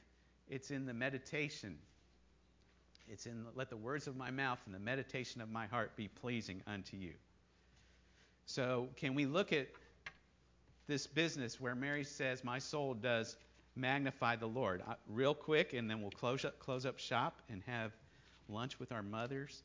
It's 0.49 0.71
in 0.71 0.85
the 0.85 0.93
meditation. 0.93 1.77
It's 3.07 3.25
in 3.25 3.45
let 3.55 3.69
the 3.69 3.77
words 3.77 4.07
of 4.07 4.17
my 4.17 4.31
mouth 4.31 4.59
and 4.65 4.73
the 4.73 4.79
meditation 4.79 5.39
of 5.39 5.49
my 5.49 5.67
heart 5.67 5.95
be 5.95 6.07
pleasing 6.07 6.61
unto 6.67 6.97
you. 6.97 7.13
So, 8.45 8.89
can 8.97 9.13
we 9.13 9.25
look 9.25 9.53
at 9.53 9.67
this 10.87 11.07
business 11.07 11.61
where 11.61 11.75
Mary 11.75 12.03
says, 12.03 12.43
"My 12.43 12.59
soul 12.59 12.93
does 12.93 13.37
magnify 13.75 14.35
the 14.35 14.47
Lord. 14.47 14.83
Uh, 14.87 14.95
real 15.07 15.33
quick, 15.33 15.73
and 15.73 15.89
then 15.89 16.01
we'll 16.01 16.11
close 16.11 16.45
up, 16.45 16.59
close 16.59 16.85
up 16.85 16.99
shop 16.99 17.41
and 17.49 17.63
have 17.63 17.91
lunch 18.49 18.79
with 18.79 18.91
our 18.91 19.03
mothers. 19.03 19.63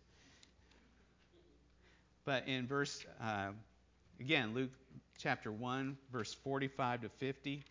But 2.28 2.46
in 2.46 2.66
verse, 2.66 3.06
uh, 3.22 3.52
again, 4.20 4.52
Luke 4.52 4.68
chapter 5.16 5.50
1, 5.50 5.96
verse 6.12 6.34
45 6.34 7.00
to 7.00 7.08
50, 7.08 7.64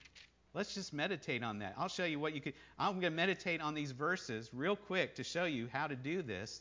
let's 0.56 0.74
just 0.74 0.94
meditate 0.94 1.44
on 1.44 1.60
that. 1.60 1.76
I'll 1.78 1.90
show 1.90 2.06
you 2.06 2.20
what 2.20 2.34
you 2.34 2.42
could. 2.42 2.54
I'm 2.80 2.94
going 2.94 3.04
to 3.04 3.10
meditate 3.12 3.62
on 3.62 3.76
these 3.76 3.92
verses 3.92 4.50
real 4.52 4.76
quick 4.76 5.14
to 5.18 5.24
show 5.24 5.44
you 5.44 5.70
how 5.72 5.86
to 5.86 5.96
do 5.96 6.24
this, 6.24 6.60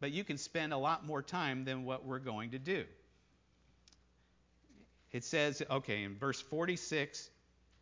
but 0.00 0.10
you 0.10 0.24
can 0.24 0.38
spend 0.38 0.72
a 0.72 0.78
lot 0.78 1.04
more 1.04 1.20
time 1.20 1.66
than 1.66 1.84
what 1.84 2.06
we're 2.06 2.18
going 2.18 2.52
to 2.52 2.58
do. 2.58 2.86
It 5.12 5.22
says, 5.22 5.62
okay, 5.70 6.04
in 6.04 6.16
verse 6.16 6.40
46, 6.40 7.26
it 7.26 7.30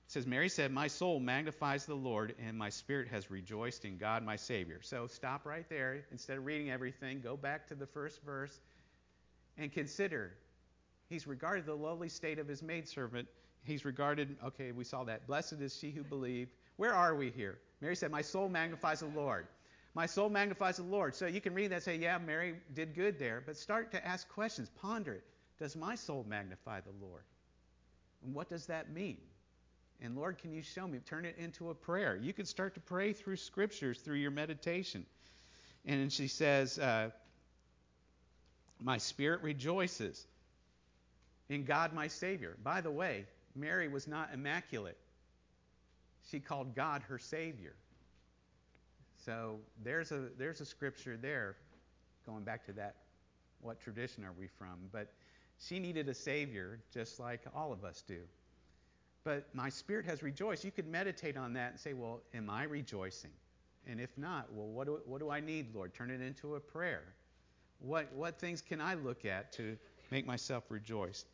says, 0.09 0.27
Mary 0.27 0.49
said, 0.49 0.73
My 0.73 0.89
soul 0.89 1.21
magnifies 1.21 1.87
the 1.87 1.95
Lord, 1.95 2.35
and 2.45 2.59
my 2.59 2.71
spirit 2.71 3.07
has 3.07 3.31
rejoiced 3.31 3.85
in 3.85 3.97
God 3.97 4.25
my 4.25 4.35
Savior. 4.35 4.81
So 4.83 5.07
stop 5.07 5.47
right 5.47 5.69
there. 5.69 6.05
Instead 6.11 6.37
of 6.37 6.47
reading 6.47 6.69
everything, 6.69 7.21
go 7.21 7.37
back 7.37 7.69
to 7.69 7.77
the 7.77 7.87
first 7.87 8.25
verse 8.25 8.59
and 9.61 9.71
consider. 9.71 10.33
He's 11.09 11.27
regarded 11.27 11.67
the 11.67 11.75
lowly 11.75 12.09
state 12.09 12.39
of 12.39 12.49
his 12.49 12.63
maidservant. 12.63 13.29
He's 13.63 13.85
regarded, 13.85 14.37
okay, 14.45 14.73
we 14.73 14.85
saw 14.85 15.05
that. 15.05 15.27
Blessed 15.27 15.61
is 15.61 15.77
she 15.77 15.91
who 15.91 16.03
believed. 16.03 16.51
Where 16.77 16.95
are 16.95 17.15
we 17.15 17.31
here? 17.31 17.59
Mary 17.81 17.95
said, 17.95 18.11
My 18.11 18.23
soul 18.23 18.49
magnifies 18.49 19.01
the 19.01 19.07
Lord. 19.07 19.47
My 19.95 20.07
soul 20.07 20.31
magnifies 20.31 20.77
the 20.77 20.85
Lord. 20.85 21.15
So 21.15 21.27
you 21.27 21.41
can 21.41 21.53
read 21.53 21.73
that 21.73 21.83
say, 21.83 21.97
Yeah, 21.97 22.17
Mary 22.19 22.57
did 22.75 22.95
good 22.95 23.19
there. 23.19 23.43
But 23.45 23.57
start 23.57 23.93
to 23.93 24.07
ask 24.07 24.29
questions. 24.29 24.71
Ponder 24.81 25.15
it. 25.15 25.25
Does 25.59 25.77
my 25.77 25.95
soul 25.95 26.25
magnify 26.27 26.81
the 26.81 27.07
Lord? 27.07 27.23
And 28.25 28.35
what 28.35 28.49
does 28.49 28.67
that 28.67 28.91
mean? 28.91 29.19
And 30.01 30.17
Lord, 30.17 30.39
can 30.39 30.53
you 30.53 30.63
show 30.63 30.87
me? 30.87 31.01
Turn 31.01 31.27
it 31.27 31.37
into 31.39 31.69
a 31.69 31.75
prayer. 31.75 32.17
You 32.17 32.33
can 32.33 32.47
start 32.47 32.75
to 32.75 32.81
pray 32.81 33.13
through 33.13 33.37
scriptures, 33.37 33.99
through 33.99 34.17
your 34.17 34.31
meditation. 34.31 35.05
And 35.85 36.11
she 36.11 36.29
says, 36.29 36.79
uh, 36.79 37.11
My 38.81 38.99
spirit 38.99 39.43
rejoices 39.43 40.27
in 41.49 41.65
God 41.65 41.93
my 41.93 42.09
Savior. 42.09 42.57
By 42.63 42.81
the 42.81 42.91
way, 42.91 43.27
Mary 43.55 43.89
was 43.89 44.07
not 44.07 44.31
immaculate, 44.33 44.97
she 46.31 46.41
called 46.41 46.75
God 46.75 47.03
her 47.09 47.19
Savior. 47.19 47.75
So 49.25 49.59
there's 49.83 50.13
a, 50.13 50.29
there's 50.39 50.61
a 50.61 50.65
scripture 50.65 51.19
there, 51.21 51.57
going 52.25 52.45
back 52.45 52.65
to 52.67 52.73
that. 52.73 52.97
What 53.61 53.81
tradition 53.81 54.25
are 54.25 54.33
we 54.33 54.47
from? 54.47 54.79
But 54.93 55.13
she 55.59 55.79
needed 55.79 56.09
a 56.09 56.15
Savior, 56.15 56.81
just 56.95 57.21
like 57.21 57.43
all 57.55 57.73
of 57.73 57.85
us 57.85 58.03
do. 58.07 58.21
But 59.25 59.55
my 59.55 59.69
spirit 59.69 60.07
has 60.07 60.23
rejoiced. 60.23 60.65
You 60.65 60.71
could 60.71 60.89
meditate 60.89 61.37
on 61.37 61.53
that 61.55 61.73
and 61.73 61.81
say, 61.81 61.93
well, 61.93 62.21
am 62.33 62.49
I 62.49 62.63
rejoicing? 62.63 63.33
And 63.87 64.01
if 64.01 64.17
not, 64.17 64.51
well, 64.53 64.69
what 64.69 64.87
do, 64.87 65.01
what 65.05 65.21
do 65.21 65.31
I 65.31 65.41
need, 65.41 65.75
Lord? 65.75 65.93
Turn 65.93 66.11
it 66.11 66.23
into 66.23 66.55
a 66.55 66.61
prayer. 66.61 67.03
What, 67.81 68.13
what 68.13 68.39
things 68.39 68.61
can 68.61 68.81
I 68.81 68.95
look 68.95 69.25
at 69.25 69.53
to 69.55 69.77
make 70.11 70.27
myself 70.27 70.65
rejoice? 70.69 71.25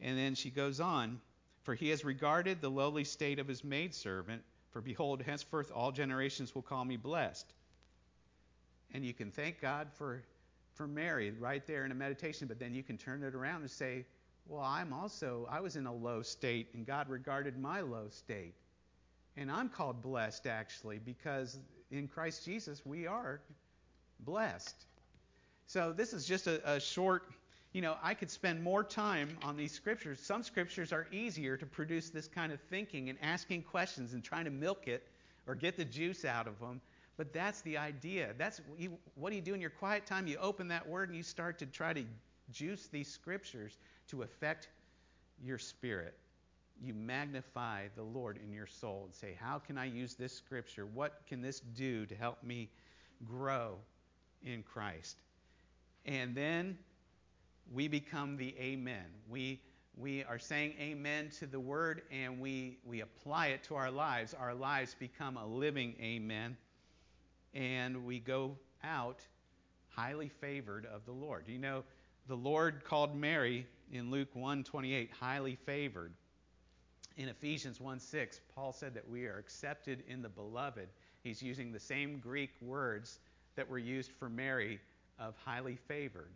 And 0.00 0.18
then 0.18 0.34
she 0.34 0.50
goes 0.50 0.80
on, 0.80 1.20
for 1.62 1.74
he 1.74 1.90
has 1.90 2.04
regarded 2.04 2.60
the 2.60 2.70
lowly 2.70 3.04
state 3.04 3.38
of 3.38 3.48
his 3.48 3.64
maidservant, 3.64 4.42
for 4.70 4.80
behold, 4.80 5.22
henceforth 5.22 5.70
all 5.74 5.92
generations 5.92 6.54
will 6.54 6.62
call 6.62 6.84
me 6.84 6.96
blessed. 6.96 7.52
And 8.92 9.04
you 9.04 9.12
can 9.12 9.30
thank 9.30 9.60
God 9.60 9.88
for, 9.92 10.22
for 10.74 10.86
Mary 10.86 11.30
right 11.32 11.66
there 11.66 11.84
in 11.84 11.92
a 11.92 11.94
meditation, 11.94 12.48
but 12.48 12.58
then 12.58 12.74
you 12.74 12.82
can 12.82 12.96
turn 12.96 13.22
it 13.22 13.34
around 13.34 13.60
and 13.60 13.70
say, 13.70 14.04
well, 14.46 14.62
I'm 14.62 14.92
also, 14.92 15.46
I 15.50 15.60
was 15.60 15.76
in 15.76 15.86
a 15.86 15.92
low 15.92 16.22
state, 16.22 16.68
and 16.72 16.86
God 16.86 17.08
regarded 17.10 17.58
my 17.58 17.80
low 17.80 18.08
state. 18.08 18.54
And 19.36 19.50
I'm 19.50 19.68
called 19.68 20.02
blessed, 20.02 20.46
actually, 20.46 20.98
because 20.98 21.58
in 21.90 22.08
Christ 22.08 22.44
Jesus 22.44 22.84
we 22.84 23.06
are 23.06 23.40
blessed. 24.20 24.86
So 25.68 25.92
this 25.92 26.14
is 26.14 26.24
just 26.24 26.46
a, 26.46 26.76
a 26.76 26.80
short, 26.80 27.24
you 27.74 27.82
know, 27.82 27.96
I 28.02 28.14
could 28.14 28.30
spend 28.30 28.62
more 28.62 28.82
time 28.82 29.36
on 29.42 29.54
these 29.54 29.70
scriptures. 29.70 30.18
Some 30.18 30.42
scriptures 30.42 30.94
are 30.94 31.06
easier 31.12 31.58
to 31.58 31.66
produce 31.66 32.08
this 32.08 32.26
kind 32.26 32.52
of 32.52 32.60
thinking 32.70 33.10
and 33.10 33.18
asking 33.20 33.64
questions 33.64 34.14
and 34.14 34.24
trying 34.24 34.46
to 34.46 34.50
milk 34.50 34.88
it 34.88 35.06
or 35.46 35.54
get 35.54 35.76
the 35.76 35.84
juice 35.84 36.24
out 36.24 36.46
of 36.46 36.58
them. 36.58 36.80
But 37.18 37.34
that's 37.34 37.60
the 37.62 37.76
idea. 37.76 38.30
That's 38.38 38.62
you, 38.78 38.96
what 39.14 39.28
do 39.28 39.36
you 39.36 39.42
do 39.42 39.52
in 39.52 39.60
your 39.60 39.68
quiet 39.68 40.06
time? 40.06 40.26
You 40.26 40.38
open 40.38 40.68
that 40.68 40.88
word 40.88 41.10
and 41.10 41.16
you 41.16 41.22
start 41.22 41.58
to 41.58 41.66
try 41.66 41.92
to 41.92 42.02
juice 42.50 42.88
these 42.90 43.08
scriptures 43.12 43.76
to 44.08 44.22
affect 44.22 44.68
your 45.44 45.58
spirit. 45.58 46.14
You 46.82 46.94
magnify 46.94 47.88
the 47.94 48.04
Lord 48.04 48.38
in 48.42 48.54
your 48.54 48.66
soul 48.66 49.02
and 49.04 49.14
say, 49.14 49.36
How 49.38 49.58
can 49.58 49.76
I 49.76 49.84
use 49.84 50.14
this 50.14 50.32
scripture? 50.32 50.86
What 50.86 51.20
can 51.26 51.42
this 51.42 51.60
do 51.60 52.06
to 52.06 52.14
help 52.14 52.42
me 52.42 52.70
grow 53.26 53.74
in 54.42 54.62
Christ? 54.62 55.18
And 56.08 56.34
then 56.34 56.78
we 57.70 57.86
become 57.86 58.38
the 58.38 58.56
Amen. 58.58 59.04
We, 59.28 59.60
we 59.94 60.24
are 60.24 60.38
saying 60.38 60.72
Amen 60.80 61.28
to 61.38 61.46
the 61.46 61.60
word 61.60 62.00
and 62.10 62.40
we, 62.40 62.78
we 62.82 63.02
apply 63.02 63.48
it 63.48 63.62
to 63.64 63.74
our 63.74 63.90
lives. 63.90 64.32
Our 64.32 64.54
lives 64.54 64.96
become 64.98 65.36
a 65.36 65.46
living 65.46 65.94
Amen. 66.00 66.56
And 67.52 68.06
we 68.06 68.20
go 68.20 68.56
out 68.82 69.20
highly 69.90 70.30
favored 70.30 70.86
of 70.86 71.04
the 71.04 71.12
Lord. 71.12 71.44
You 71.46 71.58
know, 71.58 71.84
the 72.26 72.36
Lord 72.36 72.84
called 72.84 73.14
Mary 73.14 73.66
in 73.92 74.10
Luke 74.10 74.32
1:28 74.34 75.10
highly 75.10 75.56
favored. 75.56 76.14
In 77.18 77.28
Ephesians 77.28 77.80
1:6, 77.80 78.40
Paul 78.54 78.72
said 78.72 78.94
that 78.94 79.06
we 79.06 79.26
are 79.26 79.36
accepted 79.36 80.04
in 80.08 80.22
the 80.22 80.28
beloved. 80.30 80.88
He's 81.22 81.42
using 81.42 81.70
the 81.70 81.80
same 81.80 82.18
Greek 82.18 82.52
words 82.62 83.20
that 83.56 83.68
were 83.68 83.78
used 83.78 84.12
for 84.12 84.30
Mary 84.30 84.80
of 85.18 85.34
highly 85.44 85.76
favored. 85.88 86.30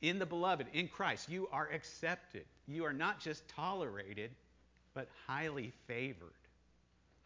In 0.00 0.18
the 0.18 0.26
beloved, 0.26 0.66
in 0.72 0.88
Christ, 0.88 1.28
you 1.28 1.48
are 1.52 1.68
accepted. 1.72 2.44
You 2.66 2.84
are 2.84 2.92
not 2.92 3.20
just 3.20 3.46
tolerated, 3.48 4.30
but 4.94 5.08
highly 5.26 5.72
favored. 5.86 6.32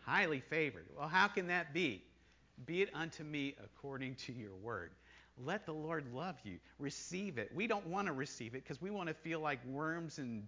Highly 0.04 0.40
favored. 0.40 0.86
Well, 0.96 1.08
how 1.08 1.28
can 1.28 1.48
that 1.48 1.74
be? 1.74 2.02
Be 2.66 2.82
it 2.82 2.90
unto 2.94 3.24
me 3.24 3.54
according 3.62 4.14
to 4.16 4.32
your 4.32 4.54
word. 4.54 4.90
Let 5.38 5.66
the 5.66 5.72
Lord 5.72 6.04
love 6.12 6.36
you. 6.44 6.58
Receive 6.78 7.38
it. 7.38 7.50
We 7.54 7.66
don't 7.66 7.86
want 7.86 8.06
to 8.06 8.12
receive 8.12 8.54
it 8.54 8.62
because 8.62 8.80
we 8.80 8.90
want 8.90 9.08
to 9.08 9.14
feel 9.14 9.40
like 9.40 9.64
worms 9.66 10.18
and 10.18 10.46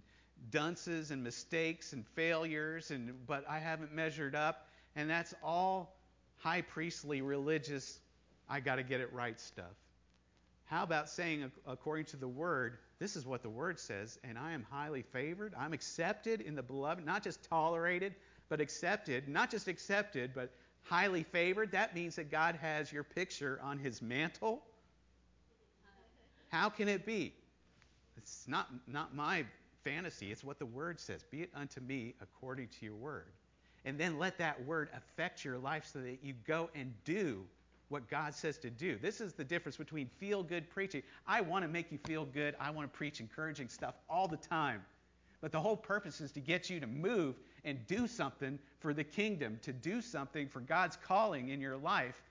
dunces 0.50 1.10
and 1.10 1.22
mistakes 1.22 1.92
and 1.92 2.06
failures 2.08 2.90
and 2.90 3.14
but 3.26 3.44
I 3.48 3.58
haven't 3.58 3.94
measured 3.94 4.34
up 4.34 4.68
and 4.96 5.08
that's 5.08 5.32
all 5.42 5.96
high 6.36 6.60
priestly 6.62 7.22
religious 7.22 7.98
I 8.48 8.60
got 8.60 8.76
to 8.76 8.82
get 8.82 9.00
it 9.00 9.12
right 9.12 9.40
stuff. 9.40 9.72
How 10.66 10.82
about 10.82 11.08
saying, 11.08 11.50
according 11.66 12.06
to 12.06 12.16
the 12.16 12.28
Word, 12.28 12.78
this 12.98 13.16
is 13.16 13.26
what 13.26 13.42
the 13.42 13.50
Word 13.50 13.78
says, 13.78 14.18
and 14.24 14.38
I 14.38 14.52
am 14.52 14.66
highly 14.70 15.02
favored. 15.02 15.54
I'm 15.58 15.72
accepted 15.72 16.40
in 16.40 16.54
the 16.54 16.62
beloved, 16.62 17.04
not 17.04 17.22
just 17.22 17.42
tolerated, 17.42 18.14
but 18.48 18.60
accepted. 18.60 19.28
Not 19.28 19.50
just 19.50 19.68
accepted, 19.68 20.32
but 20.34 20.50
highly 20.82 21.22
favored. 21.22 21.72
That 21.72 21.94
means 21.94 22.16
that 22.16 22.30
God 22.30 22.56
has 22.60 22.92
your 22.92 23.04
picture 23.04 23.60
on 23.62 23.78
his 23.78 24.00
mantle. 24.00 24.62
How 26.48 26.70
can 26.70 26.88
it 26.88 27.04
be? 27.04 27.34
It's 28.16 28.46
not, 28.46 28.68
not 28.86 29.14
my 29.14 29.44
fantasy, 29.82 30.32
it's 30.32 30.44
what 30.44 30.58
the 30.58 30.66
Word 30.66 30.98
says. 30.98 31.24
Be 31.30 31.42
it 31.42 31.50
unto 31.54 31.80
me 31.80 32.14
according 32.22 32.68
to 32.68 32.86
your 32.86 32.94
Word. 32.94 33.26
And 33.84 33.98
then 33.98 34.18
let 34.18 34.38
that 34.38 34.64
Word 34.64 34.88
affect 34.96 35.44
your 35.44 35.58
life 35.58 35.90
so 35.92 35.98
that 36.00 36.20
you 36.22 36.32
go 36.46 36.70
and 36.74 36.94
do 37.04 37.44
what 37.88 38.08
God 38.08 38.34
says 38.34 38.58
to 38.58 38.70
do. 38.70 38.98
This 39.00 39.20
is 39.20 39.34
the 39.34 39.44
difference 39.44 39.76
between 39.76 40.08
feel 40.18 40.42
good 40.42 40.68
preaching. 40.70 41.02
I 41.26 41.40
want 41.40 41.64
to 41.64 41.68
make 41.68 41.92
you 41.92 41.98
feel 41.98 42.24
good. 42.24 42.54
I 42.58 42.70
want 42.70 42.90
to 42.90 42.96
preach 42.96 43.20
encouraging 43.20 43.68
stuff 43.68 43.94
all 44.08 44.26
the 44.28 44.36
time. 44.36 44.82
But 45.40 45.52
the 45.52 45.60
whole 45.60 45.76
purpose 45.76 46.20
is 46.20 46.32
to 46.32 46.40
get 46.40 46.70
you 46.70 46.80
to 46.80 46.86
move 46.86 47.36
and 47.64 47.86
do 47.86 48.06
something 48.06 48.58
for 48.80 48.94
the 48.94 49.04
kingdom, 49.04 49.58
to 49.62 49.72
do 49.72 50.00
something 50.00 50.48
for 50.48 50.60
God's 50.60 50.96
calling 51.04 51.50
in 51.50 51.60
your 51.60 51.76
life. 51.76 52.22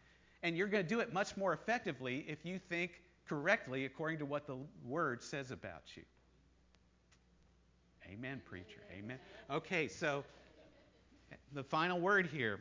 And 0.41 0.57
you're 0.57 0.67
going 0.67 0.83
to 0.83 0.89
do 0.89 0.99
it 0.99 1.13
much 1.13 1.37
more 1.37 1.53
effectively 1.53 2.25
if 2.27 2.45
you 2.45 2.59
think 2.59 3.01
correctly 3.27 3.85
according 3.85 4.19
to 4.19 4.25
what 4.25 4.47
the 4.47 4.57
Word 4.85 5.21
says 5.21 5.51
about 5.51 5.83
you. 5.95 6.03
Amen, 8.11 8.41
preacher. 8.45 8.81
Amen. 8.97 9.17
Okay, 9.49 9.87
so 9.87 10.23
the 11.53 11.63
final 11.63 11.99
word 11.99 12.27
here 12.27 12.59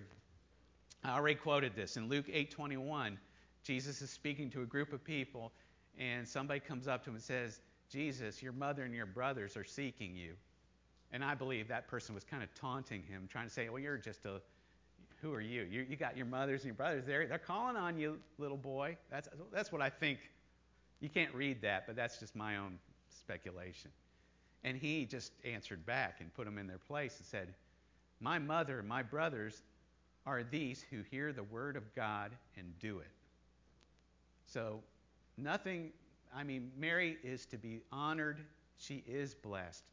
I 1.05 1.17
already 1.17 1.35
quoted 1.35 1.75
this 1.75 1.97
in 1.97 2.09
Luke 2.09 2.27
8:21. 2.29 3.19
Jesus 3.65 4.03
is 4.03 4.11
speaking 4.11 4.51
to 4.51 4.63
a 4.63 4.67
group 4.67 4.93
of 4.93 5.03
people, 5.03 5.53
and 5.99 6.27
somebody 6.27 6.61
comes 6.61 6.87
up 6.87 7.03
to 7.05 7.11
him 7.11 7.17
and 7.17 7.25
says, 7.25 7.61
"Jesus, 7.89 8.43
your 8.43 8.53
mother 8.53 8.85
and 8.85 8.95
your 8.95 9.07
brothers 9.07 9.57
are 9.57 9.65
seeking 9.65 10.15
you." 10.15 10.37
And 11.11 11.25
I 11.25 11.35
believe 11.35 11.69
that 11.69 11.89
person 11.89 12.15
was 12.15 12.25
kind 12.25 12.43
of 12.43 12.55
taunting 12.55 13.03
him, 13.03 13.27
trying 13.29 13.47
to 13.47 13.53
say, 13.53 13.69
"Well, 13.69 13.81
you're 13.81 13.99
just 13.99 14.25
a 14.27 14.41
who 15.21 15.33
are 15.33 15.41
you? 15.41 15.63
You, 15.63 15.83
you 15.83 15.97
got 15.97 16.17
your 16.17 16.27
mothers 16.27 16.63
and 16.63 16.67
your 16.67 16.75
brothers 16.75 17.05
there. 17.05 17.27
They're 17.29 17.39
calling 17.39 17.77
on 17.77 17.99
you, 17.99 18.21
little 18.39 18.57
boy." 18.57 18.97
That's 19.11 19.29
that's 19.53 19.73
what 19.73 19.83
I 19.83 19.91
think. 19.91 20.31
You 21.01 21.09
can't 21.09 21.35
read 21.35 21.63
that, 21.63 21.87
but 21.87 21.97
that's 21.97 22.19
just 22.19 22.37
my 22.37 22.59
own 22.59 22.79
speculation. 23.11 23.91
And 24.63 24.77
he 24.77 25.05
just 25.05 25.33
answered 25.45 25.85
back 25.85 26.21
and 26.21 26.33
put 26.33 26.45
them 26.45 26.59
in 26.59 26.69
their 26.69 26.79
place 26.79 27.19
and 27.19 27.27
said, 27.27 27.55
"My 28.21 28.39
mother 28.39 28.79
and 28.79 28.89
my 28.89 29.03
brothers 29.03 29.63
are 30.27 30.43
these 30.43 30.85
who 30.91 31.03
hear 31.11 31.33
the 31.33 31.43
word 31.43 31.77
of 31.77 31.95
God 31.95 32.33
and 32.57 32.79
do 32.79 32.99
it. 32.99 33.11
So, 34.47 34.81
nothing, 35.37 35.91
I 36.35 36.45
mean, 36.45 36.71
Mary 36.77 37.17
is 37.25 37.47
to 37.47 37.57
be 37.57 37.81
honored. 37.91 38.41
She 38.79 39.03
is 39.07 39.35
blessed. 39.35 39.85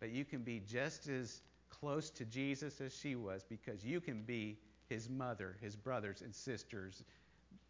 But 0.00 0.10
you 0.10 0.24
can 0.24 0.42
be 0.42 0.60
just 0.60 1.08
as 1.08 1.40
close 1.70 2.10
to 2.10 2.24
Jesus 2.24 2.80
as 2.80 2.96
she 2.96 3.16
was 3.16 3.44
because 3.48 3.84
you 3.84 4.00
can 4.00 4.22
be 4.22 4.58
his 4.88 5.08
mother, 5.08 5.56
his 5.60 5.76
brothers 5.76 6.22
and 6.22 6.34
sisters. 6.34 7.02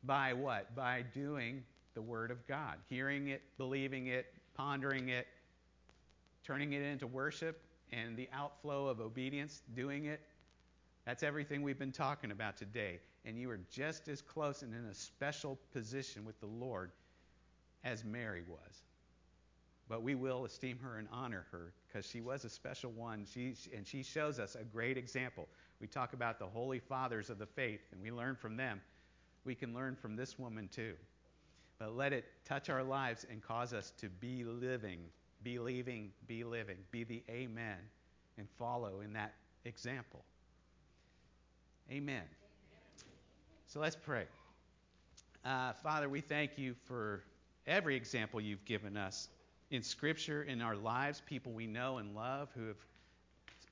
By 0.05 0.33
what? 0.33 0.75
By 0.75 1.05
doing 1.15 1.63
the 1.95 2.03
Word 2.03 2.31
of 2.31 2.47
God, 2.47 2.77
hearing 2.89 3.29
it, 3.29 3.43
believing 3.57 4.09
it, 4.09 4.27
pondering 4.55 5.09
it, 5.09 5.27
turning 6.45 6.73
it 6.73 6.83
into 6.83 7.07
worship, 7.07 7.61
and 7.93 8.17
the 8.17 8.29
outflow 8.33 8.89
of 8.89 9.01
obedience, 9.01 9.63
doing 9.75 10.07
it, 10.07 10.21
that's 11.07 11.23
everything 11.23 11.63
we've 11.63 11.79
been 11.79 11.93
talking 11.93 12.31
about 12.31 12.57
today. 12.57 13.01
And 13.25 13.39
you 13.39 13.51
are 13.51 13.61
just 13.71 14.09
as 14.09 14.23
close 14.23 14.63
and 14.63 14.75
in 14.75 14.85
a 14.87 14.95
special 14.95 15.59
position 15.73 16.25
with 16.25 16.39
the 16.41 16.47
Lord 16.47 16.91
as 17.85 18.05
Mary 18.05 18.43
was. 18.49 18.83
But 19.89 20.03
we 20.03 20.15
will 20.15 20.47
esteem 20.47 20.79
her 20.83 20.97
and 20.97 21.09
honor 21.13 21.47
her 21.51 21.73
because 21.87 22.07
she 22.07 22.23
was 22.23 22.45
a 22.45 22.51
special 22.51 22.91
one. 22.91 23.27
She, 23.31 23.55
and 23.75 23.87
she 23.87 24.03
shows 24.03 24.39
us 24.39 24.55
a 24.55 24.65
great 24.65 24.97
example. 24.97 25.47
We 25.81 25.87
talk 25.87 26.15
about 26.15 26.39
the 26.39 26.47
holy 26.47 26.79
fathers 26.79 27.29
of 27.29 27.39
the 27.39 27.47
faith, 27.47 27.81
and 27.93 28.01
we 28.01 28.11
learn 28.11 28.37
from 28.37 28.57
them. 28.57 28.81
We 29.45 29.55
can 29.55 29.75
learn 29.75 29.95
from 29.95 30.17
this 30.17 30.39
woman 30.39 30.69
too. 30.69 30.95
But 31.79 31.95
let 31.95 32.15
it 32.15 32.25
touch 32.47 32.71
our 32.71 32.83
lives 32.83 33.27
and 33.31 33.43
cause 33.43 33.75
us 33.75 33.93
to 33.99 34.09
be 34.09 34.45
living, 34.45 35.01
believing, 35.43 36.13
be 36.27 36.45
living, 36.45 36.79
be 36.91 37.05
the 37.05 37.23
amen, 37.29 37.77
and 38.39 38.49
follow 38.59 39.01
in 39.01 39.13
that 39.13 39.35
example. 39.67 40.25
Amen. 41.91 42.23
So 43.67 43.81
let's 43.81 43.97
pray. 43.97 44.25
Uh, 45.45 45.73
Father, 45.75 46.09
we 46.09 46.21
thank 46.21 46.57
you 46.57 46.75
for 46.85 47.23
every 47.67 47.95
example 47.95 48.41
you've 48.41 48.65
given 48.65 48.97
us 48.97 49.29
in 49.71 49.83
Scripture, 49.83 50.43
in 50.45 50.63
our 50.63 50.77
lives, 50.77 51.23
people 51.27 51.53
we 51.53 51.67
know 51.67 51.99
and 51.99 52.15
love 52.15 52.49
who 52.55 52.67
have 52.69 52.79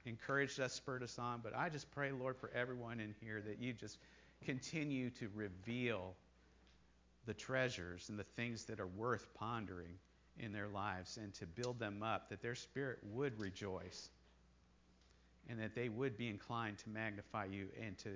encouraged 0.05 0.61
us, 0.61 0.75
spurred 0.75 1.03
us 1.03 1.19
on. 1.19 1.41
But 1.43 1.57
I 1.57 1.71
just 1.71 1.91
pray, 1.91 2.13
Lord, 2.13 2.37
for 2.37 2.51
everyone 2.55 3.01
in 3.01 3.15
here 3.21 3.41
that 3.47 3.61
you 3.61 3.73
just 3.73 3.99
continue 4.45 5.09
to 5.11 5.31
reveal 5.35 6.15
the 7.25 7.35
treasures 7.35 8.09
and 8.09 8.19
the 8.19 8.25
things 8.25 8.65
that 8.65 8.81
are 8.81 8.89
worth 8.89 9.33
pondering 9.35 9.95
in 10.39 10.53
their 10.53 10.69
lives 10.69 11.17
and 11.17 11.33
to 11.35 11.47
build 11.47 11.79
them 11.79 12.03
up, 12.03 12.29
that 12.29 12.43
their 12.43 12.55
spirit 12.55 12.99
would 13.13 13.39
rejoice 13.39 14.11
and 15.49 15.59
that 15.61 15.75
they 15.75 15.89
would 15.89 16.17
be 16.17 16.29
inclined 16.29 16.79
to 16.79 16.89
magnify 16.89 17.47
you 17.47 17.69
and 17.85 17.99
to 17.99 18.11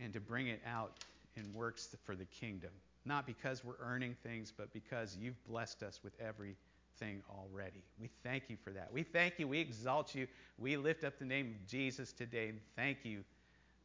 and 0.00 0.12
to 0.12 0.20
bring 0.20 0.48
it 0.48 0.60
out 0.66 0.92
in 1.36 1.52
works 1.52 1.94
for 2.04 2.14
the 2.14 2.24
kingdom. 2.26 2.70
Not 3.04 3.26
because 3.26 3.64
we're 3.64 3.78
earning 3.80 4.16
things, 4.22 4.52
but 4.56 4.72
because 4.72 5.16
you've 5.20 5.42
blessed 5.48 5.82
us 5.82 6.00
with 6.02 6.12
everything 6.20 7.22
already. 7.30 7.82
We 8.00 8.10
thank 8.22 8.44
you 8.48 8.56
for 8.62 8.70
that. 8.70 8.92
We 8.92 9.02
thank 9.02 9.38
you. 9.38 9.48
We 9.48 9.60
exalt 9.60 10.14
you. 10.14 10.26
We 10.58 10.76
lift 10.76 11.04
up 11.04 11.18
the 11.18 11.24
name 11.24 11.54
of 11.60 11.66
Jesus 11.66 12.12
today 12.12 12.48
and 12.48 12.60
thank 12.76 12.98
you 13.04 13.24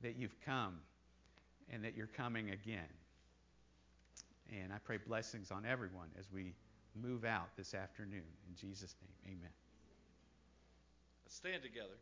that 0.02 0.18
you've 0.18 0.40
come 0.46 0.80
and 1.72 1.84
that 1.84 1.96
you're 1.96 2.08
coming 2.08 2.52
again. 2.52 2.90
And 4.62 4.74
I 4.74 4.78
pray 4.84 4.98
blessings 4.98 5.52
on 5.52 5.66
everyone 5.66 6.10
as 6.20 6.26
we 6.32 6.54
move 7.02 7.24
out 7.24 7.50
this 7.58 7.74
afternoon. 7.74 8.24
In 8.50 8.56
Jesus' 8.56 8.96
name, 9.02 9.38
amen. 9.38 9.50
Stand 11.28 11.64
together. 11.64 11.88